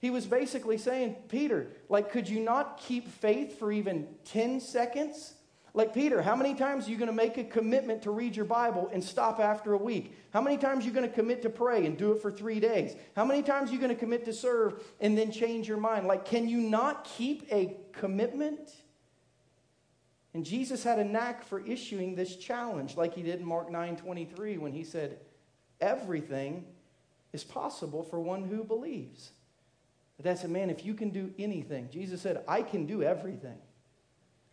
He 0.01 0.11
was 0.11 0.27
basically 0.27 0.77
saying, 0.77 1.17
Peter, 1.29 1.69
like, 1.89 2.11
could 2.11 2.29
you 2.29 2.41
not 2.41 2.79
keep 2.79 3.09
faith 3.09 3.59
for 3.59 3.71
even 3.71 4.09
10 4.25 4.61
seconds? 4.61 5.35
Like 5.73 5.95
Peter, 5.95 6.21
how 6.21 6.35
many 6.35 6.55
times 6.55 6.89
are 6.89 6.91
you 6.91 6.97
going 6.97 7.11
to 7.11 7.15
make 7.15 7.39
a 7.39 7.45
commitment 7.45 8.03
to 8.03 8.11
read 8.11 8.35
your 8.35 8.45
Bible 8.45 8.91
and 8.93 9.05
stop 9.05 9.39
after 9.39 9.73
a 9.73 9.79
week? 9.79 10.17
How 10.33 10.41
many 10.41 10.57
times 10.57 10.85
are 10.85 10.89
you 10.89 10.93
going 10.93 11.09
to 11.09 11.15
commit 11.15 11.43
to 11.43 11.51
pray 11.51 11.87
and 11.87 11.97
do 11.97 12.11
it 12.11 12.21
for 12.21 12.33
three 12.33 12.59
days? 12.59 12.97
How 13.15 13.25
many 13.25 13.43
times 13.43 13.71
are 13.71 13.75
you 13.75 13.79
going 13.79 13.95
to 13.95 13.99
commit 13.99 14.25
to 14.25 14.33
serve 14.33 14.83
and 15.01 15.17
then 15.17 15.31
change 15.31 15.69
your 15.69 15.77
mind? 15.77 16.09
Like, 16.09 16.25
can 16.25 16.49
you 16.49 16.59
not 16.59 17.05
keep 17.05 17.47
a 17.53 17.77
commitment? 17.93 18.73
And 20.33 20.45
Jesus 20.45 20.85
had 20.85 20.99
a 20.99 21.05
knack 21.05 21.43
for 21.45 21.61
issuing 21.67 22.15
this 22.15 22.37
challenge, 22.37 22.97
like 22.97 23.15
he 23.15 23.23
did 23.23 23.41
in 23.41 23.47
Mark 23.47 23.71
9 23.71 23.97
23, 23.97 24.59
when 24.59 24.73
he 24.73 24.85
said, 24.85 25.19
Everything 25.81 26.65
is 27.33 27.45
possible 27.45 28.03
for 28.03 28.21
one 28.21 28.45
who 28.45 28.65
believes. 28.65 29.31
But 30.17 30.25
that 30.25 30.39
said, 30.39 30.51
man, 30.51 30.69
if 30.69 30.85
you 30.85 30.95
can 30.95 31.11
do 31.11 31.33
anything, 31.39 31.89
Jesus 31.91 32.21
said, 32.21 32.45
I 32.47 32.63
can 32.63 32.87
do 32.87 33.03
everything. 33.03 33.57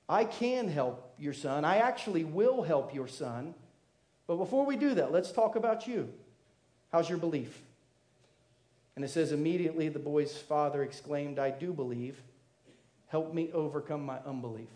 I 0.08 0.24
can 0.24 0.70
help 0.70 1.14
your 1.20 1.34
son. 1.34 1.66
I 1.66 1.78
actually 1.78 2.24
will 2.24 2.64
help 2.64 2.94
your 2.94 3.08
son. 3.08 3.54
But 4.28 4.38
before 4.38 4.66
we 4.66 4.78
do 4.78 4.94
that, 4.96 5.12
let's 5.12 5.32
talk 5.32 5.58
about 5.58 5.86
you. 5.86 6.10
How's 6.92 7.10
your 7.10 7.18
belief? 7.18 7.62
And 8.96 9.04
it 9.04 9.10
says, 9.10 9.32
immediately 9.32 9.90
the 9.90 10.00
boy's 10.00 10.38
father 10.38 10.84
exclaimed, 10.84 11.38
I 11.38 11.50
do 11.50 11.74
believe. 11.74 12.18
Help 13.08 13.34
me 13.34 13.50
overcome 13.54 14.06
my 14.06 14.20
unbelief. 14.26 14.70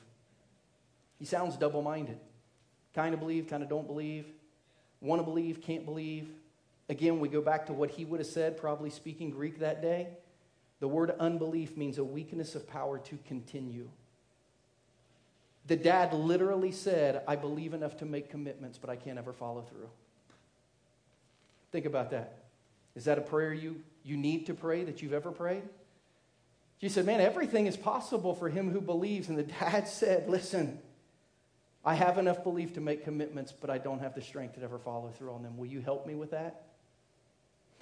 He 1.21 1.27
sounds 1.27 1.55
double 1.55 1.83
minded. 1.83 2.17
Kind 2.95 3.13
of 3.13 3.19
believe, 3.19 3.47
kind 3.47 3.61
of 3.61 3.69
don't 3.69 3.85
believe. 3.85 4.25
Want 5.01 5.21
to 5.21 5.23
believe, 5.23 5.61
can't 5.61 5.85
believe. 5.85 6.27
Again, 6.89 7.19
we 7.19 7.29
go 7.29 7.41
back 7.41 7.67
to 7.67 7.73
what 7.73 7.91
he 7.91 8.05
would 8.05 8.19
have 8.19 8.27
said, 8.27 8.57
probably 8.57 8.89
speaking 8.89 9.29
Greek 9.29 9.59
that 9.59 9.83
day. 9.83 10.07
The 10.79 10.87
word 10.87 11.11
unbelief 11.19 11.77
means 11.77 11.99
a 11.99 12.03
weakness 12.03 12.55
of 12.55 12.67
power 12.67 12.97
to 12.97 13.19
continue. 13.27 13.87
The 15.67 15.75
dad 15.75 16.11
literally 16.11 16.71
said, 16.71 17.21
I 17.27 17.35
believe 17.35 17.75
enough 17.75 17.97
to 17.97 18.05
make 18.05 18.31
commitments, 18.31 18.79
but 18.79 18.89
I 18.89 18.95
can't 18.95 19.19
ever 19.19 19.31
follow 19.31 19.61
through. 19.61 19.89
Think 21.71 21.85
about 21.85 22.09
that. 22.09 22.45
Is 22.95 23.05
that 23.05 23.19
a 23.19 23.21
prayer 23.21 23.53
you, 23.53 23.83
you 24.03 24.17
need 24.17 24.47
to 24.47 24.55
pray 24.55 24.85
that 24.85 25.03
you've 25.03 25.13
ever 25.13 25.29
prayed? 25.29 25.61
She 26.79 26.89
said, 26.89 27.05
Man, 27.05 27.21
everything 27.21 27.67
is 27.67 27.77
possible 27.77 28.33
for 28.33 28.49
him 28.49 28.71
who 28.71 28.81
believes. 28.81 29.29
And 29.29 29.37
the 29.37 29.43
dad 29.43 29.87
said, 29.87 30.27
Listen, 30.27 30.79
I 31.83 31.95
have 31.95 32.17
enough 32.17 32.43
belief 32.43 32.73
to 32.73 32.81
make 32.81 33.03
commitments, 33.03 33.51
but 33.51 33.69
I 33.69 33.77
don't 33.77 33.99
have 33.99 34.13
the 34.13 34.21
strength 34.21 34.55
to 34.55 34.63
ever 34.63 34.77
follow 34.77 35.09
through 35.09 35.33
on 35.33 35.43
them. 35.43 35.57
Will 35.57 35.67
you 35.67 35.81
help 35.81 36.05
me 36.05 36.15
with 36.15 36.31
that? 36.31 36.63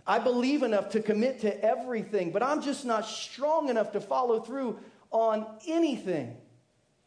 I 0.07 0.19
believe 0.19 0.63
enough 0.63 0.89
to 0.91 1.01
commit 1.01 1.41
to 1.41 1.63
everything, 1.63 2.31
but 2.31 2.41
I'm 2.41 2.61
just 2.61 2.85
not 2.85 3.05
strong 3.05 3.69
enough 3.69 3.91
to 3.91 4.01
follow 4.01 4.39
through 4.39 4.79
on 5.11 5.45
anything. 5.67 6.37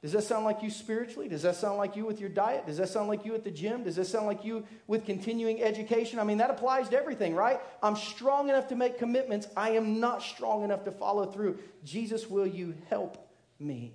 Does 0.02 0.12
that 0.12 0.24
sound 0.24 0.44
like 0.44 0.62
you 0.62 0.70
spiritually? 0.70 1.28
Does 1.28 1.42
that 1.42 1.54
sound 1.54 1.78
like 1.78 1.94
you 1.94 2.04
with 2.04 2.20
your 2.20 2.28
diet? 2.28 2.66
Does 2.66 2.76
that 2.78 2.88
sound 2.88 3.08
like 3.08 3.24
you 3.24 3.34
at 3.36 3.44
the 3.44 3.52
gym? 3.52 3.84
Does 3.84 3.96
that 3.96 4.06
sound 4.06 4.26
like 4.26 4.44
you 4.44 4.64
with 4.88 5.06
continuing 5.06 5.62
education? 5.62 6.18
I 6.18 6.24
mean, 6.24 6.38
that 6.38 6.50
applies 6.50 6.88
to 6.88 6.96
everything, 6.96 7.36
right? 7.36 7.60
I'm 7.82 7.94
strong 7.94 8.48
enough 8.48 8.66
to 8.68 8.76
make 8.76 8.98
commitments. 8.98 9.46
I 9.56 9.70
am 9.70 10.00
not 10.00 10.20
strong 10.22 10.64
enough 10.64 10.84
to 10.84 10.90
follow 10.90 11.26
through. 11.26 11.60
Jesus, 11.84 12.28
will 12.28 12.48
you 12.48 12.74
help 12.90 13.16
me? 13.60 13.94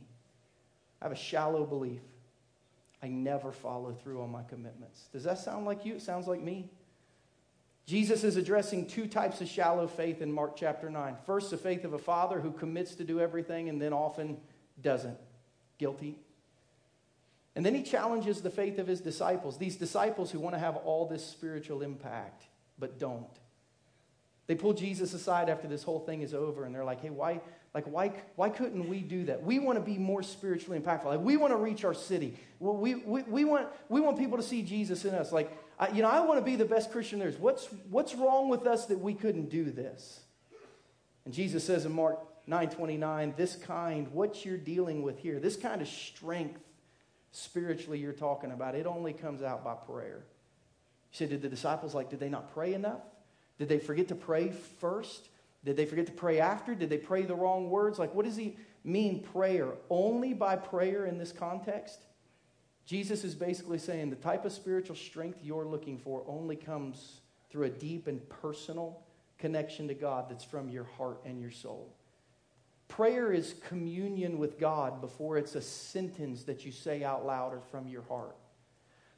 I 1.01 1.05
have 1.05 1.11
a 1.11 1.15
shallow 1.15 1.65
belief. 1.65 2.01
I 3.01 3.07
never 3.07 3.51
follow 3.51 3.93
through 3.93 4.21
on 4.21 4.31
my 4.31 4.43
commitments. 4.43 5.07
Does 5.11 5.23
that 5.23 5.37
sound 5.39 5.65
like 5.65 5.85
you? 5.85 5.95
It 5.95 6.01
sounds 6.01 6.27
like 6.27 6.41
me. 6.41 6.69
Jesus 7.85 8.23
is 8.23 8.35
addressing 8.35 8.87
two 8.87 9.07
types 9.07 9.39
of 9.39 9.47
shallow 9.47 9.87
faith 9.87 10.21
in 10.21 10.31
Mark 10.31 10.57
chapter 10.57 10.89
9. 10.89 11.15
First, 11.25 11.51
the 11.51 11.57
faith 11.57 11.85
of 11.85 11.93
a 11.93 11.99
father 11.99 12.39
who 12.39 12.51
commits 12.51 12.95
to 12.95 13.05
do 13.05 13.21
everything 13.21 13.69
and 13.69 13.81
then 13.81 13.93
often 13.93 14.37
doesn't. 14.81 15.17
Guilty. 15.77 16.17
And 17.55 17.65
then 17.65 17.73
he 17.73 17.83
challenges 17.83 18.41
the 18.41 18.49
faith 18.49 18.77
of 18.77 18.87
his 18.87 18.99
disciples, 18.99 19.57
these 19.57 19.77
disciples 19.77 20.29
who 20.29 20.39
want 20.39 20.55
to 20.55 20.59
have 20.59 20.75
all 20.75 21.07
this 21.07 21.25
spiritual 21.25 21.81
impact, 21.81 22.43
but 22.77 22.99
don't. 22.99 23.25
They 24.47 24.55
pull 24.55 24.73
Jesus 24.73 25.13
aside 25.13 25.49
after 25.49 25.67
this 25.67 25.83
whole 25.83 25.99
thing 25.99 26.21
is 26.21 26.33
over 26.33 26.65
and 26.65 26.75
they're 26.75 26.85
like, 26.85 27.01
hey, 27.01 27.09
why, 27.09 27.41
like, 27.73 27.85
why, 27.85 28.13
why 28.35 28.49
couldn't 28.49 28.89
we 28.89 29.01
do 29.01 29.25
that? 29.25 29.43
We 29.43 29.59
want 29.59 29.77
to 29.77 29.83
be 29.83 29.97
more 29.97 30.23
spiritually 30.23 30.79
impactful. 30.79 31.05
Like, 31.05 31.19
we 31.19 31.37
want 31.37 31.53
to 31.53 31.57
reach 31.57 31.85
our 31.85 31.93
city. 31.93 32.37
We, 32.59 32.95
we, 32.95 33.23
we, 33.23 33.45
want, 33.45 33.67
we 33.89 34.01
want 34.01 34.17
people 34.17 34.37
to 34.37 34.43
see 34.43 34.63
Jesus 34.63 35.05
in 35.05 35.13
us. 35.13 35.31
Like, 35.31 35.55
I, 35.79 35.89
you 35.89 36.01
know, 36.01 36.09
I 36.09 36.21
want 36.21 36.39
to 36.39 36.45
be 36.45 36.55
the 36.55 36.65
best 36.65 36.91
Christian 36.91 37.19
there 37.19 37.27
is. 37.27 37.37
What's, 37.37 37.67
what's 37.89 38.15
wrong 38.15 38.49
with 38.49 38.65
us 38.65 38.87
that 38.87 38.99
we 38.99 39.13
couldn't 39.13 39.49
do 39.49 39.65
this? 39.65 40.21
And 41.25 41.33
Jesus 41.33 41.63
says 41.63 41.85
in 41.85 41.91
Mark 41.91 42.19
9:29, 42.47 43.35
this 43.35 43.55
kind, 43.55 44.07
what 44.13 44.45
you're 44.45 44.57
dealing 44.57 45.03
with 45.03 45.19
here, 45.19 45.39
this 45.39 45.57
kind 45.57 45.81
of 45.81 45.87
strength 45.87 46.61
spiritually 47.31 47.99
you're 47.99 48.13
talking 48.13 48.51
about, 48.51 48.75
it 48.75 48.85
only 48.85 49.13
comes 49.13 49.43
out 49.43 49.63
by 49.63 49.75
prayer. 49.75 50.23
You 51.11 51.17
said, 51.17 51.29
did 51.29 51.41
the 51.41 51.49
disciples 51.49 51.93
like, 51.93 52.09
did 52.09 52.19
they 52.19 52.29
not 52.29 52.53
pray 52.53 52.73
enough? 52.73 53.01
Did 53.59 53.69
they 53.69 53.79
forget 53.79 54.07
to 54.09 54.15
pray 54.15 54.51
first? 54.79 55.27
Did 55.65 55.75
they 55.75 55.85
forget 55.85 56.05
to 56.05 56.11
pray 56.11 56.39
after? 56.39 56.75
Did 56.75 56.89
they 56.89 56.97
pray 56.97 57.23
the 57.23 57.35
wrong 57.35 57.69
words? 57.69 57.99
Like, 57.99 58.13
what 58.13 58.25
does 58.25 58.37
he 58.37 58.57
mean, 58.83 59.21
prayer? 59.21 59.73
Only 59.89 60.33
by 60.33 60.55
prayer 60.55 61.05
in 61.05 61.17
this 61.17 61.31
context? 61.31 62.01
Jesus 62.85 63.25
is 63.25 63.35
basically 63.35 63.79
saying 63.79 64.09
the 64.09 64.15
type 64.15 64.45
of 64.45 64.53
spiritual 64.53 64.95
strength 64.95 65.39
you're 65.43 65.65
looking 65.65 65.97
for 65.97 66.23
only 66.25 66.55
comes 66.55 67.19
through 67.49 67.65
a 67.65 67.69
deep 67.69 68.07
and 68.07 68.27
personal 68.29 69.01
connection 69.37 69.87
to 69.89 69.93
God 69.93 70.29
that's 70.29 70.43
from 70.43 70.69
your 70.69 70.85
heart 70.85 71.19
and 71.25 71.41
your 71.41 71.51
soul. 71.51 71.93
Prayer 72.87 73.33
is 73.33 73.55
communion 73.67 74.37
with 74.37 74.57
God 74.57 75.01
before 75.01 75.37
it's 75.37 75.55
a 75.55 75.61
sentence 75.61 76.43
that 76.43 76.65
you 76.65 76.71
say 76.71 77.03
out 77.03 77.25
loud 77.25 77.53
or 77.53 77.59
from 77.59 77.87
your 77.87 78.03
heart. 78.03 78.37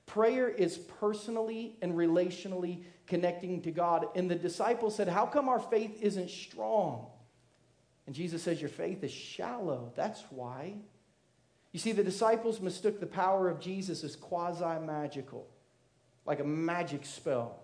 Prayer 0.09 0.49
is 0.49 0.79
personally 0.79 1.77
and 1.83 1.93
relationally 1.93 2.81
connecting 3.05 3.61
to 3.61 3.69
God. 3.69 4.07
And 4.15 4.29
the 4.29 4.33
disciples 4.33 4.95
said, 4.95 5.07
How 5.07 5.27
come 5.27 5.47
our 5.47 5.59
faith 5.59 5.99
isn't 6.01 6.31
strong? 6.31 7.05
And 8.07 8.15
Jesus 8.15 8.41
says, 8.41 8.59
Your 8.59 8.71
faith 8.71 9.03
is 9.03 9.11
shallow. 9.11 9.93
That's 9.95 10.23
why. 10.31 10.73
You 11.73 11.79
see, 11.79 11.91
the 11.91 12.03
disciples 12.03 12.59
mistook 12.59 12.99
the 12.99 13.05
power 13.05 13.49
of 13.49 13.59
Jesus 13.59 14.03
as 14.03 14.15
quasi 14.15 14.83
magical, 14.83 15.45
like 16.25 16.39
a 16.39 16.43
magic 16.43 17.05
spell, 17.05 17.59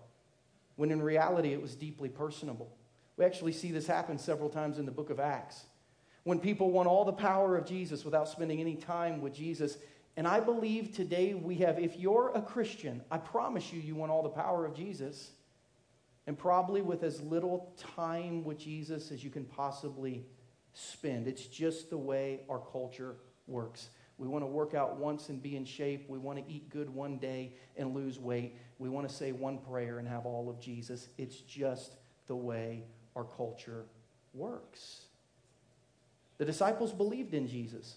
when 0.76 0.92
in 0.92 1.02
reality 1.02 1.52
it 1.52 1.60
was 1.60 1.74
deeply 1.74 2.08
personable. 2.08 2.70
We 3.16 3.24
actually 3.24 3.54
see 3.54 3.72
this 3.72 3.88
happen 3.88 4.20
several 4.20 4.50
times 4.50 4.78
in 4.78 4.86
the 4.86 4.92
book 4.92 5.10
of 5.10 5.18
Acts. 5.18 5.64
When 6.22 6.38
people 6.38 6.70
want 6.70 6.86
all 6.86 7.04
the 7.04 7.12
power 7.12 7.56
of 7.56 7.66
Jesus 7.66 8.04
without 8.04 8.28
spending 8.28 8.60
any 8.60 8.76
time 8.76 9.20
with 9.20 9.34
Jesus. 9.34 9.78
And 10.16 10.26
I 10.26 10.40
believe 10.40 10.94
today 10.94 11.34
we 11.34 11.56
have, 11.56 11.78
if 11.78 11.96
you're 11.96 12.32
a 12.34 12.40
Christian, 12.40 13.02
I 13.10 13.18
promise 13.18 13.72
you, 13.72 13.80
you 13.80 13.94
want 13.94 14.10
all 14.10 14.22
the 14.22 14.28
power 14.30 14.64
of 14.64 14.74
Jesus 14.74 15.32
and 16.26 16.38
probably 16.38 16.80
with 16.80 17.02
as 17.02 17.20
little 17.20 17.72
time 17.94 18.42
with 18.42 18.58
Jesus 18.58 19.10
as 19.12 19.22
you 19.22 19.30
can 19.30 19.44
possibly 19.44 20.24
spend. 20.72 21.26
It's 21.26 21.46
just 21.46 21.90
the 21.90 21.98
way 21.98 22.40
our 22.48 22.58
culture 22.58 23.16
works. 23.46 23.90
We 24.18 24.26
want 24.26 24.42
to 24.42 24.46
work 24.46 24.74
out 24.74 24.96
once 24.96 25.28
and 25.28 25.42
be 25.42 25.56
in 25.56 25.66
shape. 25.66 26.08
We 26.08 26.18
want 26.18 26.38
to 26.38 26.52
eat 26.52 26.70
good 26.70 26.88
one 26.88 27.18
day 27.18 27.52
and 27.76 27.94
lose 27.94 28.18
weight. 28.18 28.56
We 28.78 28.88
want 28.88 29.06
to 29.08 29.14
say 29.14 29.32
one 29.32 29.58
prayer 29.58 29.98
and 29.98 30.08
have 30.08 30.24
all 30.24 30.48
of 30.48 30.58
Jesus. 30.58 31.08
It's 31.18 31.36
just 31.36 31.96
the 32.26 32.36
way 32.36 32.84
our 33.14 33.24
culture 33.24 33.84
works. 34.32 35.02
The 36.38 36.44
disciples 36.44 36.92
believed 36.92 37.34
in 37.34 37.46
Jesus, 37.46 37.96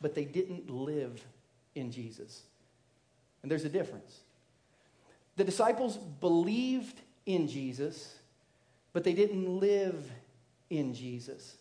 but 0.00 0.14
they 0.14 0.24
didn't 0.24 0.70
live 0.70 1.24
in 1.74 1.90
Jesus. 1.90 2.42
And 3.42 3.50
there's 3.50 3.64
a 3.64 3.70
difference. 3.70 4.20
The 5.36 5.44
disciples 5.44 5.96
believed 5.96 7.00
in 7.26 7.48
Jesus, 7.48 8.16
but 8.92 9.04
they 9.04 9.12
didn't 9.12 9.60
live 9.60 10.10
in 10.68 10.94
Jesus. 10.94 11.56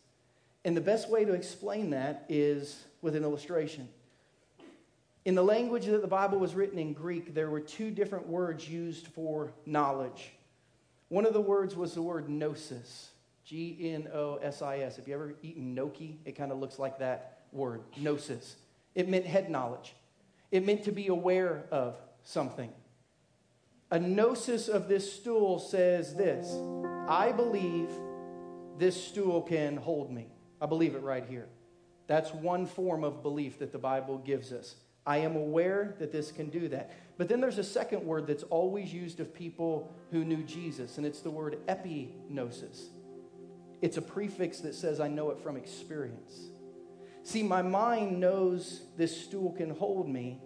And 0.66 0.76
the 0.76 0.82
best 0.82 1.10
way 1.10 1.26
to 1.26 1.34
explain 1.34 1.92
that 1.92 2.26
is 2.28 2.84
with 3.02 3.16
an 3.16 3.24
illustration. 3.24 3.88
In 5.26 5.36
the 5.36 5.44
language 5.44 5.86
that 5.86 6.02
the 6.02 6.08
Bible 6.08 6.40
was 6.40 6.56
written 6.56 6.80
in 6.80 6.94
Greek, 6.94 7.34
there 7.34 7.50
were 7.50 7.60
two 7.60 7.92
different 7.92 8.28
words 8.28 8.68
used 8.68 9.08
for 9.08 9.52
knowledge. 9.66 10.32
One 11.10 11.26
of 11.26 11.34
the 11.34 11.42
words 11.42 11.76
was 11.76 11.94
the 11.94 12.02
word 12.02 12.30
gnosis, 12.30 13.10
G 13.46 13.78
N 13.94 14.08
O 14.14 14.36
S 14.42 14.62
I 14.62 14.80
S. 14.80 14.98
If 14.98 15.08
you 15.08 15.14
ever 15.14 15.36
eaten 15.42 15.74
gnocchi, 15.74 16.20
it 16.26 16.34
kind 16.34 16.52
of 16.52 16.60
looks 16.60 16.80
like 16.80 17.00
that 17.00 17.39
word, 17.52 17.82
gnosis. 17.98 18.56
It 18.96 19.08
meant 19.08 19.26
head 19.26 19.50
knowledge, 19.50 19.96
it 20.52 20.66
meant 20.66 20.84
to 20.84 20.92
be 20.92 21.08
aware 21.08 21.66
of 21.72 21.96
something 22.24 22.72
a 23.92 24.00
gnosis 24.00 24.68
of 24.68 24.88
this 24.88 25.12
stool 25.12 25.60
says 25.60 26.16
this 26.16 26.56
I 27.08 27.32
believe 27.32 27.90
this 28.78 29.02
stool 29.02 29.42
can 29.42 29.78
hold 29.78 30.12
me. 30.12 30.28
I 30.62 30.66
believe 30.68 30.96
it 30.96 31.02
right 31.02 31.26
here. 31.28 31.48
That's 32.08 32.34
one 32.34 32.66
form 32.66 33.04
of 33.04 33.24
belief 33.24 33.60
that 33.60 33.72
the 33.72 33.80
Bible 33.80 34.18
gives 34.20 34.52
us. 34.52 34.76
I 35.06 35.18
am 35.18 35.36
aware 35.36 35.96
that 36.00 36.12
this 36.12 36.32
can 36.32 36.50
do 36.50 36.68
that. 36.70 36.92
But 37.18 37.30
then 37.30 37.42
there's 37.42 37.58
a 37.58 37.64
second 37.64 38.06
word 38.06 38.28
that's 38.28 38.44
always 38.44 38.94
used 38.94 39.20
of 39.20 39.34
people 39.34 39.92
who 40.12 40.24
knew 40.24 40.44
Jesus, 40.44 40.98
and 40.98 41.06
it's 41.06 41.22
the 41.22 41.32
word 41.32 41.58
epignosis. 41.68 42.86
It's 43.82 43.98
a 43.98 44.02
prefix 44.02 44.60
that 44.60 44.76
says 44.76 45.00
I 45.00 45.08
know 45.08 45.32
it 45.32 45.40
from 45.40 45.58
experience. 45.58 46.50
See, 47.24 47.44
my 47.44 47.62
mind 47.62 48.20
knows 48.20 48.82
this 48.98 49.24
stool 49.26 49.52
can 49.52 49.70
hold 49.72 50.08
me, 50.08 50.42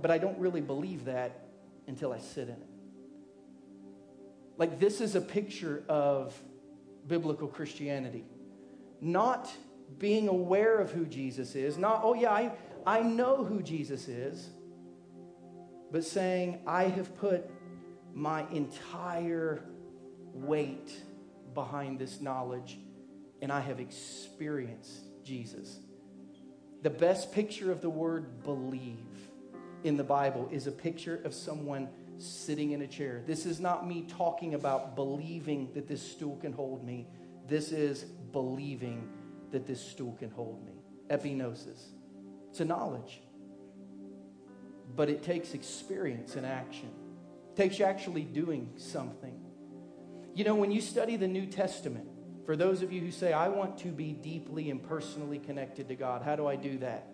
but 0.00 0.10
I 0.10 0.18
don't 0.18 0.38
really 0.38 0.60
believe 0.60 1.06
that 1.06 1.48
until 1.86 2.12
I 2.12 2.18
sit 2.18 2.48
in 2.48 2.54
it. 2.54 2.68
Like, 4.58 4.78
this 4.78 5.00
is 5.00 5.14
a 5.14 5.20
picture 5.20 5.82
of 5.88 6.34
biblical 7.06 7.48
Christianity. 7.48 8.24
Not 9.00 9.50
being 9.98 10.28
aware 10.28 10.78
of 10.78 10.92
who 10.92 11.04
Jesus 11.04 11.54
is, 11.54 11.76
not, 11.76 12.00
oh, 12.04 12.14
yeah, 12.14 12.30
I, 12.30 12.52
I 12.86 13.00
know 13.00 13.44
who 13.44 13.62
Jesus 13.62 14.08
is, 14.08 14.48
but 15.90 16.04
saying, 16.04 16.60
I 16.66 16.84
have 16.84 17.16
put 17.18 17.50
my 18.14 18.46
entire 18.50 19.62
weight 20.32 20.92
behind 21.54 21.98
this 21.98 22.20
knowledge 22.20 22.78
and 23.40 23.52
I 23.52 23.60
have 23.60 23.80
experienced 23.80 25.11
Jesus. 25.24 25.78
The 26.82 26.90
best 26.90 27.32
picture 27.32 27.70
of 27.70 27.80
the 27.80 27.90
word 27.90 28.42
believe 28.42 28.96
in 29.84 29.96
the 29.96 30.04
Bible 30.04 30.48
is 30.50 30.66
a 30.66 30.72
picture 30.72 31.20
of 31.24 31.34
someone 31.34 31.88
sitting 32.18 32.72
in 32.72 32.82
a 32.82 32.86
chair. 32.86 33.22
This 33.26 33.46
is 33.46 33.60
not 33.60 33.86
me 33.86 34.06
talking 34.08 34.54
about 34.54 34.94
believing 34.96 35.70
that 35.74 35.88
this 35.88 36.02
stool 36.02 36.36
can 36.36 36.52
hold 36.52 36.84
me. 36.84 37.06
This 37.48 37.72
is 37.72 38.04
believing 38.32 39.08
that 39.50 39.66
this 39.66 39.80
stool 39.80 40.16
can 40.18 40.30
hold 40.30 40.64
me. 40.64 40.72
Epignosis. 41.08 41.82
It's 42.50 42.60
a 42.60 42.64
knowledge. 42.64 43.20
But 44.94 45.08
it 45.08 45.22
takes 45.22 45.54
experience 45.54 46.36
and 46.36 46.44
action. 46.44 46.90
It 47.52 47.56
takes 47.56 47.78
you 47.78 47.84
actually 47.84 48.22
doing 48.22 48.72
something. 48.76 49.38
You 50.34 50.44
know, 50.44 50.54
when 50.54 50.70
you 50.70 50.80
study 50.80 51.16
the 51.16 51.28
New 51.28 51.46
Testament, 51.46 52.08
for 52.44 52.56
those 52.56 52.82
of 52.82 52.92
you 52.92 53.00
who 53.00 53.10
say, 53.10 53.32
I 53.32 53.48
want 53.48 53.78
to 53.78 53.88
be 53.88 54.12
deeply 54.12 54.70
and 54.70 54.82
personally 54.82 55.38
connected 55.38 55.88
to 55.88 55.94
God, 55.94 56.22
how 56.22 56.36
do 56.36 56.46
I 56.46 56.56
do 56.56 56.78
that? 56.78 57.12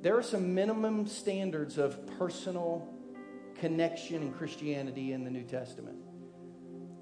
there 0.00 0.16
are 0.16 0.22
some 0.22 0.54
minimum 0.54 1.06
standards 1.06 1.76
of 1.76 2.06
personal 2.18 2.88
connection 3.56 4.22
in 4.22 4.32
Christianity 4.32 5.12
in 5.12 5.24
the 5.24 5.30
New 5.30 5.42
Testament. 5.42 5.98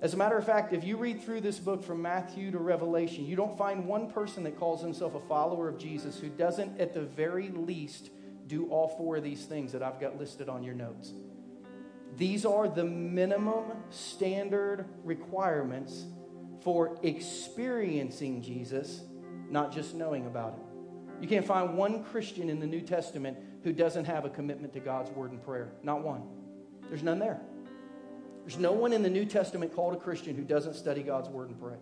As 0.00 0.14
a 0.14 0.16
matter 0.16 0.37
of 0.37 0.44
fact, 0.44 0.72
if 0.72 0.85
you 0.85 0.96
read 0.96 1.22
through 1.22 1.42
this 1.42 1.59
book 1.59 1.82
from 1.82 2.00
Matthew 2.02 2.50
to 2.50 2.59
Revelation, 2.59 3.26
you 3.26 3.37
don't 3.37 3.56
find 3.56 3.87
one 3.87 4.11
person 4.11 4.44
that 4.44 4.59
calls 4.59 4.80
himself 4.80 5.14
a 5.14 5.20
follower 5.20 5.68
of 5.68 5.78
Jesus 5.78 6.18
who 6.18 6.28
doesn't, 6.28 6.80
at 6.80 6.94
the 6.94 7.02
very 7.02 7.48
least, 7.48 8.11
do 8.46 8.66
all 8.68 8.88
four 8.88 9.16
of 9.16 9.24
these 9.24 9.44
things 9.44 9.72
that 9.72 9.82
I've 9.82 10.00
got 10.00 10.18
listed 10.18 10.48
on 10.48 10.62
your 10.62 10.74
notes. 10.74 11.12
These 12.16 12.46
are 12.46 12.68
the 12.68 12.85
minimum 12.85 13.64
standard 13.90 14.87
requirements 15.02 16.04
for 16.67 16.98
experiencing 17.04 18.42
Jesus, 18.42 19.02
not 19.48 19.73
just 19.73 19.94
knowing 19.94 20.27
about 20.27 20.54
him. 20.54 20.64
You 21.21 21.29
can't 21.29 21.46
find 21.46 21.77
one 21.77 22.02
Christian 22.02 22.50
in 22.50 22.58
the 22.58 22.67
New 22.67 22.81
Testament 22.81 23.38
who 23.62 23.73
doesn't 23.73 24.06
have 24.06 24.25
a 24.25 24.29
commitment 24.29 24.73
to 24.73 24.81
God's 24.81 25.08
word 25.12 25.31
and 25.31 25.40
prayer. 25.40 25.69
Not 25.85 26.02
one. 26.02 26.25
There's 26.88 27.04
none 27.04 27.21
there. 27.21 27.40
There's 28.40 28.58
no 28.58 28.73
one 28.73 28.92
in 28.92 29.04
the 29.04 29.08
New 29.08 29.25
Testament 29.27 29.77
called 29.77 29.94
a 29.94 29.96
Christian 29.96 30.35
who 30.35 30.42
doesn't 30.42 30.75
study 30.75 31.04
God's 31.04 31.29
word 31.29 31.50
and 31.50 31.60
pray. 31.60 31.77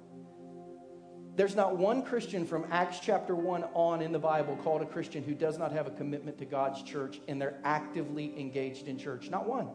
There's 1.35 1.57
not 1.57 1.79
one 1.79 2.03
Christian 2.03 2.45
from 2.45 2.67
Acts 2.71 3.01
chapter 3.01 3.35
1 3.35 3.65
on 3.73 4.03
in 4.03 4.13
the 4.13 4.19
Bible 4.19 4.55
called 4.63 4.83
a 4.83 4.87
Christian 4.87 5.25
who 5.25 5.35
does 5.35 5.57
not 5.57 5.73
have 5.73 5.87
a 5.87 5.93
commitment 5.93 6.37
to 6.41 6.45
God's 6.45 6.83
church 6.83 7.23
and 7.27 7.41
they're 7.41 7.59
actively 7.65 8.39
engaged 8.39 8.87
in 8.87 8.99
church. 8.99 9.31
Not 9.31 9.49
one. 9.49 9.71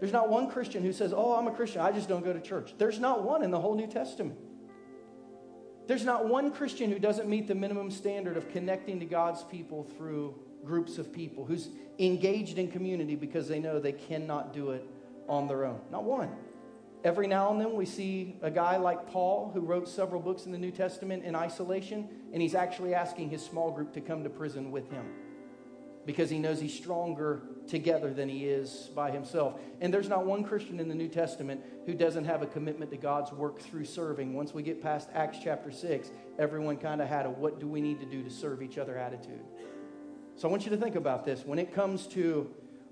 There's 0.00 0.12
not 0.12 0.28
one 0.28 0.50
Christian 0.50 0.82
who 0.82 0.92
says, 0.92 1.12
Oh, 1.14 1.34
I'm 1.34 1.46
a 1.46 1.52
Christian, 1.52 1.80
I 1.80 1.92
just 1.92 2.08
don't 2.08 2.24
go 2.24 2.32
to 2.32 2.40
church. 2.40 2.74
There's 2.78 2.98
not 2.98 3.22
one 3.22 3.42
in 3.42 3.50
the 3.50 3.60
whole 3.60 3.74
New 3.74 3.86
Testament. 3.86 4.38
There's 5.86 6.04
not 6.04 6.28
one 6.28 6.50
Christian 6.50 6.90
who 6.90 6.98
doesn't 6.98 7.28
meet 7.28 7.46
the 7.46 7.54
minimum 7.54 7.90
standard 7.90 8.36
of 8.36 8.50
connecting 8.50 8.98
to 9.00 9.06
God's 9.06 9.44
people 9.44 9.84
through 9.96 10.34
groups 10.64 10.98
of 10.98 11.12
people, 11.12 11.44
who's 11.44 11.68
engaged 11.98 12.58
in 12.58 12.70
community 12.70 13.14
because 13.14 13.46
they 13.46 13.60
know 13.60 13.78
they 13.78 13.92
cannot 13.92 14.52
do 14.52 14.72
it 14.72 14.84
on 15.28 15.46
their 15.46 15.64
own. 15.64 15.80
Not 15.92 16.02
one. 16.02 16.30
Every 17.04 17.28
now 17.28 17.52
and 17.52 17.60
then 17.60 17.74
we 17.74 17.86
see 17.86 18.36
a 18.42 18.50
guy 18.50 18.78
like 18.78 19.06
Paul 19.06 19.52
who 19.54 19.60
wrote 19.60 19.88
several 19.88 20.20
books 20.20 20.44
in 20.44 20.50
the 20.50 20.58
New 20.58 20.72
Testament 20.72 21.24
in 21.24 21.36
isolation, 21.36 22.08
and 22.32 22.42
he's 22.42 22.56
actually 22.56 22.94
asking 22.94 23.30
his 23.30 23.44
small 23.44 23.70
group 23.70 23.92
to 23.94 24.00
come 24.00 24.24
to 24.24 24.30
prison 24.30 24.72
with 24.72 24.90
him 24.90 25.06
because 26.06 26.30
he 26.30 26.38
knows 26.38 26.60
he's 26.60 26.72
stronger 26.72 27.42
together 27.66 28.14
than 28.14 28.28
he 28.28 28.44
is 28.44 28.90
by 28.94 29.10
himself. 29.10 29.58
And 29.80 29.92
there's 29.92 30.08
not 30.08 30.24
one 30.24 30.44
Christian 30.44 30.78
in 30.78 30.88
the 30.88 30.94
New 30.94 31.08
Testament 31.08 31.60
who 31.84 31.94
doesn't 31.94 32.24
have 32.24 32.42
a 32.42 32.46
commitment 32.46 32.90
to 32.92 32.96
God's 32.96 33.32
work 33.32 33.60
through 33.60 33.84
serving. 33.84 34.32
Once 34.32 34.54
we 34.54 34.62
get 34.62 34.80
past 34.80 35.08
Acts 35.12 35.38
chapter 35.42 35.72
6, 35.72 36.10
everyone 36.38 36.76
kind 36.76 37.02
of 37.02 37.08
had 37.08 37.26
a 37.26 37.30
what 37.30 37.58
do 37.58 37.66
we 37.66 37.80
need 37.80 37.98
to 38.00 38.06
do 38.06 38.22
to 38.22 38.30
serve 38.30 38.62
each 38.62 38.78
other 38.78 38.96
attitude. 38.96 39.40
So 40.36 40.48
I 40.48 40.50
want 40.50 40.64
you 40.64 40.70
to 40.70 40.76
think 40.76 40.94
about 40.94 41.24
this. 41.24 41.44
When 41.44 41.58
it 41.58 41.74
comes 41.74 42.06
to, 42.08 42.48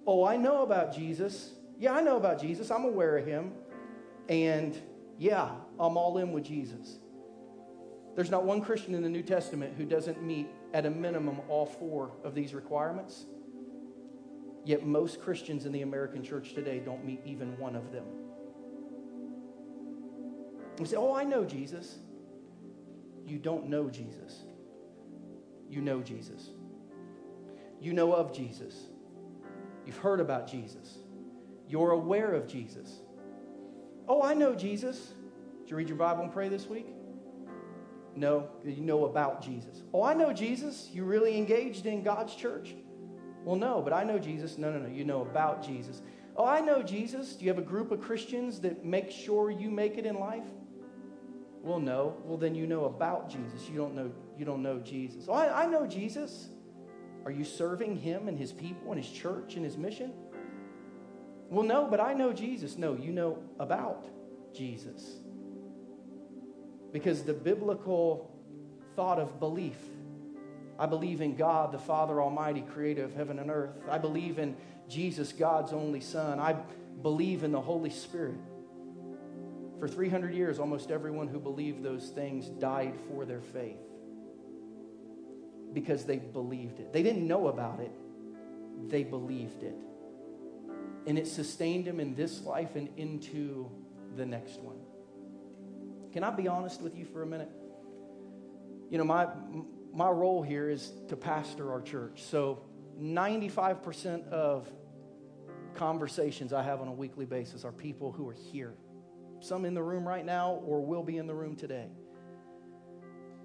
oh, 0.07 0.25
I 0.25 0.37
know 0.37 0.63
about 0.63 0.95
Jesus. 0.95 1.53
Yeah, 1.79 1.93
I 1.93 2.01
know 2.01 2.17
about 2.17 2.41
Jesus. 2.41 2.71
I'm 2.71 2.85
aware 2.85 3.17
of 3.17 3.27
him. 3.27 3.53
And 4.29 4.77
yeah, 5.19 5.51
I'm 5.79 5.97
all 5.97 6.19
in 6.19 6.33
with 6.33 6.45
Jesus. 6.45 6.99
There's 8.15 8.31
not 8.31 8.45
one 8.45 8.61
Christian 8.61 8.95
in 8.95 9.03
the 9.03 9.09
New 9.09 9.23
Testament 9.23 9.75
who 9.77 9.85
doesn't 9.85 10.23
meet, 10.23 10.49
at 10.75 10.85
a 10.85 10.91
minimum, 10.91 11.41
all 11.49 11.65
four 11.65 12.11
of 12.25 12.35
these 12.35 12.53
requirements. 12.53 13.25
Yet 14.65 14.85
most 14.85 15.21
Christians 15.21 15.67
in 15.67 15.73
the 15.73 15.83
American 15.83 16.23
church 16.23 16.53
today 16.53 16.81
don't 16.85 17.05
meet 17.05 17.21
even 17.25 17.57
one 17.59 17.77
of 17.77 17.93
them. 17.93 18.05
We 20.79 20.87
say, 20.87 20.97
Oh, 20.97 21.15
I 21.15 21.23
know 21.23 21.45
Jesus. 21.45 21.99
You 23.25 23.39
don't 23.39 23.69
know 23.69 23.89
Jesus. 23.89 24.43
You 25.71 25.81
know 25.81 26.03
Jesus. 26.03 26.51
You 27.81 27.93
know 27.93 28.13
of 28.13 28.33
Jesus. 28.33 28.75
You've 29.87 29.97
heard 29.97 30.21
about 30.21 30.51
Jesus. 30.51 30.99
You're 31.69 31.93
aware 31.93 32.33
of 32.33 32.47
Jesus. 32.49 33.01
Oh, 34.09 34.23
I 34.23 34.35
know 34.35 34.55
Jesus. 34.55 35.15
Did 35.61 35.71
you 35.71 35.77
read 35.77 35.89
your 35.89 35.97
Bible 35.97 36.25
and 36.25 36.33
pray 36.33 36.49
this 36.49 36.67
week? 36.67 36.87
No, 38.17 38.49
you 38.65 38.83
know 38.83 39.07
about 39.07 39.43
Jesus. 39.43 39.83
Oh, 39.93 40.03
I 40.03 40.15
know 40.15 40.33
Jesus. 40.33 40.89
You 40.93 41.05
really 41.05 41.37
engaged 41.37 41.87
in 41.87 42.03
God's 42.03 42.35
church? 42.35 42.75
Well, 43.45 43.57
no, 43.57 43.83
but 43.83 43.93
I 43.93 44.05
know 44.05 44.19
Jesus. 44.19 44.57
No, 44.57 44.71
no, 44.71 44.79
no. 44.79 44.89
You 44.89 45.05
know 45.05 45.23
about 45.23 45.65
Jesus. 45.65 46.01
Oh, 46.37 46.45
I 46.45 46.61
know 46.61 46.83
Jesus. 46.83 47.35
Do 47.35 47.45
you 47.45 47.51
have 47.51 47.59
a 47.59 47.67
group 47.67 47.91
of 47.91 48.01
Christians 48.01 48.61
that 48.61 48.85
make 48.85 49.11
sure 49.11 49.51
you 49.51 49.71
make 49.71 49.99
it 49.99 50.07
in 50.07 50.19
life? 50.19 50.47
Well, 51.63 51.81
no. 51.81 52.17
Well, 52.25 52.37
then 52.37 52.55
you 52.55 52.67
know 52.67 52.85
about 52.85 53.29
Jesus. 53.29 53.69
You 53.69 53.77
don't 53.77 53.95
know, 53.95 54.11
you 54.39 54.45
don't 54.45 54.63
know 54.63 54.79
Jesus. 54.79 55.27
Oh, 55.29 55.33
I, 55.33 55.65
I 55.65 55.67
know 55.67 55.87
Jesus. 55.87 56.49
Are 57.25 57.31
you 57.31 57.45
serving 57.45 57.97
him 57.97 58.29
and 58.29 58.39
his 58.39 58.53
people 58.53 58.93
and 58.93 59.03
his 59.03 59.11
church 59.11 59.57
and 59.57 59.65
his 59.65 59.77
mission? 59.77 60.13
Well, 61.49 61.65
no, 61.65 61.87
but 61.89 62.01
I 62.01 62.13
know 62.15 62.33
Jesus. 62.33 62.77
No, 62.77 62.95
you 62.95 63.13
know 63.13 63.39
about 63.59 64.07
Jesus. 64.55 65.21
Because 66.95 67.25
the 67.25 67.35
biblical 67.35 68.31
thought 68.97 69.19
of 69.19 69.39
belief 69.39 69.77
I 70.79 70.87
believe 70.87 71.21
in 71.21 71.37
God, 71.37 71.73
the 71.73 71.79
Father 71.79 72.21
Almighty, 72.21 72.63
creator 72.63 73.05
of 73.05 73.15
heaven 73.15 73.39
and 73.39 73.51
earth. 73.51 73.77
I 73.89 73.99
believe 73.99 74.39
in 74.39 74.57
Jesus, 74.89 75.33
God's 75.33 75.73
only 75.73 76.01
Son. 76.01 76.41
I 76.41 76.57
believe 77.03 77.45
in 77.45 77.53
the 77.53 77.61
Holy 77.61 77.91
Spirit. 77.91 78.39
For 79.79 79.89
300 79.89 80.35
years, 80.35 80.59
almost 80.59 80.91
everyone 80.91 81.29
who 81.29 81.39
believed 81.39 81.83
those 81.83 82.09
things 82.09 82.49
died 82.49 82.95
for 83.09 83.25
their 83.25 83.41
faith 83.41 83.79
because 85.73 86.05
they 86.05 86.19
believed 86.19 86.81
it. 86.81 86.93
They 86.93 87.03
didn't 87.03 87.27
know 87.27 87.49
about 87.49 87.81
it, 87.81 87.93
they 88.89 89.05
believed 89.05 89.63
it. 89.63 89.77
And 91.07 91.19
it 91.19 91.27
sustained 91.27 91.85
them 91.85 92.01
in 92.01 92.15
this 92.15 92.43
life 92.43 92.77
and 92.77 92.89
into 92.97 93.71
the 94.17 94.25
next 94.25 94.61
one. 94.61 94.79
Can 96.15 96.23
I 96.23 96.31
be 96.31 96.47
honest 96.47 96.81
with 96.81 96.97
you 96.97 97.05
for 97.05 97.23
a 97.23 97.27
minute? 97.27 97.51
You 98.89 98.99
know, 98.99 99.05
my, 99.05 99.27
my 99.93 100.09
role 100.09 100.43
here 100.43 100.71
is 100.71 100.93
to 101.09 101.17
pastor 101.17 101.73
our 101.73 101.83
church. 101.83 102.23
So 102.23 102.63
95% 103.03 104.29
of 104.29 104.71
conversations 105.75 106.53
I 106.53 106.63
have 106.63 106.81
on 106.81 106.87
a 106.87 106.93
weekly 106.93 107.27
basis 107.27 107.65
are 107.65 107.73
people 107.73 108.13
who 108.13 108.29
are 108.29 108.33
here. 108.53 108.75
Some 109.41 109.65
in 109.65 109.75
the 109.75 109.83
room 109.83 110.07
right 110.07 110.25
now 110.25 110.63
or 110.65 110.87
will 110.87 111.03
be 111.03 111.17
in 111.17 111.27
the 111.27 111.35
room 111.35 111.57
today. 111.57 111.89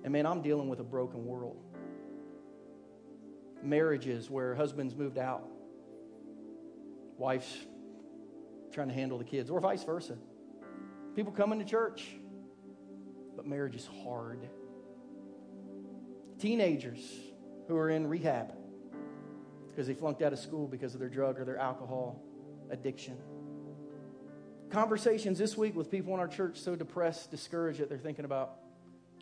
And 0.03 0.13
man, 0.13 0.27
I'm 0.27 0.43
dealing 0.43 0.69
with 0.69 0.79
a 0.79 0.83
broken 0.83 1.25
world 1.25 1.57
marriages 3.63 4.29
where 4.29 4.53
husbands 4.53 4.95
moved 4.95 5.17
out, 5.17 5.43
wives 7.17 7.51
trying 8.71 8.89
to 8.89 8.93
handle 8.93 9.17
the 9.17 9.25
kids, 9.25 9.49
or 9.49 9.59
vice 9.59 9.83
versa. 9.83 10.19
People 11.15 11.33
coming 11.33 11.57
to 11.57 11.65
church, 11.65 12.18
but 13.39 13.47
marriage 13.47 13.75
is 13.75 13.87
hard. 14.03 14.49
Teenagers 16.39 16.99
who 17.69 17.77
are 17.77 17.89
in 17.89 18.05
rehab 18.05 18.51
because 19.69 19.87
they 19.87 19.93
flunked 19.93 20.21
out 20.21 20.33
of 20.33 20.39
school 20.39 20.67
because 20.67 20.93
of 20.93 20.99
their 20.99 21.07
drug 21.07 21.39
or 21.39 21.45
their 21.45 21.57
alcohol 21.57 22.21
addiction. 22.69 23.17
Conversations 24.69 25.37
this 25.37 25.55
week 25.55 25.73
with 25.73 25.89
people 25.89 26.13
in 26.13 26.19
our 26.19 26.27
church 26.27 26.59
so 26.59 26.75
depressed, 26.75 27.31
discouraged 27.31 27.79
that 27.79 27.87
they're 27.87 27.97
thinking 27.97 28.25
about 28.25 28.55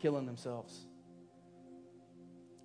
killing 0.00 0.26
themselves. 0.26 0.76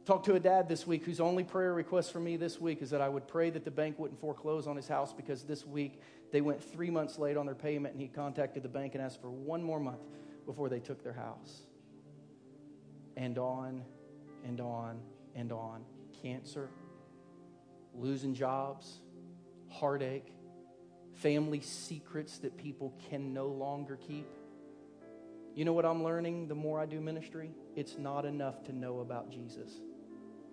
Talked 0.05 0.25
to 0.25 0.33
a 0.33 0.39
dad 0.39 0.67
this 0.67 0.87
week 0.87 1.05
whose 1.05 1.19
only 1.19 1.43
prayer 1.43 1.75
request 1.75 2.11
for 2.11 2.19
me 2.19 2.35
this 2.35 2.59
week 2.59 2.81
is 2.81 2.89
that 2.89 2.99
I 2.99 3.09
would 3.09 3.27
pray 3.27 3.51
that 3.51 3.63
the 3.63 3.69
bank 3.69 3.99
wouldn't 3.99 4.19
foreclose 4.19 4.65
on 4.65 4.75
his 4.75 4.87
house 4.87 5.13
because 5.13 5.43
this 5.43 5.67
week 5.67 6.01
they 6.31 6.41
went 6.41 6.63
three 6.63 6.89
months 6.89 7.19
late 7.19 7.37
on 7.37 7.45
their 7.45 7.53
payment 7.53 7.93
and 7.93 8.01
he 8.01 8.07
contacted 8.07 8.63
the 8.63 8.69
bank 8.69 8.95
and 8.95 9.03
asked 9.03 9.21
for 9.21 9.29
one 9.29 9.61
more 9.61 9.79
month 9.79 10.01
before 10.45 10.69
they 10.69 10.79
took 10.79 11.03
their 11.03 11.13
house. 11.13 11.61
And 13.15 13.37
on 13.37 13.83
and 14.45 14.59
on 14.59 14.99
and 15.35 15.51
on. 15.51 15.83
Cancer, 16.21 16.69
losing 17.93 18.33
jobs, 18.33 18.99
heartache, 19.69 20.33
family 21.13 21.61
secrets 21.61 22.39
that 22.39 22.57
people 22.57 22.93
can 23.09 23.33
no 23.33 23.47
longer 23.47 23.97
keep. 23.97 24.27
You 25.55 25.65
know 25.65 25.73
what 25.73 25.85
I'm 25.85 26.03
learning 26.03 26.47
the 26.47 26.55
more 26.55 26.79
I 26.79 26.85
do 26.85 26.99
ministry? 26.99 27.51
It's 27.75 27.97
not 27.97 28.25
enough 28.25 28.63
to 28.63 28.73
know 28.73 28.99
about 28.99 29.31
Jesus 29.31 29.69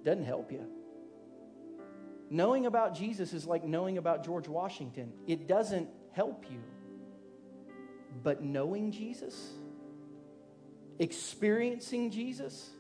doesn't 0.05 0.25
help 0.25 0.53
you. 0.53 0.67
Knowing 2.31 2.67
about 2.67 2.95
Jesus 2.95 3.33
is 3.33 3.45
like 3.45 3.65
knowing 3.65 3.99
about 3.99 4.25
George 4.25 4.47
Washington, 4.49 5.13
it 5.27 5.49
doesn't 5.49 5.89
help 6.13 6.45
you. 6.51 6.61
But 8.23 8.43
knowing 8.43 8.93
Jesus, 8.93 9.51
experiencing 11.01 12.11
Jesus 12.11 12.71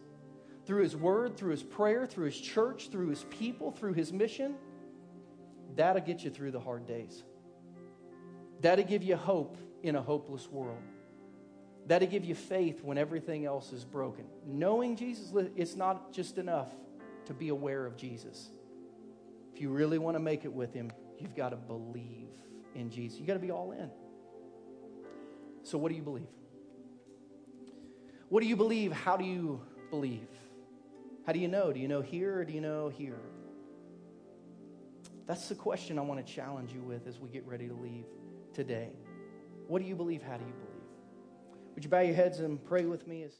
through 0.66 0.82
his 0.82 0.94
word, 0.94 1.36
through 1.36 1.50
his 1.50 1.62
prayer, 1.62 2.06
through 2.06 2.26
his 2.26 2.38
church, 2.38 2.90
through 2.90 3.08
his 3.08 3.24
people, 3.30 3.72
through 3.72 3.94
his 3.94 4.12
mission, 4.12 4.54
that'll 5.74 6.02
get 6.02 6.22
you 6.22 6.30
through 6.30 6.52
the 6.52 6.60
hard 6.60 6.86
days. 6.86 7.24
That'll 8.60 8.84
give 8.84 9.02
you 9.02 9.16
hope 9.16 9.56
in 9.82 9.96
a 9.96 10.02
hopeless 10.02 10.48
world. 10.48 10.82
That'll 11.86 12.08
give 12.08 12.24
you 12.24 12.34
faith 12.34 12.84
when 12.84 12.98
everything 12.98 13.46
else 13.46 13.72
is 13.72 13.84
broken. 13.84 14.26
Knowing 14.46 14.96
Jesus, 14.96 15.32
it's 15.56 15.74
not 15.74 16.12
just 16.12 16.36
enough 16.36 16.68
to 17.24 17.34
be 17.34 17.48
aware 17.48 17.86
of 17.86 17.96
Jesus. 17.96 18.50
If 19.54 19.62
you 19.62 19.70
really 19.70 19.98
want 19.98 20.14
to 20.14 20.20
make 20.20 20.44
it 20.44 20.52
with 20.52 20.74
Him, 20.74 20.92
you've 21.18 21.34
got 21.34 21.48
to 21.48 21.56
believe 21.56 22.28
in 22.74 22.90
Jesus. 22.90 23.18
You've 23.18 23.26
got 23.26 23.34
to 23.34 23.40
be 23.40 23.50
all 23.50 23.72
in. 23.72 23.90
So, 25.62 25.78
what 25.78 25.88
do 25.88 25.96
you 25.96 26.02
believe? 26.02 26.28
What 28.30 28.44
do 28.44 28.48
you 28.48 28.54
believe? 28.54 28.92
How 28.92 29.16
do 29.16 29.24
you 29.24 29.60
believe? 29.90 30.28
How 31.26 31.32
do 31.32 31.40
you 31.40 31.48
know? 31.48 31.72
Do 31.72 31.80
you 31.80 31.88
know 31.88 32.00
here 32.00 32.38
or 32.38 32.44
do 32.44 32.52
you 32.52 32.60
know 32.60 32.88
here? 32.88 33.18
That's 35.26 35.48
the 35.48 35.56
question 35.56 35.98
I 35.98 36.02
want 36.02 36.24
to 36.24 36.32
challenge 36.32 36.72
you 36.72 36.80
with 36.80 37.08
as 37.08 37.18
we 37.18 37.28
get 37.28 37.44
ready 37.44 37.66
to 37.66 37.74
leave 37.74 38.04
today. 38.54 38.90
What 39.66 39.82
do 39.82 39.88
you 39.88 39.96
believe? 39.96 40.22
How 40.22 40.36
do 40.36 40.44
you 40.44 40.52
believe? 40.52 41.64
Would 41.74 41.82
you 41.82 41.90
bow 41.90 42.00
your 42.02 42.14
heads 42.14 42.38
and 42.38 42.64
pray 42.64 42.84
with 42.84 43.08
me? 43.08 43.24
As 43.24 43.32